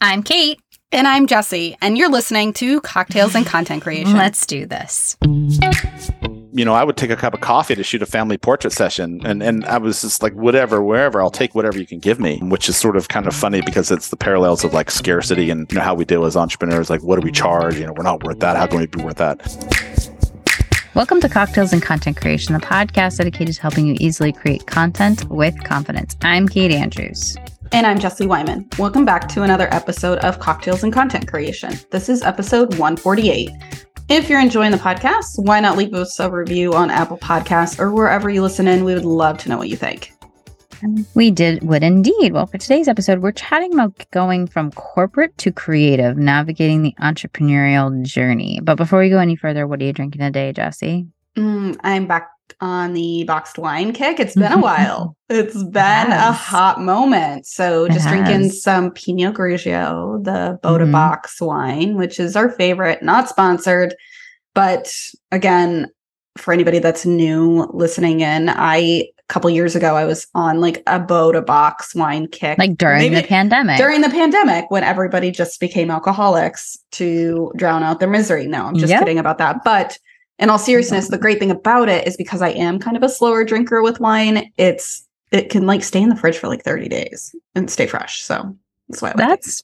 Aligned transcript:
I'm 0.00 0.22
Kate. 0.22 0.60
And 0.92 1.08
I'm 1.08 1.26
Jesse, 1.26 1.76
and 1.80 1.98
you're 1.98 2.10
listening 2.10 2.52
to 2.54 2.80
Cocktails 2.82 3.34
and 3.34 3.44
Content 3.44 3.82
Creation. 3.84 4.12
Let's 4.12 4.46
do 4.46 4.64
this. 4.64 5.16
You 6.52 6.64
know, 6.64 6.72
I 6.72 6.84
would 6.84 6.96
take 6.96 7.10
a 7.10 7.16
cup 7.16 7.34
of 7.34 7.40
coffee 7.40 7.74
to 7.74 7.82
shoot 7.82 8.00
a 8.00 8.06
family 8.06 8.38
portrait 8.38 8.72
session, 8.72 9.20
and 9.24 9.42
and 9.42 9.64
I 9.64 9.78
was 9.78 10.02
just 10.02 10.22
like, 10.22 10.32
whatever, 10.34 10.82
wherever, 10.82 11.20
I'll 11.20 11.30
take 11.30 11.54
whatever 11.56 11.78
you 11.78 11.86
can 11.86 11.98
give 11.98 12.20
me, 12.20 12.38
which 12.42 12.68
is 12.68 12.76
sort 12.76 12.96
of 12.96 13.08
kind 13.08 13.26
of 13.26 13.34
funny 13.34 13.60
because 13.60 13.90
it's 13.90 14.10
the 14.10 14.16
parallels 14.16 14.62
of 14.62 14.72
like 14.72 14.90
scarcity 14.90 15.50
and 15.50 15.70
you 15.72 15.78
know 15.78 15.84
how 15.84 15.94
we 15.94 16.04
deal 16.04 16.24
as 16.24 16.36
entrepreneurs. 16.36 16.90
Like, 16.90 17.02
what 17.02 17.18
do 17.18 17.24
we 17.24 17.32
charge? 17.32 17.76
You 17.76 17.86
know, 17.86 17.92
we're 17.92 18.04
not 18.04 18.22
worth 18.22 18.38
that. 18.38 18.56
How 18.56 18.66
can 18.68 18.78
we 18.78 18.86
be 18.86 19.02
worth 19.02 19.16
that? 19.16 19.40
Welcome 20.94 21.20
to 21.22 21.28
Cocktails 21.28 21.72
and 21.72 21.82
Content 21.82 22.20
Creation, 22.20 22.54
the 22.54 22.60
podcast 22.60 23.16
dedicated 23.16 23.56
to 23.56 23.62
helping 23.62 23.88
you 23.88 23.96
easily 23.98 24.32
create 24.32 24.66
content 24.66 25.28
with 25.28 25.64
confidence. 25.64 26.16
I'm 26.22 26.46
Kate 26.46 26.70
Andrews. 26.70 27.36
And 27.74 27.88
I'm 27.88 27.98
Jesse 27.98 28.28
Wyman. 28.28 28.68
Welcome 28.78 29.04
back 29.04 29.26
to 29.30 29.42
another 29.42 29.66
episode 29.74 30.18
of 30.20 30.38
Cocktails 30.38 30.84
and 30.84 30.92
Content 30.92 31.26
Creation. 31.26 31.74
This 31.90 32.08
is 32.08 32.22
episode 32.22 32.78
148. 32.78 33.50
If 34.08 34.28
you're 34.28 34.38
enjoying 34.38 34.70
the 34.70 34.76
podcast, 34.76 35.44
why 35.44 35.58
not 35.58 35.76
leave 35.76 35.92
us 35.92 36.20
a 36.20 36.30
review 36.30 36.72
on 36.74 36.88
Apple 36.88 37.18
Podcasts 37.18 37.80
or 37.80 37.90
wherever 37.90 38.30
you 38.30 38.42
listen 38.42 38.68
in? 38.68 38.84
We 38.84 38.94
would 38.94 39.04
love 39.04 39.38
to 39.38 39.48
know 39.48 39.58
what 39.58 39.70
you 39.70 39.76
think. 39.76 40.12
We 41.16 41.32
did 41.32 41.64
would 41.64 41.82
indeed. 41.82 42.32
Well, 42.32 42.46
for 42.46 42.58
today's 42.58 42.86
episode, 42.86 43.18
we're 43.18 43.32
chatting 43.32 43.74
about 43.74 44.06
going 44.12 44.46
from 44.46 44.70
corporate 44.70 45.36
to 45.38 45.50
creative, 45.50 46.16
navigating 46.16 46.82
the 46.82 46.94
entrepreneurial 47.00 48.04
journey. 48.04 48.60
But 48.62 48.76
before 48.76 49.00
we 49.00 49.10
go 49.10 49.18
any 49.18 49.34
further, 49.34 49.66
what 49.66 49.82
are 49.82 49.84
you 49.84 49.92
drinking 49.92 50.20
today, 50.20 50.52
Jesse? 50.52 51.08
Mm, 51.36 51.76
I'm 51.82 52.06
back 52.06 52.33
on 52.60 52.92
the 52.94 53.24
boxed 53.24 53.58
wine 53.58 53.92
kick. 53.92 54.20
It's 54.20 54.34
been 54.34 54.52
a 54.52 54.58
while. 54.60 55.16
It's 55.28 55.62
been 55.64 56.12
a 56.12 56.32
hot 56.32 56.80
moment. 56.80 57.46
So 57.46 57.88
just 57.88 58.08
drinking 58.08 58.50
some 58.50 58.90
Pinot 58.90 59.34
Grigio, 59.34 60.22
the 60.22 60.58
Bota 60.62 60.84
Mhm. 60.84 60.92
box 60.92 61.40
wine, 61.40 61.96
which 61.96 62.20
is 62.20 62.36
our 62.36 62.50
favorite, 62.50 63.02
not 63.02 63.28
sponsored. 63.28 63.94
But 64.54 64.94
again, 65.32 65.88
for 66.36 66.52
anybody 66.52 66.78
that's 66.78 67.06
new 67.06 67.68
listening 67.72 68.20
in, 68.20 68.48
I 68.48 68.76
a 69.18 69.32
couple 69.32 69.48
years 69.48 69.74
ago 69.74 69.96
I 69.96 70.04
was 70.04 70.26
on 70.34 70.60
like 70.60 70.82
a 70.86 71.00
Bota 71.00 71.40
box 71.40 71.94
wine 71.94 72.26
kick. 72.28 72.58
Like 72.58 72.76
during 72.76 72.98
Maybe- 72.98 73.14
the 73.16 73.22
pandemic. 73.26 73.78
during 73.78 74.02
the 74.02 74.10
pandemic 74.10 74.66
when 74.70 74.84
everybody 74.84 75.30
just 75.30 75.58
became 75.60 75.90
alcoholics 75.90 76.76
to 76.92 77.50
drown 77.56 77.82
out 77.82 78.00
their 78.00 78.08
misery. 78.10 78.46
No, 78.46 78.64
I'm 78.66 78.76
just 78.76 78.90
Yep. 78.90 79.00
kidding 79.00 79.18
about 79.18 79.38
that. 79.38 79.64
But 79.64 79.98
in 80.38 80.50
all 80.50 80.58
seriousness, 80.58 81.08
the 81.08 81.18
great 81.18 81.38
thing 81.38 81.50
about 81.50 81.88
it 81.88 82.06
is 82.06 82.16
because 82.16 82.42
I 82.42 82.50
am 82.50 82.78
kind 82.78 82.96
of 82.96 83.02
a 83.02 83.08
slower 83.08 83.44
drinker 83.44 83.82
with 83.82 84.00
wine, 84.00 84.50
it's 84.56 85.06
it 85.30 85.50
can 85.50 85.66
like 85.66 85.82
stay 85.82 86.00
in 86.02 86.08
the 86.08 86.16
fridge 86.16 86.38
for 86.38 86.48
like 86.48 86.62
30 86.62 86.88
days 86.88 87.34
and 87.54 87.70
stay 87.70 87.86
fresh. 87.86 88.22
So 88.22 88.56
that's 88.88 89.02
why 89.02 89.08
I 89.08 89.12
like 89.12 89.18
it. 89.24 89.28
that's 89.28 89.62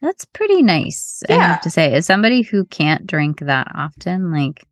that's 0.00 0.24
pretty 0.26 0.62
nice. 0.62 1.22
I 1.28 1.34
have 1.34 1.60
to 1.62 1.70
say, 1.70 1.92
as 1.92 2.06
somebody 2.06 2.42
who 2.42 2.64
can't 2.66 3.06
drink 3.06 3.40
that 3.40 3.68
often, 3.74 4.32
like 4.32 4.64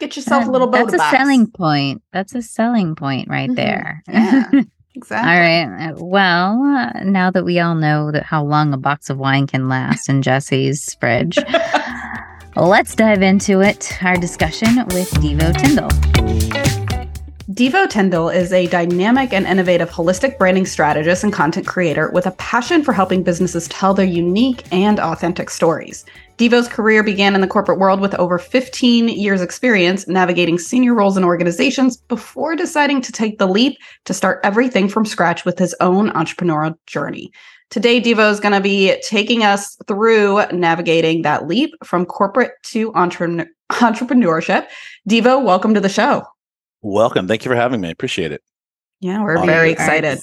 get 0.00 0.16
yourself 0.16 0.46
a 0.46 0.50
little 0.50 0.68
that's 0.70 0.94
a 0.94 0.96
box. 0.96 1.16
selling 1.16 1.46
point. 1.50 2.02
That's 2.12 2.34
a 2.34 2.40
selling 2.42 2.94
point 2.94 3.28
right 3.28 3.50
Mhm. 3.50 3.56
there. 3.56 4.02
Yeah. 4.08 4.50
Exactly. 4.94 5.30
right. 5.30 5.88
uh, 5.88 5.94
Well, 6.04 6.62
uh, 6.64 7.02
now 7.04 7.30
that 7.30 7.46
we 7.46 7.58
all 7.60 7.74
know 7.74 8.12
that 8.12 8.24
how 8.24 8.44
long 8.44 8.74
a 8.74 8.76
box 8.76 9.08
of 9.08 9.16
wine 9.16 9.46
can 9.46 9.66
last 9.70 10.06
in 10.10 10.20
Jesse's 10.20 10.94
fridge, 11.00 11.38
let's 12.56 12.94
dive 12.94 13.22
into 13.22 13.60
it. 13.60 13.98
Our 14.02 14.16
discussion 14.16 14.76
with 14.88 15.10
Deevo 15.12 15.56
Tindall. 15.56 15.88
Deevo 17.50 17.88
Tindall 17.88 18.28
is 18.28 18.52
a 18.52 18.66
dynamic 18.66 19.32
and 19.32 19.46
innovative 19.46 19.90
holistic 19.90 20.38
branding 20.38 20.64
strategist 20.64 21.24
and 21.24 21.32
content 21.32 21.66
creator 21.66 22.10
with 22.10 22.26
a 22.26 22.30
passion 22.32 22.82
for 22.82 22.92
helping 22.92 23.22
businesses 23.22 23.68
tell 23.68 23.94
their 23.94 24.06
unique 24.06 24.64
and 24.72 25.00
authentic 25.00 25.50
stories. 25.50 26.04
Deevo's 26.38 26.68
career 26.68 27.02
began 27.02 27.34
in 27.34 27.40
the 27.40 27.46
corporate 27.46 27.78
world 27.78 28.00
with 28.00 28.14
over 28.14 28.38
15 28.38 29.08
years' 29.08 29.42
experience 29.42 30.08
navigating 30.08 30.58
senior 30.58 30.94
roles 30.94 31.16
in 31.16 31.24
organizations 31.24 31.96
before 31.96 32.56
deciding 32.56 33.00
to 33.02 33.12
take 33.12 33.38
the 33.38 33.48
leap 33.48 33.76
to 34.04 34.14
start 34.14 34.40
everything 34.42 34.88
from 34.88 35.04
scratch 35.04 35.44
with 35.44 35.58
his 35.58 35.74
own 35.80 36.10
entrepreneurial 36.10 36.76
journey. 36.86 37.32
Today, 37.72 38.02
Deevo 38.02 38.30
is 38.30 38.38
going 38.38 38.52
to 38.52 38.60
be 38.60 38.94
taking 39.02 39.44
us 39.44 39.78
through 39.88 40.44
navigating 40.52 41.22
that 41.22 41.46
leap 41.46 41.74
from 41.82 42.04
corporate 42.04 42.52
to 42.64 42.92
entre- 42.92 43.46
entrepreneurship. 43.70 44.68
Deevo, 45.08 45.42
welcome 45.42 45.72
to 45.72 45.80
the 45.80 45.88
show. 45.88 46.22
Welcome. 46.82 47.26
Thank 47.26 47.46
you 47.46 47.50
for 47.50 47.56
having 47.56 47.80
me. 47.80 47.88
I 47.88 47.90
appreciate 47.92 48.30
it. 48.30 48.42
Yeah, 49.00 49.22
we're 49.22 49.38
All 49.38 49.46
very 49.46 49.68
right. 49.68 49.72
excited. 49.72 50.18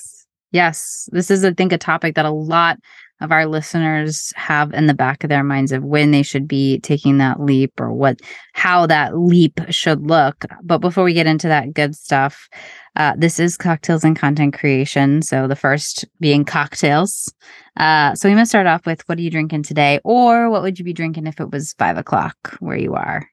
Yes, 0.51 1.09
this 1.11 1.31
is, 1.31 1.43
I 1.43 1.51
think, 1.53 1.73
a 1.73 1.79
topic 1.79 2.13
that 2.13 2.25
a 2.25 2.29
lot 2.29 2.77
of 3.21 3.31
our 3.31 3.45
listeners 3.45 4.33
have 4.35 4.73
in 4.73 4.85
the 4.85 4.93
back 4.93 5.23
of 5.23 5.29
their 5.29 5.43
minds 5.43 5.71
of 5.71 5.83
when 5.83 6.11
they 6.11 6.23
should 6.23 6.47
be 6.47 6.79
taking 6.79 7.17
that 7.17 7.41
leap 7.41 7.79
or 7.79 7.93
what, 7.93 8.19
how 8.53 8.85
that 8.85 9.17
leap 9.17 9.59
should 9.69 10.07
look. 10.07 10.45
But 10.63 10.79
before 10.79 11.03
we 11.03 11.13
get 11.13 11.27
into 11.27 11.47
that 11.47 11.73
good 11.73 11.95
stuff, 11.95 12.47
uh, 12.95 13.13
this 13.17 13.39
is 13.39 13.57
cocktails 13.57 14.03
and 14.03 14.17
content 14.17 14.53
creation. 14.53 15.21
So 15.21 15.47
the 15.47 15.55
first 15.55 16.05
being 16.19 16.45
cocktails. 16.45 17.33
Uh, 17.77 18.15
so 18.15 18.29
we 18.29 18.35
must 18.35 18.51
start 18.51 18.67
off 18.67 18.85
with 18.85 19.07
what 19.07 19.17
are 19.17 19.21
you 19.21 19.31
drinking 19.31 19.63
today, 19.63 19.99
or 20.03 20.49
what 20.49 20.61
would 20.61 20.79
you 20.79 20.85
be 20.85 20.93
drinking 20.93 21.27
if 21.27 21.39
it 21.39 21.51
was 21.51 21.73
five 21.73 21.97
o'clock 21.97 22.57
where 22.59 22.77
you 22.77 22.95
are? 22.95 23.29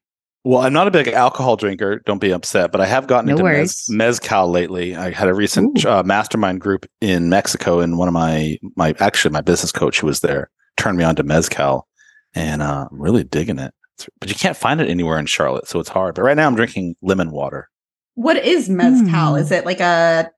Well, 0.46 0.60
I'm 0.60 0.72
not 0.72 0.86
a 0.86 0.92
big 0.92 1.08
alcohol 1.08 1.56
drinker. 1.56 1.98
Don't 2.06 2.20
be 2.20 2.30
upset, 2.30 2.70
but 2.70 2.80
I 2.80 2.86
have 2.86 3.08
gotten 3.08 3.26
No 3.26 3.32
into 3.32 3.42
mez- 3.42 3.90
mezcal 3.90 4.48
lately. 4.48 4.94
I 4.94 5.10
had 5.10 5.26
a 5.26 5.34
recent 5.34 5.84
uh, 5.84 6.04
mastermind 6.04 6.60
group 6.60 6.86
in 7.00 7.28
Mexico, 7.28 7.80
and 7.80 7.98
one 7.98 8.06
of 8.06 8.14
my 8.14 8.56
my 8.76 8.94
actually 9.00 9.32
my 9.32 9.40
business 9.40 9.72
coach 9.72 9.98
who 9.98 10.06
was 10.06 10.20
there 10.20 10.48
turned 10.76 10.98
me 10.98 11.02
on 11.02 11.16
to 11.16 11.24
mezcal, 11.24 11.88
and 12.32 12.62
uh, 12.62 12.86
I'm 12.88 13.02
really 13.02 13.24
digging 13.24 13.58
it. 13.58 13.74
But 14.20 14.28
you 14.28 14.36
can't 14.36 14.56
find 14.56 14.80
it 14.80 14.88
anywhere 14.88 15.18
in 15.18 15.26
Charlotte, 15.26 15.66
so 15.66 15.80
it's 15.80 15.88
hard. 15.88 16.14
But 16.14 16.22
right 16.22 16.36
now, 16.36 16.46
I'm 16.46 16.54
drinking 16.54 16.94
lemon 17.02 17.32
water. 17.32 17.68
What 18.14 18.36
is 18.36 18.68
mezcal? 18.68 19.32
Hmm. 19.32 19.38
Is 19.38 19.50
it 19.50 19.66
like 19.66 19.80
a 19.80 20.30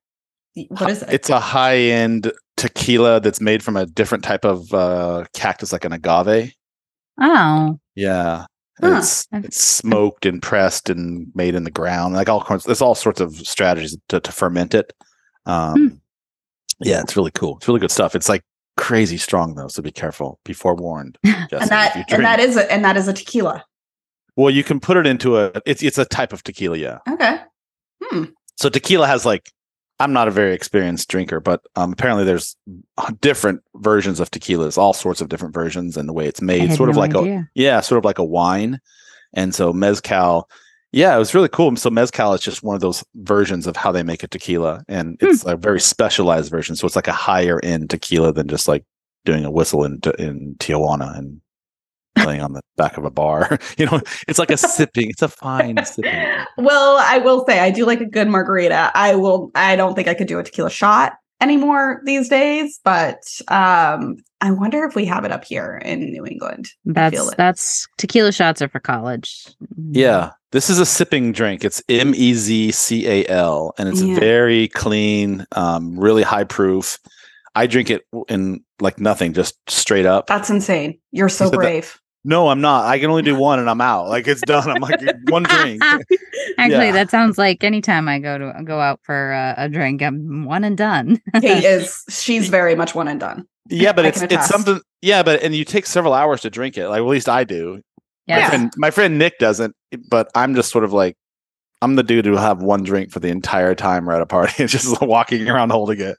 what 0.68 0.88
is 0.88 1.02
it? 1.02 1.10
It's 1.12 1.28
a 1.28 1.38
high 1.38 1.76
end 1.76 2.32
tequila 2.56 3.20
that's 3.20 3.42
made 3.42 3.62
from 3.62 3.76
a 3.76 3.84
different 3.84 4.24
type 4.24 4.46
of 4.46 4.72
uh, 4.72 5.24
cactus, 5.34 5.70
like 5.70 5.84
an 5.84 5.92
agave. 5.92 6.54
Oh, 7.20 7.78
Yeah. 7.94 8.46
Huh. 8.80 8.98
It's 8.98 9.26
it's 9.32 9.60
smoked 9.60 10.24
and 10.26 10.40
pressed 10.42 10.88
and 10.90 11.28
made 11.34 11.54
in 11.54 11.64
the 11.64 11.70
ground. 11.70 12.14
Like 12.14 12.28
all 12.28 12.42
kinds, 12.42 12.64
there's 12.64 12.80
all 12.82 12.94
sorts 12.94 13.20
of 13.20 13.34
strategies 13.36 13.96
to, 14.08 14.20
to 14.20 14.32
ferment 14.32 14.74
it. 14.74 14.92
Um, 15.46 15.74
Hmm. 15.74 15.96
Yeah, 16.80 17.00
it's 17.00 17.16
really 17.16 17.32
cool. 17.32 17.56
It's 17.56 17.66
really 17.66 17.80
good 17.80 17.90
stuff. 17.90 18.14
It's 18.14 18.28
like 18.28 18.42
crazy 18.76 19.16
strong 19.16 19.54
though, 19.56 19.66
so 19.66 19.82
be 19.82 19.90
careful. 19.90 20.38
Be 20.44 20.52
forewarned. 20.52 21.18
And 21.26 21.68
that 21.70 22.06
and 22.12 22.24
that 22.24 22.38
is 22.38 22.56
a 22.56 22.70
and 22.70 22.84
that 22.84 22.96
is 22.96 23.08
a 23.08 23.12
tequila. 23.12 23.64
well, 24.36 24.50
you 24.50 24.62
can 24.62 24.78
put 24.78 24.96
it 24.96 25.06
into 25.06 25.38
a. 25.38 25.50
It's 25.66 25.82
it's 25.82 25.98
a 25.98 26.04
type 26.04 26.32
of 26.32 26.44
tequila. 26.44 26.76
Yeah. 26.76 26.98
Okay. 27.10 27.38
Hmm. 28.04 28.24
So 28.56 28.68
tequila 28.68 29.06
has 29.08 29.24
like. 29.26 29.50
I'm 30.00 30.12
not 30.12 30.28
a 30.28 30.32
very 30.32 30.54
experienced 30.54 31.08
drinker, 31.08 31.40
but 31.40 31.62
um, 31.74 31.92
apparently 31.92 32.24
there's 32.24 32.56
different 33.20 33.62
versions 33.76 34.20
of 34.20 34.30
tequilas, 34.30 34.78
all 34.78 34.92
sorts 34.92 35.20
of 35.20 35.28
different 35.28 35.54
versions, 35.54 35.96
and 35.96 36.08
the 36.08 36.12
way 36.12 36.26
it's 36.26 36.40
made, 36.40 36.72
sort 36.74 36.88
of 36.88 36.94
no 36.94 37.00
like 37.00 37.14
a. 37.14 37.48
Yeah, 37.54 37.80
sort 37.80 37.98
of 37.98 38.04
like 38.04 38.18
a 38.18 38.24
wine. 38.24 38.80
And 39.34 39.54
so 39.54 39.72
mezcal, 39.72 40.48
yeah, 40.92 41.14
it 41.14 41.18
was 41.18 41.34
really 41.34 41.48
cool. 41.48 41.74
So 41.76 41.90
mezcal 41.90 42.32
is 42.32 42.40
just 42.40 42.62
one 42.62 42.76
of 42.76 42.80
those 42.80 43.04
versions 43.16 43.66
of 43.66 43.76
how 43.76 43.90
they 43.90 44.02
make 44.04 44.22
a 44.22 44.28
tequila, 44.28 44.84
and 44.88 45.16
it's 45.20 45.44
a 45.44 45.56
very 45.56 45.80
specialized 45.80 46.50
version. 46.50 46.76
So 46.76 46.86
it's 46.86 46.96
like 46.96 47.08
a 47.08 47.12
higher 47.12 47.60
end 47.64 47.90
tequila 47.90 48.32
than 48.32 48.48
just 48.48 48.68
like 48.68 48.84
doing 49.24 49.44
a 49.44 49.50
whistle 49.50 49.84
in 49.84 50.00
in 50.18 50.54
Tijuana 50.58 51.18
and 51.18 51.40
playing 52.22 52.40
on 52.42 52.52
the 52.52 52.62
back 52.76 52.96
of 52.96 53.04
a 53.04 53.10
bar. 53.10 53.58
you 53.78 53.86
know, 53.86 54.00
it's 54.26 54.38
like 54.38 54.50
a 54.50 54.56
sipping. 54.56 55.10
It's 55.10 55.22
a 55.22 55.28
fine 55.28 55.84
sipping. 55.84 56.24
Well, 56.58 56.96
I 57.00 57.18
will 57.18 57.44
say 57.46 57.60
I 57.60 57.70
do 57.70 57.84
like 57.86 58.00
a 58.00 58.06
good 58.06 58.28
margarita. 58.28 58.90
I 58.94 59.14
will. 59.14 59.50
I 59.54 59.76
don't 59.76 59.94
think 59.94 60.08
I 60.08 60.14
could 60.14 60.26
do 60.26 60.38
a 60.38 60.42
tequila 60.42 60.70
shot 60.70 61.12
anymore 61.40 62.00
these 62.04 62.28
days, 62.28 62.80
but 62.82 63.18
um, 63.46 64.16
I 64.40 64.50
wonder 64.50 64.84
if 64.84 64.96
we 64.96 65.04
have 65.04 65.24
it 65.24 65.30
up 65.30 65.44
here 65.44 65.80
in 65.84 66.00
New 66.10 66.26
England. 66.26 66.68
I 66.96 67.10
feel 67.10 67.26
That's 67.26 67.36
that's 67.36 67.88
tequila 67.96 68.32
shots 68.32 68.60
are 68.60 68.68
for 68.68 68.80
college. 68.80 69.46
Yeah, 69.90 70.32
this 70.50 70.68
is 70.68 70.80
a 70.80 70.86
sipping 70.86 71.30
drink. 71.32 71.64
It's 71.64 71.80
M 71.88 72.12
E 72.16 72.34
Z 72.34 72.72
C 72.72 73.06
A 73.06 73.26
L, 73.28 73.72
and 73.78 73.88
it's 73.88 74.02
Yeah. 74.02 74.18
very 74.18 74.66
clean, 74.68 75.46
um, 75.52 75.98
really 75.98 76.22
high 76.24 76.44
proof. 76.44 76.98
I 77.54 77.66
drink 77.66 77.88
it 77.90 78.02
in 78.28 78.64
like 78.80 78.98
nothing, 79.00 79.32
just 79.32 79.54
straight 79.68 80.06
up. 80.06 80.26
That's 80.26 80.50
insane. 80.50 80.98
You're 81.12 81.28
so 81.28 81.44
said 81.46 81.52
that- 81.52 81.56
brave. 81.58 82.00
No, 82.28 82.48
I'm 82.48 82.60
not. 82.60 82.84
I 82.84 82.98
can 82.98 83.08
only 83.08 83.22
do 83.22 83.34
one 83.34 83.58
and 83.58 83.70
I'm 83.70 83.80
out. 83.80 84.08
Like 84.10 84.28
it's 84.28 84.42
done. 84.42 84.68
I'm 84.70 84.82
like 84.82 85.00
one 85.30 85.44
drink. 85.44 85.82
Actually, 86.58 86.86
Yeah. 86.86 86.92
that 86.92 87.10
sounds 87.10 87.38
like 87.38 87.64
anytime 87.64 88.06
I 88.06 88.18
go 88.18 88.36
to 88.36 88.52
go 88.64 88.80
out 88.80 89.00
for 89.02 89.32
uh, 89.32 89.54
a 89.56 89.68
drink, 89.70 90.02
I'm 90.02 90.44
one 90.44 90.62
and 90.62 90.76
done. 90.76 91.22
Kate 91.40 91.64
is. 91.64 92.04
She's 92.10 92.50
very 92.50 92.74
much 92.74 92.94
one 92.94 93.08
and 93.08 93.18
done. 93.18 93.46
Yeah, 93.70 93.94
but 93.94 94.04
I 94.04 94.08
it's 94.08 94.20
it's 94.22 94.46
something. 94.46 94.78
Yeah, 95.00 95.22
but 95.22 95.42
and 95.42 95.54
you 95.54 95.64
take 95.64 95.86
several 95.86 96.12
hours 96.12 96.42
to 96.42 96.50
drink 96.50 96.76
it. 96.76 96.88
Like 96.88 96.98
at 97.00 97.06
least 97.06 97.30
I 97.30 97.44
do. 97.44 97.80
My 98.28 98.36
Yeah. 98.36 98.48
friend, 98.50 98.72
my 98.76 98.90
friend 98.90 99.18
Nick 99.18 99.38
doesn't, 99.38 99.74
but 100.10 100.30
I'm 100.34 100.54
just 100.54 100.70
sort 100.70 100.84
of 100.84 100.92
like 100.92 101.16
I'm 101.80 101.94
the 101.94 102.02
dude 102.02 102.24
who 102.24 102.32
will 102.32 102.38
have 102.38 102.60
one 102.62 102.82
drink 102.82 103.10
for 103.12 103.20
the 103.20 103.28
entire 103.28 103.74
time 103.74 104.06
we're 104.06 104.14
at 104.14 104.20
a 104.20 104.26
party 104.26 104.54
and 104.62 104.68
just 104.68 105.00
walking 105.00 105.48
around 105.48 105.70
holding 105.70 106.00
it. 106.00 106.16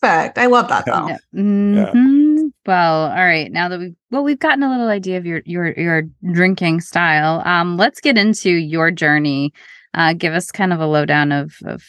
Perfect. 0.00 0.38
I 0.38 0.46
love 0.46 0.68
that 0.68 0.84
though. 0.86 1.08
Yeah. 1.08 1.18
Mhm. 1.34 2.50
well, 2.66 3.10
all 3.10 3.24
right. 3.24 3.50
Now 3.50 3.68
that 3.68 3.78
we've 3.78 3.94
well, 4.10 4.22
we've 4.22 4.38
gotten 4.38 4.62
a 4.62 4.70
little 4.70 4.88
idea 4.88 5.18
of 5.18 5.26
your 5.26 5.42
your 5.44 5.72
your 5.72 6.02
drinking 6.32 6.80
style. 6.80 7.42
Um, 7.46 7.76
let's 7.76 8.00
get 8.00 8.18
into 8.18 8.50
your 8.50 8.90
journey. 8.90 9.52
Uh, 9.94 10.12
give 10.12 10.32
us 10.34 10.50
kind 10.50 10.72
of 10.72 10.80
a 10.80 10.86
lowdown 10.86 11.32
of 11.32 11.54
of 11.64 11.82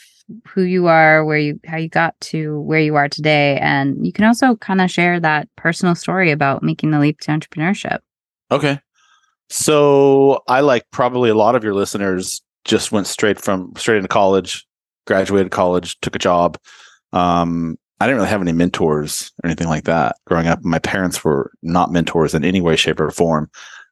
who 0.48 0.62
you 0.62 0.88
are, 0.88 1.26
where 1.26 1.38
you 1.38 1.60
how 1.66 1.78
you 1.78 1.90
got 1.90 2.20
to 2.22 2.62
where 2.62 2.80
you 2.80 2.96
are 2.96 3.10
today, 3.10 3.58
and 3.60 4.06
you 4.06 4.14
can 4.14 4.26
also 4.26 4.56
kind 4.56 4.80
of 4.82 4.90
share 4.90 5.20
that 5.20 5.50
personal 5.58 5.96
story 5.96 6.32
about 6.32 6.64
making 6.64 6.92
the 6.92 7.00
leap 7.00 7.20
to 7.22 7.32
entrepreneurship. 7.32 8.00
Okay. 8.50 8.80
So 9.50 10.42
I 10.48 10.62
like 10.62 10.86
probably 10.92 11.30
a 11.30 11.36
lot 11.36 11.56
of 11.56 11.64
your 11.64 11.74
listeners 11.74 12.42
just 12.66 12.92
went 12.92 13.08
straight 13.08 13.40
from 13.40 13.74
straight 13.78 13.98
into 13.98 14.08
college, 14.08 14.66
graduated 15.08 15.52
college, 15.52 16.00
took 16.02 16.16
a 16.16 16.20
job. 16.20 16.58
Um, 17.12 17.78
I 18.00 18.06
didn't 18.06 18.18
really 18.18 18.30
have 18.30 18.42
any 18.42 18.52
mentors 18.52 19.32
or 19.42 19.48
anything 19.48 19.68
like 19.68 19.86
that 19.86 20.18
growing 20.26 20.48
up. 20.48 20.64
My 20.64 20.80
parents 20.80 21.24
were 21.24 21.52
not 21.62 21.92
mentors 21.92 22.34
in 22.34 22.44
any 22.44 22.60
way, 22.60 22.76
shape, 22.76 23.00
or 23.00 23.10
form. 23.12 23.50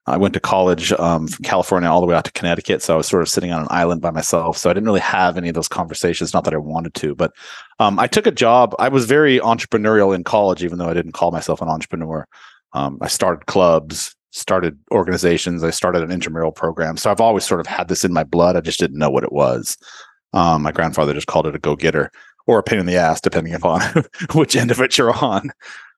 I 0.07 0.17
went 0.17 0.33
to 0.33 0.39
college 0.39 0.91
um, 0.93 1.27
from 1.27 1.43
California 1.43 1.87
all 1.87 2.01
the 2.01 2.07
way 2.07 2.15
out 2.15 2.25
to 2.25 2.31
Connecticut, 2.31 2.81
so 2.81 2.95
I 2.95 2.97
was 2.97 3.07
sort 3.07 3.21
of 3.21 3.29
sitting 3.29 3.51
on 3.51 3.61
an 3.61 3.67
island 3.69 4.01
by 4.01 4.09
myself. 4.09 4.57
So 4.57 4.69
I 4.69 4.73
didn't 4.73 4.87
really 4.87 4.99
have 4.99 5.37
any 5.37 5.49
of 5.49 5.55
those 5.55 5.67
conversations. 5.67 6.33
Not 6.33 6.43
that 6.45 6.55
I 6.55 6.57
wanted 6.57 6.95
to, 6.95 7.13
but 7.13 7.31
um, 7.79 7.99
I 7.99 8.07
took 8.07 8.25
a 8.25 8.31
job. 8.31 8.75
I 8.79 8.89
was 8.89 9.05
very 9.05 9.39
entrepreneurial 9.39 10.15
in 10.15 10.23
college, 10.23 10.63
even 10.63 10.79
though 10.79 10.89
I 10.89 10.95
didn't 10.95 11.11
call 11.11 11.31
myself 11.31 11.61
an 11.61 11.69
entrepreneur. 11.69 12.27
Um, 12.73 12.97
I 13.01 13.07
started 13.07 13.45
clubs, 13.45 14.15
started 14.31 14.77
organizations. 14.91 15.63
I 15.63 15.69
started 15.69 16.03
an 16.03 16.11
intramural 16.11 16.51
program. 16.51 16.97
So 16.97 17.11
I've 17.11 17.21
always 17.21 17.43
sort 17.43 17.59
of 17.59 17.67
had 17.67 17.87
this 17.87 18.03
in 18.03 18.13
my 18.13 18.23
blood. 18.23 18.55
I 18.55 18.61
just 18.61 18.79
didn't 18.79 18.97
know 18.97 19.09
what 19.09 19.23
it 19.23 19.31
was. 19.31 19.77
Um, 20.33 20.63
my 20.63 20.71
grandfather 20.71 21.13
just 21.13 21.27
called 21.27 21.47
it 21.47 21.55
a 21.55 21.59
go 21.59 21.75
getter 21.75 22.11
or 22.47 22.59
a 22.59 22.63
pain 22.63 22.79
in 22.79 22.85
the 22.85 22.97
ass, 22.97 23.21
depending 23.21 23.53
upon 23.53 23.81
which 24.33 24.55
end 24.55 24.71
of 24.71 24.81
it 24.81 24.97
you're 24.97 25.13
on. 25.23 25.51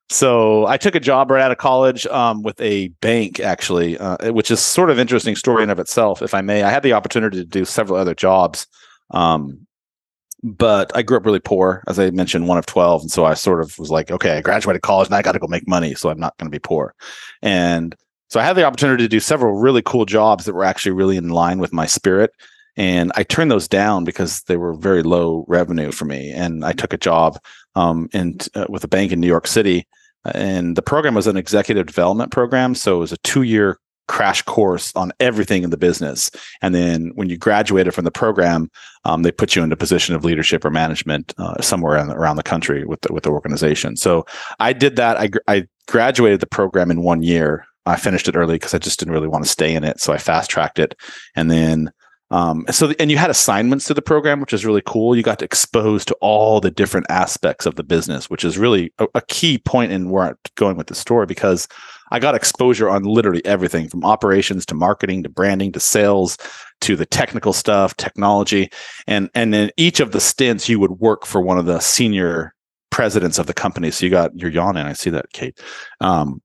So 0.10 0.66
I 0.66 0.78
took 0.78 0.96
a 0.96 1.00
job 1.00 1.32
right 1.32 1.42
out 1.42 1.52
of 1.52 1.58
college 1.58 2.06
um, 2.08 2.44
with 2.44 2.60
a 2.60 2.90
bank, 3.00 3.40
actually, 3.40 3.98
uh, 3.98 4.34
which 4.34 4.52
is 4.52 4.60
sort 4.60 4.90
of 4.90 5.00
interesting 5.00 5.36
story 5.36 5.64
in 5.64 5.70
of 5.70 5.80
itself, 5.80 6.22
if 6.22 6.34
I 6.34 6.42
may. 6.42 6.64
I 6.64 6.70
had 6.70 6.84
the 6.84 6.94
opportunity 6.94 7.38
to 7.38 7.46
do 7.46 7.66
several 7.66 7.98
other 7.98 8.14
jobs, 8.14 8.68
um, 9.12 9.66
but 10.44 10.92
I 10.94 11.04
grew 11.04 11.18
up 11.18 11.26
really 11.26 11.40
poor, 11.40 11.84
as 11.88 12.00
I 12.00 12.12
mentioned, 12.12 12.48
one 12.48 12.58
of 12.58 12.66
twelve, 12.66 13.02
and 13.02 13.12
so 13.12 13.26
I 13.26 13.34
sort 13.34 13.62
of 13.62 13.80
was 13.80 13.90
like, 13.90 14.12
okay, 14.12 14.38
I 14.38 14.42
graduated 14.42 14.82
college, 14.82 15.08
and 15.08 15.16
I 15.16 15.22
got 15.22 15.32
to 15.32 15.40
go 15.40 15.48
make 15.48 15.68
money, 15.68 15.96
so 15.96 16.10
I'm 16.10 16.20
not 16.20 16.38
going 16.38 16.48
to 16.48 16.56
be 16.56 16.60
poor. 16.60 16.94
And 17.42 17.96
so 18.34 18.40
I 18.40 18.44
had 18.44 18.56
the 18.56 18.64
opportunity 18.64 19.04
to 19.04 19.08
do 19.10 19.20
several 19.20 19.54
really 19.54 19.82
cool 19.82 20.06
jobs 20.06 20.46
that 20.46 20.54
were 20.54 20.64
actually 20.64 20.94
really 20.94 21.18
in 21.18 21.30
line 21.30 21.60
with 21.60 21.72
my 21.72 21.86
spirit 21.86 22.32
and 22.76 23.12
I 23.16 23.24
turned 23.24 23.52
those 23.52 23.68
down 23.68 24.04
because 24.04 24.42
they 24.44 24.58
were 24.58 24.74
very 24.74 25.04
low 25.04 25.46
revenue 25.48 25.92
for 25.92 26.06
me. 26.06 26.32
And 26.32 26.66
I 26.66 26.72
took 26.72 26.94
a 26.94 26.98
job 26.98 27.38
um, 27.76 28.10
in 28.14 28.40
uh, 28.56 28.66
with 28.70 28.84
a 28.84 28.88
bank 28.88 29.12
in 29.12 29.20
New 29.20 29.28
York 29.28 29.48
City, 29.48 29.88
and 30.34 30.76
the 30.76 30.82
program 30.82 31.16
was 31.16 31.28
an 31.28 31.38
executive 31.38 31.86
development 31.86 32.32
program, 32.32 32.76
so 32.76 32.96
it 32.96 33.00
was 33.00 33.12
a 33.12 33.18
two 33.18 33.44
year 33.44 33.78
crash 34.10 34.42
course 34.42 34.92
on 34.96 35.14
everything 35.20 35.64
in 35.64 35.70
the 35.70 35.78
business. 35.78 36.30
And 36.62 36.76
then 36.76 37.12
when 37.16 37.30
you 37.30 37.38
graduated 37.38 37.94
from 37.94 38.04
the 38.04 38.12
program, 38.12 38.70
um, 39.06 39.24
they 39.24 39.32
put 39.32 39.56
you 39.56 39.64
in 39.64 39.72
a 39.72 39.78
position 39.78 40.14
of 40.14 40.26
leadership 40.26 40.66
or 40.66 40.70
management 40.70 41.34
uh, 41.38 41.62
somewhere 41.62 41.94
around, 41.94 42.12
around 42.12 42.36
the 42.36 42.44
country 42.44 42.84
with 42.86 43.00
the, 43.02 43.14
with 43.14 43.24
the 43.24 43.32
organization. 43.32 43.96
So 43.96 44.26
I 44.60 44.74
did 44.74 44.98
that. 44.98 45.18
I, 45.18 45.30
I 45.48 45.68
graduated 45.88 46.42
the 46.42 46.48
program 46.48 46.92
in 46.92 47.02
one 47.02 47.24
year. 47.24 47.66
I 47.86 47.96
finished 47.98 48.28
it 48.28 48.36
early 48.36 48.56
because 48.56 48.74
I 48.74 48.80
just 48.80 49.00
didn't 49.00 49.14
really 49.14 49.28
want 49.28 49.44
to 49.44 49.50
stay 49.50 49.74
in 49.74 49.84
it. 49.84 50.00
So 50.00 50.14
I 50.14 50.18
fast 50.18 50.50
tracked 50.50 50.80
it. 50.80 50.96
And 51.36 51.52
then 51.52 51.92
um, 52.34 52.66
so, 52.72 52.94
and 53.00 53.12
you 53.12 53.18
had 53.18 53.30
assignments 53.30 53.86
to 53.86 53.94
the 53.94 54.02
program, 54.02 54.40
which 54.40 54.54
is 54.54 54.66
really 54.66 54.82
cool. 54.84 55.16
You 55.16 55.22
got 55.22 55.38
to 55.40 55.46
expose 55.46 56.04
to 56.06 56.16
all 56.16 56.60
the 56.60 56.72
different 56.72 57.06
aspects 57.10 57.68
of 57.68 57.76
the 57.76 57.84
business, 57.84 58.28
which 58.28 58.44
is 58.44 58.58
really 58.58 58.92
a, 58.98 59.08
a 59.14 59.22
key 59.22 59.60
point 59.60 59.92
in 59.92 60.10
where 60.10 60.24
I'm 60.24 60.38
going 60.56 60.76
with 60.76 60.88
the 60.88 60.96
story 60.96 61.28
because 61.28 61.68
I 62.12 62.20
got 62.20 62.36
exposure 62.36 62.90
on 62.90 63.04
literally 63.04 63.44
everything 63.46 63.90
from 63.90 64.06
operations 64.06 64.66
to 64.68 64.76
marketing 64.76 65.24
to 65.24 65.30
branding 65.30 65.72
to 65.72 65.80
sales 65.80 66.38
to 66.82 66.96
the 66.96 67.06
technical 67.06 67.54
stuff, 67.54 67.98
technology, 67.98 68.70
and 69.08 69.30
and 69.34 69.56
in 69.56 69.72
each 69.78 70.00
of 70.00 70.12
the 70.12 70.20
stints, 70.20 70.70
you 70.70 70.80
would 70.80 70.92
work 70.92 71.26
for 71.26 71.42
one 71.42 71.58
of 71.58 71.66
the 71.66 71.80
senior 71.80 72.54
presidents 72.92 73.40
of 73.40 73.48
the 73.48 73.54
company. 73.54 73.90
So 73.90 74.06
you 74.06 74.12
got 74.12 74.38
you're 74.38 74.52
yawning. 74.52 74.86
I 74.86 74.94
see 74.94 75.10
that, 75.10 75.32
Kate. 75.34 75.60
Um, 76.02 76.42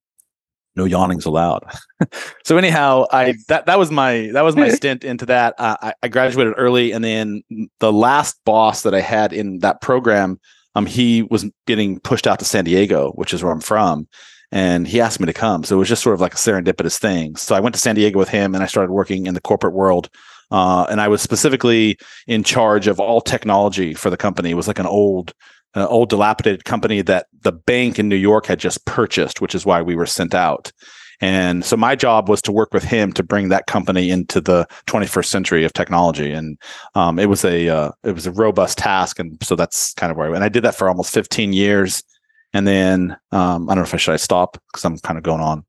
no 0.79 0.87
yawnings 0.87 1.27
allowed. 1.27 1.65
so 2.45 2.57
anyhow, 2.57 3.05
I 3.13 3.35
that 3.49 3.67
that 3.67 3.79
was 3.79 3.91
my 3.91 4.31
that 4.33 4.43
was 4.43 4.57
my 4.57 4.69
stint 4.81 5.05
into 5.05 5.27
that. 5.27 5.55
Uh, 5.59 5.77
I, 5.83 5.93
I, 6.03 6.09
graduated 6.09 6.55
early, 6.57 6.93
and 6.93 7.05
then 7.05 7.43
the 7.81 7.93
last 7.93 8.41
boss 8.47 8.83
that 8.83 8.95
I 8.95 9.01
had 9.01 9.33
in 9.35 9.59
that 9.59 9.83
program, 9.83 10.41
um, 10.75 10.87
he 10.87 11.23
was 11.25 11.45
getting 11.67 12.01
pushed 12.01 12.27
out 12.27 12.39
to 12.39 12.45
San 12.47 12.65
Diego, 12.65 13.11
which 13.13 13.35
is 13.35 13.43
where 13.43 13.53
I'm 13.53 13.61
from, 13.61 14.09
and 14.51 14.89
he 14.89 15.01
asked 15.01 15.21
me 15.21 15.27
to 15.27 15.35
come. 15.35 15.65
So 15.65 15.77
it 15.77 15.79
was 15.79 15.89
just 15.89 16.03
sort 16.03 16.15
of 16.15 16.21
like 16.21 16.35
a 16.35 16.39
serendipitous 16.39 16.99
thing. 16.99 17.37
So 17.37 17.55
I 17.55 17.61
went 17.61 17.75
to 17.75 17.81
San 17.81 17.95
Diego 17.95 18.19
with 18.19 18.31
him, 18.31 18.55
and 18.55 18.65
I 18.65 18.67
started 18.67 18.93
working 18.93 19.27
in 19.27 19.35
the 19.35 19.43
corporate 19.43 19.75
world. 19.75 20.09
Uh, 20.51 20.87
and 20.89 20.99
I 20.99 21.09
was 21.09 21.21
specifically 21.21 21.99
in 22.27 22.43
charge 22.43 22.87
of 22.87 22.99
all 22.99 23.21
technology 23.21 23.93
for 23.93 24.09
the 24.09 24.17
company. 24.17 24.51
It 24.51 24.55
was 24.55 24.67
like 24.67 24.79
an 24.79 24.87
old 24.87 25.35
an 25.75 25.83
old 25.83 26.09
dilapidated 26.09 26.65
company 26.65 27.03
that 27.03 27.27
the 27.43 27.53
bank 27.53 27.99
in 27.99 28.09
New 28.09 28.17
York 28.17 28.47
had 28.47 28.59
just 28.59 28.85
purchased, 28.85 29.41
which 29.41 29.55
is 29.55 29.67
why 29.67 29.83
we 29.83 29.95
were 29.95 30.07
sent 30.07 30.35
out. 30.35 30.73
And 31.21 31.65
so 31.65 31.77
my 31.77 31.97
job 31.97 32.29
was 32.29 32.41
to 32.43 32.53
work 32.53 32.73
with 32.73 32.85
him 32.85 33.13
to 33.15 33.23
bring 33.23 33.49
that 33.49 33.67
company 33.67 34.11
into 34.11 34.41
the 34.41 34.67
21st 34.87 35.27
century 35.27 35.65
of 35.65 35.73
technology. 35.73 36.33
And 36.33 36.59
um, 36.95 37.19
it 37.19 37.27
was 37.27 37.45
a 37.45 37.69
uh, 37.69 37.91
it 38.05 38.13
was 38.13 38.27
a 38.27 38.33
robust 38.33 38.79
task, 38.79 39.19
and 39.19 39.37
so 39.43 39.57
that's 39.57 39.95
kind 39.95 40.13
of 40.13 40.17
where 40.17 40.27
I 40.27 40.31
went. 40.31 40.39
And 40.39 40.45
I 40.45 40.49
did 40.49 40.63
that 40.63 40.77
for 40.77 40.89
almost 40.89 41.13
15 41.13 41.53
years. 41.53 42.05
And 42.53 42.67
then 42.67 43.17
um, 43.33 43.69
I 43.69 43.75
don't 43.75 43.83
know 43.83 43.89
if 43.89 43.95
I 43.95 43.99
should 43.99 44.15
I 44.15 44.17
stop 44.17 44.59
because 44.69 44.85
I'm 44.85 44.99
kind 44.99 45.19
of 45.19 45.25
going 45.25 45.41
on. 45.41 45.65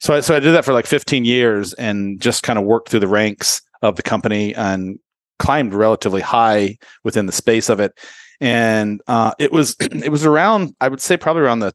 So 0.00 0.14
I, 0.14 0.20
so 0.20 0.36
I 0.36 0.40
did 0.40 0.52
that 0.52 0.64
for 0.64 0.72
like 0.72 0.86
15 0.86 1.24
years 1.24 1.72
and 1.74 2.20
just 2.20 2.44
kind 2.44 2.58
of 2.58 2.64
worked 2.64 2.90
through 2.90 3.00
the 3.00 3.08
ranks 3.08 3.62
of 3.82 3.96
the 3.96 4.02
company 4.02 4.54
and 4.54 4.98
climbed 5.38 5.74
relatively 5.74 6.20
high 6.20 6.78
within 7.02 7.26
the 7.26 7.32
space 7.32 7.68
of 7.68 7.80
it 7.80 7.98
and 8.40 9.00
uh, 9.06 9.32
it 9.38 9.52
was 9.52 9.76
it 9.80 10.10
was 10.10 10.24
around 10.24 10.74
I 10.80 10.88
would 10.88 11.00
say 11.00 11.16
probably 11.16 11.42
around 11.42 11.60
the 11.60 11.74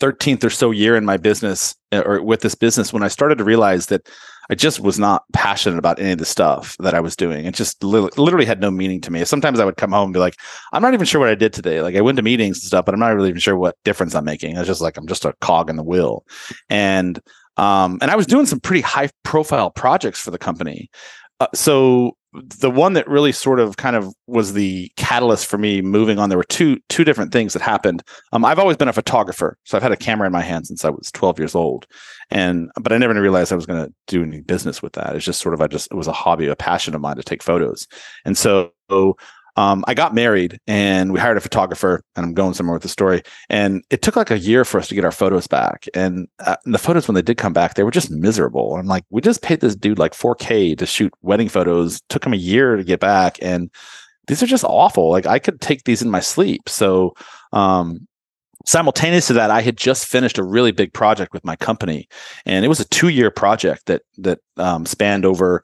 13th 0.00 0.44
or 0.44 0.50
so 0.50 0.70
year 0.70 0.96
in 0.96 1.04
my 1.04 1.16
business 1.16 1.74
uh, 1.92 2.02
or 2.04 2.22
with 2.22 2.40
this 2.40 2.54
business 2.54 2.92
when 2.92 3.02
I 3.02 3.08
started 3.08 3.38
to 3.38 3.44
realize 3.44 3.86
that 3.86 4.08
I 4.50 4.54
just 4.56 4.80
was 4.80 4.98
not 4.98 5.22
passionate 5.32 5.78
about 5.78 6.00
any 6.00 6.10
of 6.10 6.18
the 6.18 6.24
stuff 6.24 6.76
that 6.80 6.92
I 6.92 7.00
was 7.00 7.14
doing. 7.14 7.44
It 7.44 7.54
just 7.54 7.84
li- 7.84 8.10
literally 8.16 8.46
had 8.46 8.60
no 8.60 8.70
meaning 8.70 9.00
to 9.02 9.12
me. 9.12 9.24
Sometimes 9.24 9.60
I 9.60 9.64
would 9.64 9.76
come 9.76 9.92
home 9.92 10.06
and 10.06 10.12
be 10.12 10.18
like, 10.18 10.34
I'm 10.72 10.82
not 10.82 10.92
even 10.92 11.06
sure 11.06 11.20
what 11.20 11.28
I 11.28 11.36
did 11.36 11.52
today. 11.52 11.82
Like 11.82 11.94
I 11.94 12.00
went 12.00 12.16
to 12.16 12.22
meetings 12.22 12.56
and 12.58 12.64
stuff, 12.64 12.84
but 12.84 12.92
I'm 12.92 12.98
not 12.98 13.14
really 13.14 13.28
even 13.28 13.40
sure 13.40 13.56
what 13.56 13.76
difference 13.84 14.14
I'm 14.14 14.24
making. 14.24 14.56
It's 14.56 14.66
just 14.66 14.80
like 14.80 14.96
I'm 14.96 15.06
just 15.06 15.24
a 15.24 15.34
cog 15.40 15.70
in 15.70 15.76
the 15.76 15.84
wheel. 15.84 16.24
And 16.68 17.20
um, 17.58 17.98
and 18.00 18.10
I 18.10 18.16
was 18.16 18.26
doing 18.26 18.46
some 18.46 18.58
pretty 18.58 18.80
high 18.80 19.10
profile 19.22 19.70
projects 19.70 20.20
for 20.20 20.30
the 20.32 20.38
company. 20.38 20.90
Uh, 21.38 21.46
so 21.54 22.16
the 22.32 22.70
one 22.70 22.92
that 22.92 23.08
really 23.08 23.32
sort 23.32 23.58
of 23.58 23.76
kind 23.76 23.96
of 23.96 24.14
was 24.26 24.52
the 24.52 24.90
catalyst 24.96 25.46
for 25.46 25.58
me 25.58 25.82
moving 25.82 26.18
on 26.18 26.28
there 26.28 26.38
were 26.38 26.44
two 26.44 26.78
two 26.88 27.02
different 27.02 27.32
things 27.32 27.52
that 27.52 27.62
happened. 27.62 28.02
Um, 28.32 28.44
i've 28.44 28.58
always 28.58 28.76
been 28.76 28.88
a 28.88 28.92
photographer 28.92 29.58
so 29.64 29.76
i've 29.76 29.82
had 29.82 29.92
a 29.92 29.96
camera 29.96 30.26
in 30.26 30.32
my 30.32 30.40
hand 30.40 30.66
since 30.66 30.84
i 30.84 30.90
was 30.90 31.10
12 31.12 31.38
years 31.38 31.54
old. 31.54 31.86
And 32.30 32.70
but 32.80 32.92
i 32.92 32.98
never 32.98 33.20
realized 33.20 33.52
i 33.52 33.56
was 33.56 33.66
going 33.66 33.84
to 33.84 33.92
do 34.06 34.22
any 34.22 34.40
business 34.40 34.82
with 34.82 34.92
that. 34.92 35.16
It's 35.16 35.24
just 35.24 35.40
sort 35.40 35.54
of 35.54 35.60
i 35.60 35.66
just 35.66 35.88
it 35.90 35.96
was 35.96 36.06
a 36.06 36.12
hobby 36.12 36.46
a 36.46 36.56
passion 36.56 36.94
of 36.94 37.00
mine 37.00 37.16
to 37.16 37.22
take 37.22 37.42
photos. 37.42 37.86
And 38.24 38.38
so 38.38 38.72
um, 39.56 39.84
I 39.86 39.94
got 39.94 40.14
married 40.14 40.58
and 40.66 41.12
we 41.12 41.20
hired 41.20 41.36
a 41.36 41.40
photographer, 41.40 42.02
and 42.16 42.24
I'm 42.24 42.34
going 42.34 42.54
somewhere 42.54 42.74
with 42.74 42.82
the 42.82 42.88
story. 42.88 43.22
And 43.48 43.84
it 43.90 44.02
took 44.02 44.16
like 44.16 44.30
a 44.30 44.38
year 44.38 44.64
for 44.64 44.78
us 44.78 44.88
to 44.88 44.94
get 44.94 45.04
our 45.04 45.12
photos 45.12 45.46
back. 45.46 45.86
And, 45.94 46.28
uh, 46.40 46.56
the 46.64 46.78
photos, 46.78 47.08
when 47.08 47.14
they 47.14 47.22
did 47.22 47.36
come 47.36 47.52
back, 47.52 47.74
they 47.74 47.82
were 47.82 47.90
just 47.90 48.10
miserable. 48.10 48.76
I'm 48.76 48.86
like, 48.86 49.04
we 49.10 49.20
just 49.20 49.42
paid 49.42 49.60
this 49.60 49.76
dude 49.76 49.98
like 49.98 50.12
4K 50.12 50.76
to 50.78 50.86
shoot 50.86 51.12
wedding 51.22 51.48
photos. 51.48 52.00
Took 52.08 52.24
him 52.24 52.32
a 52.32 52.36
year 52.36 52.76
to 52.76 52.84
get 52.84 53.00
back, 53.00 53.38
and 53.42 53.70
these 54.26 54.42
are 54.42 54.46
just 54.46 54.64
awful. 54.64 55.10
Like 55.10 55.26
I 55.26 55.38
could 55.38 55.60
take 55.60 55.84
these 55.84 56.02
in 56.02 56.10
my 56.10 56.20
sleep. 56.20 56.68
So, 56.68 57.14
um, 57.52 58.06
simultaneous 58.66 59.26
to 59.26 59.32
that 59.32 59.50
i 59.50 59.62
had 59.62 59.76
just 59.76 60.06
finished 60.06 60.36
a 60.36 60.44
really 60.44 60.70
big 60.70 60.92
project 60.92 61.32
with 61.32 61.42
my 61.46 61.56
company 61.56 62.06
and 62.44 62.62
it 62.62 62.68
was 62.68 62.78
a 62.78 62.84
two 62.88 63.08
year 63.08 63.30
project 63.30 63.86
that 63.86 64.02
that 64.18 64.38
um, 64.58 64.84
spanned 64.84 65.24
over 65.24 65.62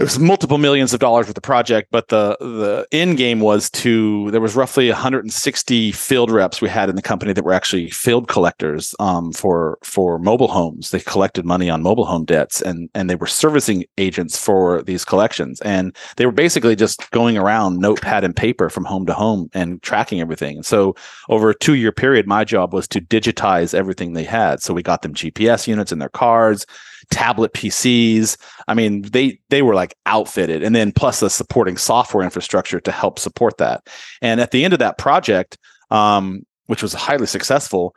it 0.00 0.04
was 0.04 0.18
multiple 0.18 0.56
millions 0.56 0.94
of 0.94 0.98
dollars 0.98 1.26
with 1.26 1.34
the 1.34 1.42
project, 1.42 1.88
but 1.90 2.08
the 2.08 2.34
the 2.40 2.86
end 2.90 3.18
game 3.18 3.40
was 3.40 3.68
to 3.70 4.30
there 4.30 4.40
was 4.40 4.56
roughly 4.56 4.88
160 4.88 5.92
field 5.92 6.30
reps 6.30 6.62
we 6.62 6.70
had 6.70 6.88
in 6.88 6.96
the 6.96 7.02
company 7.02 7.34
that 7.34 7.44
were 7.44 7.52
actually 7.52 7.90
field 7.90 8.26
collectors 8.26 8.94
um, 8.98 9.30
for 9.30 9.78
for 9.82 10.18
mobile 10.18 10.48
homes. 10.48 10.90
They 10.90 11.00
collected 11.00 11.44
money 11.44 11.68
on 11.68 11.82
mobile 11.82 12.06
home 12.06 12.24
debts, 12.24 12.62
and 12.62 12.88
and 12.94 13.10
they 13.10 13.14
were 13.14 13.26
servicing 13.26 13.84
agents 13.98 14.42
for 14.42 14.82
these 14.82 15.04
collections, 15.04 15.60
and 15.60 15.94
they 16.16 16.24
were 16.24 16.32
basically 16.32 16.76
just 16.76 17.10
going 17.10 17.36
around 17.36 17.78
notepad 17.78 18.24
and 18.24 18.34
paper 18.34 18.70
from 18.70 18.86
home 18.86 19.04
to 19.04 19.12
home 19.12 19.50
and 19.52 19.82
tracking 19.82 20.22
everything. 20.22 20.56
And 20.56 20.66
so 20.66 20.94
over 21.28 21.50
a 21.50 21.54
two 21.54 21.74
year 21.74 21.92
period, 21.92 22.26
my 22.26 22.42
job 22.42 22.72
was 22.72 22.88
to 22.88 23.02
digitize 23.02 23.74
everything 23.74 24.14
they 24.14 24.24
had. 24.24 24.62
So 24.62 24.72
we 24.72 24.82
got 24.82 25.02
them 25.02 25.12
GPS 25.12 25.68
units 25.68 25.92
in 25.92 25.98
their 25.98 26.08
cars 26.08 26.64
tablet 27.10 27.52
PCs. 27.52 28.36
I 28.68 28.74
mean, 28.74 29.02
they 29.02 29.38
they 29.50 29.62
were 29.62 29.74
like 29.74 29.94
outfitted, 30.06 30.62
and 30.62 30.74
then 30.74 30.92
plus 30.92 31.20
the 31.20 31.30
supporting 31.30 31.76
software 31.76 32.24
infrastructure 32.24 32.80
to 32.80 32.92
help 32.92 33.18
support 33.18 33.58
that. 33.58 33.88
And 34.22 34.40
at 34.40 34.50
the 34.50 34.64
end 34.64 34.72
of 34.72 34.78
that 34.78 34.98
project, 34.98 35.58
um, 35.90 36.46
which 36.66 36.82
was 36.82 36.92
highly 36.92 37.26
successful, 37.26 37.94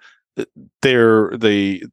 there 0.81 1.37
the 1.37 1.83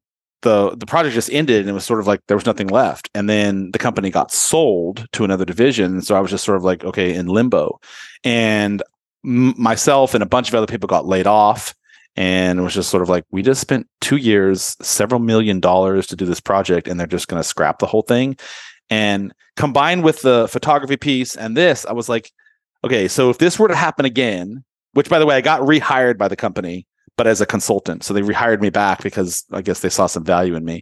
the 0.43 0.75
the 0.77 0.87
project 0.87 1.15
just 1.15 1.31
ended 1.31 1.61
and 1.61 1.69
it 1.69 1.73
was 1.73 1.85
sort 1.85 2.01
of 2.01 2.07
like 2.07 2.21
there 2.27 2.37
was 2.37 2.47
nothing 2.47 2.69
left 2.69 3.11
and 3.15 3.29
then 3.29 3.71
the 3.73 3.79
company 3.79 4.11
got 4.11 4.33
sold 4.33 5.07
to 5.13 5.25
another 5.25 5.45
division 5.45 6.01
so 6.01 6.17
i 6.17 6.21
was 6.21 6.31
just 6.31 6.45
sort 6.45 6.57
of 6.57 6.65
like 6.65 6.83
okay 6.85 7.15
in 7.15 7.27
limbo 7.27 7.79
and 8.25 8.83
myself 9.23 10.15
and 10.15 10.23
a 10.23 10.27
bunch 10.27 10.49
of 10.49 10.55
other 10.55 10.67
people 10.67 10.87
got 10.87 11.07
laid 11.07 11.27
off 11.27 11.75
and 12.17 12.59
it 12.59 12.63
was 12.63 12.75
just 12.75 12.91
sort 12.91 13.03
of 13.03 13.09
like 13.09 13.25
we 13.31 13.43
just 13.43 13.61
spent 13.61 13.87
2 14.01 14.17
years 14.17 14.77
several 14.83 15.21
million 15.21 15.61
dollars 15.61 16.07
to 16.09 16.17
do 16.17 16.27
this 16.27 16.41
project 16.41 16.89
and 16.89 16.99
they're 16.99 17.07
just 17.07 17.29
going 17.29 17.41
to 17.41 17.49
scrap 17.49 17.79
the 17.79 17.87
whole 17.87 18.03
thing 18.03 18.37
and 18.89 19.33
combined 19.57 20.03
with 20.03 20.23
the 20.23 20.49
photography 20.49 20.97
piece 20.97 21.37
and 21.37 21.57
this 21.57 21.87
i 21.87 21.93
was 21.93 22.09
like 22.09 22.33
okay 22.85 23.09
so 23.09 23.31
if 23.31 23.39
this 23.39 23.59
were 23.59 23.69
to 23.69 23.77
happen 23.77 24.05
again 24.05 24.65
which 24.93 25.09
by 25.09 25.19
the 25.19 25.27
way 25.27 25.37
i 25.37 25.41
got 25.41 25.61
rehired 25.61 26.19
by 26.19 26.29
the 26.29 26.37
company 26.37 26.87
but 27.21 27.27
as 27.27 27.43
a 27.43 27.45
consultant. 27.45 28.03
So 28.03 28.15
they 28.15 28.23
rehired 28.23 28.63
me 28.63 28.71
back 28.71 29.03
because 29.03 29.45
I 29.53 29.61
guess 29.61 29.81
they 29.81 29.91
saw 29.91 30.07
some 30.07 30.25
value 30.25 30.55
in 30.55 30.65
me. 30.65 30.81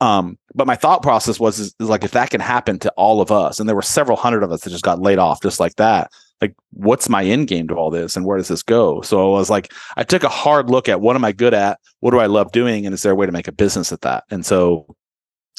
Um, 0.00 0.36
but 0.52 0.66
my 0.66 0.74
thought 0.74 1.00
process 1.00 1.38
was 1.38 1.60
is, 1.60 1.76
is 1.78 1.88
like 1.88 2.02
if 2.02 2.10
that 2.10 2.30
can 2.30 2.40
happen 2.40 2.80
to 2.80 2.90
all 2.96 3.20
of 3.20 3.30
us, 3.30 3.60
and 3.60 3.68
there 3.68 3.76
were 3.76 3.82
several 3.82 4.16
hundred 4.16 4.42
of 4.42 4.50
us 4.50 4.62
that 4.62 4.70
just 4.70 4.82
got 4.82 4.98
laid 4.98 5.20
off 5.20 5.40
just 5.40 5.60
like 5.60 5.76
that. 5.76 6.10
Like, 6.40 6.54
what's 6.72 7.08
my 7.08 7.24
end 7.24 7.48
game 7.48 7.68
to 7.68 7.74
all 7.74 7.90
this, 7.90 8.16
and 8.16 8.24
where 8.24 8.38
does 8.38 8.48
this 8.48 8.62
go? 8.62 9.02
So 9.02 9.34
I 9.34 9.38
was 9.38 9.50
like, 9.50 9.72
I 9.96 10.04
took 10.04 10.22
a 10.22 10.28
hard 10.28 10.70
look 10.70 10.88
at 10.88 11.00
what 11.00 11.16
am 11.16 11.24
I 11.24 11.32
good 11.32 11.54
at, 11.54 11.78
what 12.00 12.12
do 12.12 12.18
I 12.18 12.26
love 12.26 12.52
doing, 12.52 12.86
and 12.86 12.94
is 12.94 13.02
there 13.02 13.12
a 13.12 13.16
way 13.16 13.26
to 13.26 13.32
make 13.32 13.48
a 13.48 13.52
business 13.52 13.92
at 13.92 14.00
that? 14.02 14.24
And 14.30 14.44
so 14.46 14.94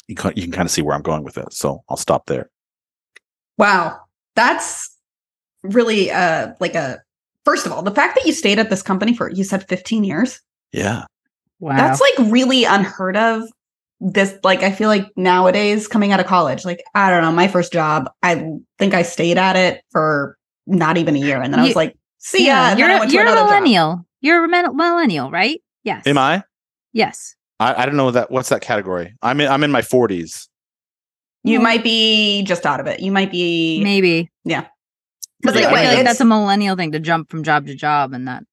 you 0.08 0.14
can, 0.14 0.32
you 0.34 0.42
can 0.42 0.52
kind 0.52 0.66
of 0.66 0.70
see 0.70 0.82
where 0.82 0.94
I'm 0.94 1.02
going 1.02 1.24
with 1.24 1.38
it. 1.38 1.52
So 1.52 1.82
I'll 1.88 1.96
stop 1.96 2.26
there. 2.26 2.50
Wow, 3.58 4.00
that's 4.34 4.96
really 5.62 6.10
uh 6.10 6.52
like 6.58 6.74
a 6.74 7.00
first 7.44 7.66
of 7.66 7.72
all, 7.72 7.82
the 7.82 7.94
fact 7.94 8.16
that 8.16 8.26
you 8.26 8.32
stayed 8.32 8.58
at 8.58 8.70
this 8.70 8.82
company 8.82 9.14
for 9.14 9.30
you 9.30 9.44
said 9.44 9.68
15 9.68 10.04
years. 10.04 10.40
Yeah. 10.72 11.04
Wow. 11.60 11.76
That's 11.76 12.00
like 12.00 12.32
really 12.32 12.64
unheard 12.64 13.16
of. 13.16 13.44
This 14.00 14.36
like 14.42 14.64
I 14.64 14.72
feel 14.72 14.88
like 14.88 15.06
nowadays 15.16 15.86
coming 15.86 16.10
out 16.10 16.18
of 16.18 16.26
college, 16.26 16.64
like 16.64 16.82
I 16.94 17.08
don't 17.08 17.22
know, 17.22 17.30
my 17.30 17.46
first 17.46 17.72
job, 17.72 18.10
I 18.22 18.50
think 18.78 18.94
I 18.94 19.02
stayed 19.02 19.38
at 19.38 19.54
it 19.54 19.84
for 19.92 20.36
not 20.66 20.96
even 20.98 21.16
a 21.16 21.18
year, 21.18 21.40
and 21.40 21.52
then 21.52 21.60
I 21.60 21.64
was 21.64 21.76
like, 21.76 21.96
"See 22.18 22.46
yeah, 22.46 22.70
and 22.70 22.78
you're, 22.78 22.88
then 22.88 22.96
I 22.96 23.00
went 23.00 23.10
to 23.10 23.16
you're 23.16 23.26
a 23.26 23.30
another 23.32 23.40
job. 23.40 23.50
millennial. 23.62 24.06
You're 24.20 24.44
a 24.44 24.72
millennial, 24.72 25.30
right? 25.30 25.60
Yes. 25.84 26.06
Am 26.06 26.18
I? 26.18 26.44
Yes. 26.92 27.34
I, 27.58 27.82
I 27.82 27.86
don't 27.86 27.96
know 27.96 28.10
that. 28.10 28.30
What's 28.30 28.48
that 28.50 28.60
category? 28.62 29.14
I'm 29.22 29.40
in. 29.40 29.48
I'm 29.48 29.64
in 29.64 29.70
my 29.70 29.80
40s. 29.82 30.48
You 31.44 31.58
Mm. 31.58 31.62
might 31.62 31.82
be 31.82 32.42
just 32.44 32.64
out 32.66 32.78
of 32.80 32.86
it. 32.86 33.00
You 33.00 33.10
might 33.10 33.30
be 33.32 33.82
Maybe. 33.82 34.30
Yeah. 34.44 34.66
Because 35.40 35.56
Yeah, 35.60 35.66
I 35.68 35.70
I 35.70 35.74
feel 35.74 35.84
mean, 35.88 35.94
like 35.96 36.04
that's 36.06 36.20
a 36.20 36.24
millennial 36.24 36.76
thing 36.76 36.92
to 36.92 37.00
jump 37.00 37.30
from 37.30 37.42
job 37.42 37.66
to 37.66 37.74
job, 37.74 38.12
and 38.12 38.28
that 38.28 38.44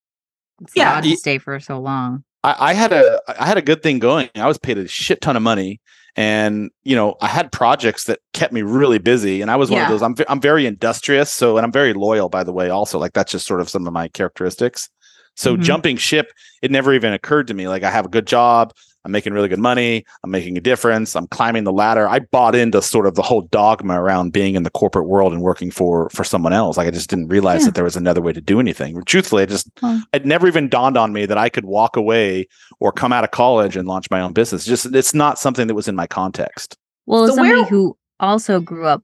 it's 0.62 0.76
Yeah. 0.76 0.98
odd 0.98 1.04
to 1.04 1.16
stay 1.16 1.38
for 1.38 1.60
so 1.60 1.80
long. 1.80 2.24
I, 2.44 2.56
I 2.72 2.74
had 2.74 2.92
a 2.94 3.22
I 3.40 3.46
had 3.46 3.58
a 3.58 3.62
good 3.62 3.84
thing 3.84 4.00
going. 4.00 4.30
I 4.34 4.48
was 4.48 4.58
paid 4.58 4.78
a 4.80 4.88
shit 4.88 5.22
ton 5.22 5.36
of 5.36 5.44
money, 5.44 5.82
and 6.16 6.70
you 6.84 6.96
know 6.96 7.16
I 7.22 7.28
had 7.28 7.52
projects 7.52 8.06
that 8.06 8.20
kept 8.34 8.54
me 8.54 8.62
really 8.62 9.00
busy. 9.00 9.42
And 9.42 9.50
I 9.52 9.56
was 9.56 9.70
one 9.70 9.80
Yeah. 9.80 9.86
of 9.86 9.90
those. 9.92 10.02
I'm 10.02 10.16
I'm 10.28 10.42
very 10.42 10.66
industrious. 10.66 11.32
So 11.32 11.58
and 11.58 11.66
I'm 11.66 11.72
very 11.72 11.94
loyal, 11.94 12.30
by 12.30 12.44
the 12.44 12.54
way. 12.54 12.70
Also, 12.70 13.00
like 13.00 13.14
that's 13.14 13.32
just 13.32 13.46
sort 13.46 13.62
of 13.62 13.70
some 13.70 13.88
of 13.88 13.94
my 13.94 14.08
characteristics. 14.10 14.90
So 15.36 15.56
Mhm. 15.56 15.62
jumping 15.62 15.98
ship, 15.98 16.32
it 16.62 16.72
never 16.72 16.94
even 16.94 17.14
occurred 17.14 17.48
to 17.48 17.54
me. 17.54 17.68
Like 17.68 17.84
I 17.84 17.92
have 17.92 18.06
a 18.06 18.10
good 18.10 18.28
job. 18.28 18.74
I'm 19.06 19.12
making 19.12 19.34
really 19.34 19.48
good 19.48 19.60
money. 19.60 20.04
I'm 20.24 20.32
making 20.32 20.58
a 20.58 20.62
difference. 20.62 21.16
I'm 21.16 21.28
climbing 21.28 21.64
the 21.64 21.72
ladder. 21.72 22.08
I 22.08 22.20
bought 22.20 22.54
into 22.54 22.82
sort 22.82 23.08
of 23.08 23.16
the 23.16 23.22
whole 23.22 23.42
dogma 23.44 24.02
around 24.02 24.34
being 24.34 24.56
in 24.56 24.64
the 24.64 24.70
corporate 24.70 25.08
world 25.08 25.32
and 25.34 25.42
working 25.42 25.72
for 25.72 26.10
for 26.10 26.24
someone 26.24 26.52
else. 26.54 26.76
Like 26.78 26.88
I 26.88 26.92
just 26.92 27.10
didn't 27.10 27.28
realize 27.30 27.62
Yeah. 27.62 27.68
that 27.68 27.76
there 27.76 27.84
was 27.86 27.96
another 27.96 28.22
way 28.22 28.34
to 28.34 28.42
do 28.42 28.60
anything. 28.60 29.02
Truthfully, 29.06 29.44
I 29.44 29.46
just 29.46 29.70
Well- 29.82 30.04
it 30.14 30.26
never 30.26 30.48
even 30.48 30.68
dawned 30.70 30.98
on 30.98 31.14
me 31.14 31.26
that 31.26 31.38
I 31.38 31.50
could 31.50 31.66
walk 31.66 31.96
away 31.96 32.48
or 32.80 32.92
come 32.92 33.14
out 33.14 33.24
of 33.24 33.32
college 33.32 33.78
and 33.78 33.88
launch 33.88 34.08
my 34.12 34.20
own 34.22 34.34
business. 34.34 34.66
Just 34.66 34.88
it's 34.94 35.14
not 35.14 35.40
something 35.40 35.68
that 35.68 35.76
was 35.76 35.88
in 35.88 35.96
my 35.96 36.08
context. 36.08 36.78
Well, 37.06 37.24
as 37.24 37.30
So 37.32 37.36
somebody 37.38 37.62
where- 37.62 37.66
who 37.70 37.98
also 38.20 38.60
grew 38.60 38.86
up 38.86 39.02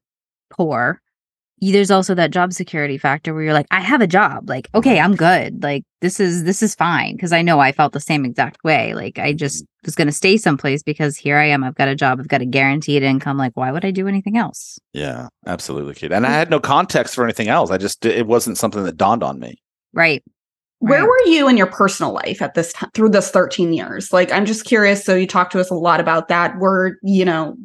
poor, 0.51 1.01
y- 1.01 1.04
there's 1.61 1.91
also 1.91 2.13
that 2.15 2.31
job 2.31 2.53
security 2.53 2.97
factor 2.97 3.33
where 3.33 3.43
you're 3.43 3.53
like, 3.53 3.67
I 3.71 3.79
have 3.79 4.01
a 4.01 4.07
job. 4.07 4.49
Like, 4.49 4.69
okay, 4.75 4.99
I'm 4.99 5.15
good. 5.15 5.63
Like, 5.63 5.83
this 6.01 6.19
is 6.19 6.43
this 6.43 6.61
is 6.61 6.75
fine 6.75 7.15
because 7.15 7.31
I 7.31 7.41
know 7.41 7.59
I 7.59 7.71
felt 7.71 7.93
the 7.93 7.99
same 7.99 8.25
exact 8.25 8.63
way. 8.63 8.93
Like, 8.93 9.17
I 9.19 9.33
just 9.33 9.63
mm. 9.63 9.67
was 9.85 9.95
going 9.95 10.07
to 10.07 10.13
stay 10.13 10.37
someplace 10.37 10.83
because 10.83 11.15
here 11.15 11.37
I 11.37 11.45
am. 11.45 11.63
I've 11.63 11.75
got 11.75 11.87
a 11.87 11.95
job. 11.95 12.19
I've 12.19 12.27
got 12.27 12.41
a 12.41 12.45
guaranteed 12.45 13.03
income. 13.03 13.37
Like, 13.37 13.53
why 13.55 13.71
would 13.71 13.85
I 13.85 13.91
do 13.91 14.07
anything 14.07 14.37
else? 14.37 14.77
Yeah, 14.93 15.29
absolutely, 15.47 15.93
kid. 15.93 16.11
And 16.11 16.25
I 16.25 16.29
mm. 16.29 16.33
had 16.33 16.49
no 16.49 16.59
context 16.59 17.15
for 17.15 17.23
anything 17.23 17.47
else. 17.47 17.71
I 17.71 17.77
just 17.77 18.05
it 18.05 18.27
wasn't 18.27 18.57
something 18.57 18.83
that 18.83 18.97
dawned 18.97 19.23
on 19.23 19.39
me. 19.39 19.55
Right. 19.93 20.23
Where 20.79 20.99
Right. 20.99 21.07
were 21.07 21.31
you 21.31 21.47
in 21.47 21.55
your 21.55 21.67
personal 21.67 22.11
life 22.11 22.41
at 22.41 22.53
this 22.53 22.73
time 22.73 22.89
through 22.93 23.09
this 23.09 23.31
13 23.31 23.71
years? 23.71 24.11
Like, 24.11 24.31
I'm 24.31 24.45
just 24.45 24.65
curious. 24.65 25.05
So, 25.05 25.15
you 25.15 25.25
talked 25.25 25.53
to 25.53 25.59
us 25.61 25.71
a 25.71 25.75
lot 25.75 26.01
about 26.01 26.27
that. 26.27 26.57
Were, 26.57 26.97
you 27.01 27.23
know, 27.23 27.55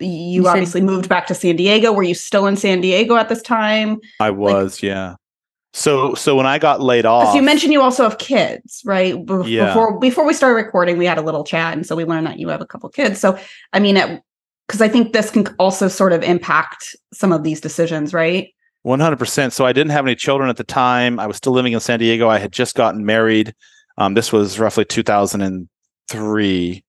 you, 0.00 0.08
You 0.08 0.42
said- 0.44 0.50
obviously 0.50 0.80
moved 0.80 1.08
back 1.08 1.26
to 1.28 1.34
San 1.34 1.56
Diego. 1.56 1.92
Were 1.92 2.02
you 2.02 2.14
still 2.14 2.46
in 2.46 2.56
San 2.56 2.80
Diego 2.80 3.16
at 3.16 3.28
this 3.28 3.42
time? 3.42 3.98
I 4.20 4.30
was, 4.30 4.82
yeah. 4.82 5.16
So 5.72 6.14
so 6.14 6.34
when 6.34 6.46
I 6.46 6.58
got 6.58 6.80
laid 6.80 7.06
off, 7.06 7.22
Because 7.26 7.36
you 7.36 7.42
mentioned 7.42 7.72
you 7.72 7.80
also 7.80 8.02
have 8.02 8.18
kids, 8.18 8.82
right? 8.84 9.14
Be- 9.24 9.42
Yeah. 9.46 9.66
Before 9.66 9.98
before 10.00 10.26
we 10.26 10.34
started 10.34 10.56
recording, 10.56 10.98
we 10.98 11.06
had 11.06 11.16
a 11.16 11.22
little 11.22 11.44
chat, 11.44 11.74
and 11.74 11.86
so 11.86 11.94
we 11.94 12.04
learned 12.04 12.26
that 12.26 12.40
you 12.40 12.48
have 12.48 12.60
a 12.60 12.66
couple 12.66 12.88
kids. 12.88 13.20
So, 13.20 13.38
I 13.72 13.78
mean, 13.78 13.94
because 14.66 14.80
I 14.80 14.88
think 14.88 15.12
this 15.12 15.30
can 15.30 15.46
also 15.60 15.86
sort 15.86 16.12
of 16.12 16.24
impact 16.24 16.96
some 17.12 17.30
of 17.32 17.44
these 17.44 17.60
decisions, 17.60 18.12
right? 18.12 18.48
One 18.82 18.98
hundred 18.98 19.20
percent. 19.20 19.52
So 19.52 19.64
I 19.64 19.72
didn't 19.72 19.92
have 19.92 20.04
any 20.04 20.16
children 20.16 20.50
at 20.50 20.56
the 20.56 20.64
time. 20.64 21.20
I 21.20 21.28
was 21.28 21.36
still 21.36 21.52
living 21.52 21.72
in 21.72 21.78
San 21.80 22.00
Diego. 22.00 22.28
I 22.28 22.38
had 22.38 22.50
just 22.50 22.74
gotten 22.74 23.06
married. 23.06 23.54
Um, 23.96 24.14
this 24.14 24.32
was 24.32 24.58
roughly 24.58 24.84
two 24.84 25.04
thousand 25.04 25.42
and 25.42 25.68
three. 26.08 26.82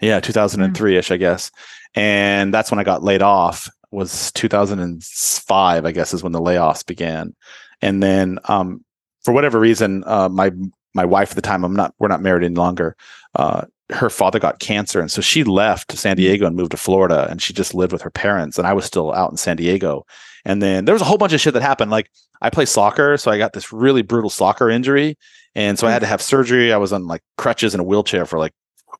Yeah, 0.00 0.18
two 0.18 0.32
thousand 0.32 0.62
and 0.62 0.76
three 0.76 0.96
ish, 0.96 1.12
I 1.12 1.18
guess. 1.18 1.52
And 1.94 2.52
that's 2.52 2.70
when 2.70 2.80
I 2.80 2.84
got 2.84 3.02
laid 3.02 3.22
off. 3.22 3.68
Was 3.90 4.32
two 4.32 4.48
thousand 4.48 4.78
and 4.78 5.04
five, 5.04 5.84
I 5.84 5.92
guess, 5.92 6.14
is 6.14 6.22
when 6.22 6.32
the 6.32 6.40
layoffs 6.40 6.86
began. 6.86 7.34
And 7.82 8.02
then, 8.02 8.38
um, 8.44 8.82
for 9.22 9.34
whatever 9.34 9.60
reason, 9.60 10.02
uh, 10.06 10.30
my 10.30 10.50
my 10.94 11.04
wife 11.04 11.32
at 11.32 11.36
the 11.36 11.42
time, 11.42 11.62
I'm 11.62 11.74
not, 11.74 11.94
we're 11.98 12.08
not 12.08 12.22
married 12.22 12.44
any 12.44 12.54
longer. 12.54 12.96
Uh, 13.34 13.66
her 13.90 14.08
father 14.08 14.38
got 14.38 14.60
cancer, 14.60 15.00
and 15.00 15.10
so 15.10 15.20
she 15.20 15.44
left 15.44 15.92
San 15.92 16.16
Diego 16.16 16.46
and 16.46 16.56
moved 16.56 16.70
to 16.70 16.78
Florida, 16.78 17.26
and 17.28 17.42
she 17.42 17.52
just 17.52 17.74
lived 17.74 17.92
with 17.92 18.00
her 18.00 18.10
parents. 18.10 18.56
And 18.56 18.66
I 18.66 18.72
was 18.72 18.86
still 18.86 19.12
out 19.12 19.30
in 19.30 19.36
San 19.36 19.58
Diego. 19.58 20.06
And 20.46 20.62
then 20.62 20.86
there 20.86 20.94
was 20.94 21.02
a 21.02 21.04
whole 21.04 21.18
bunch 21.18 21.34
of 21.34 21.40
shit 21.42 21.52
that 21.52 21.62
happened. 21.62 21.90
Like 21.90 22.10
I 22.40 22.48
play 22.48 22.64
soccer, 22.64 23.18
so 23.18 23.30
I 23.30 23.36
got 23.36 23.52
this 23.52 23.74
really 23.74 24.00
brutal 24.00 24.30
soccer 24.30 24.70
injury, 24.70 25.18
and 25.54 25.78
so 25.78 25.86
I 25.86 25.92
had 25.92 26.00
to 26.00 26.06
have 26.06 26.22
surgery. 26.22 26.72
I 26.72 26.78
was 26.78 26.94
on 26.94 27.06
like 27.06 27.22
crutches 27.36 27.74
in 27.74 27.80
a 27.80 27.84
wheelchair 27.84 28.24
for 28.24 28.38
like 28.38 28.54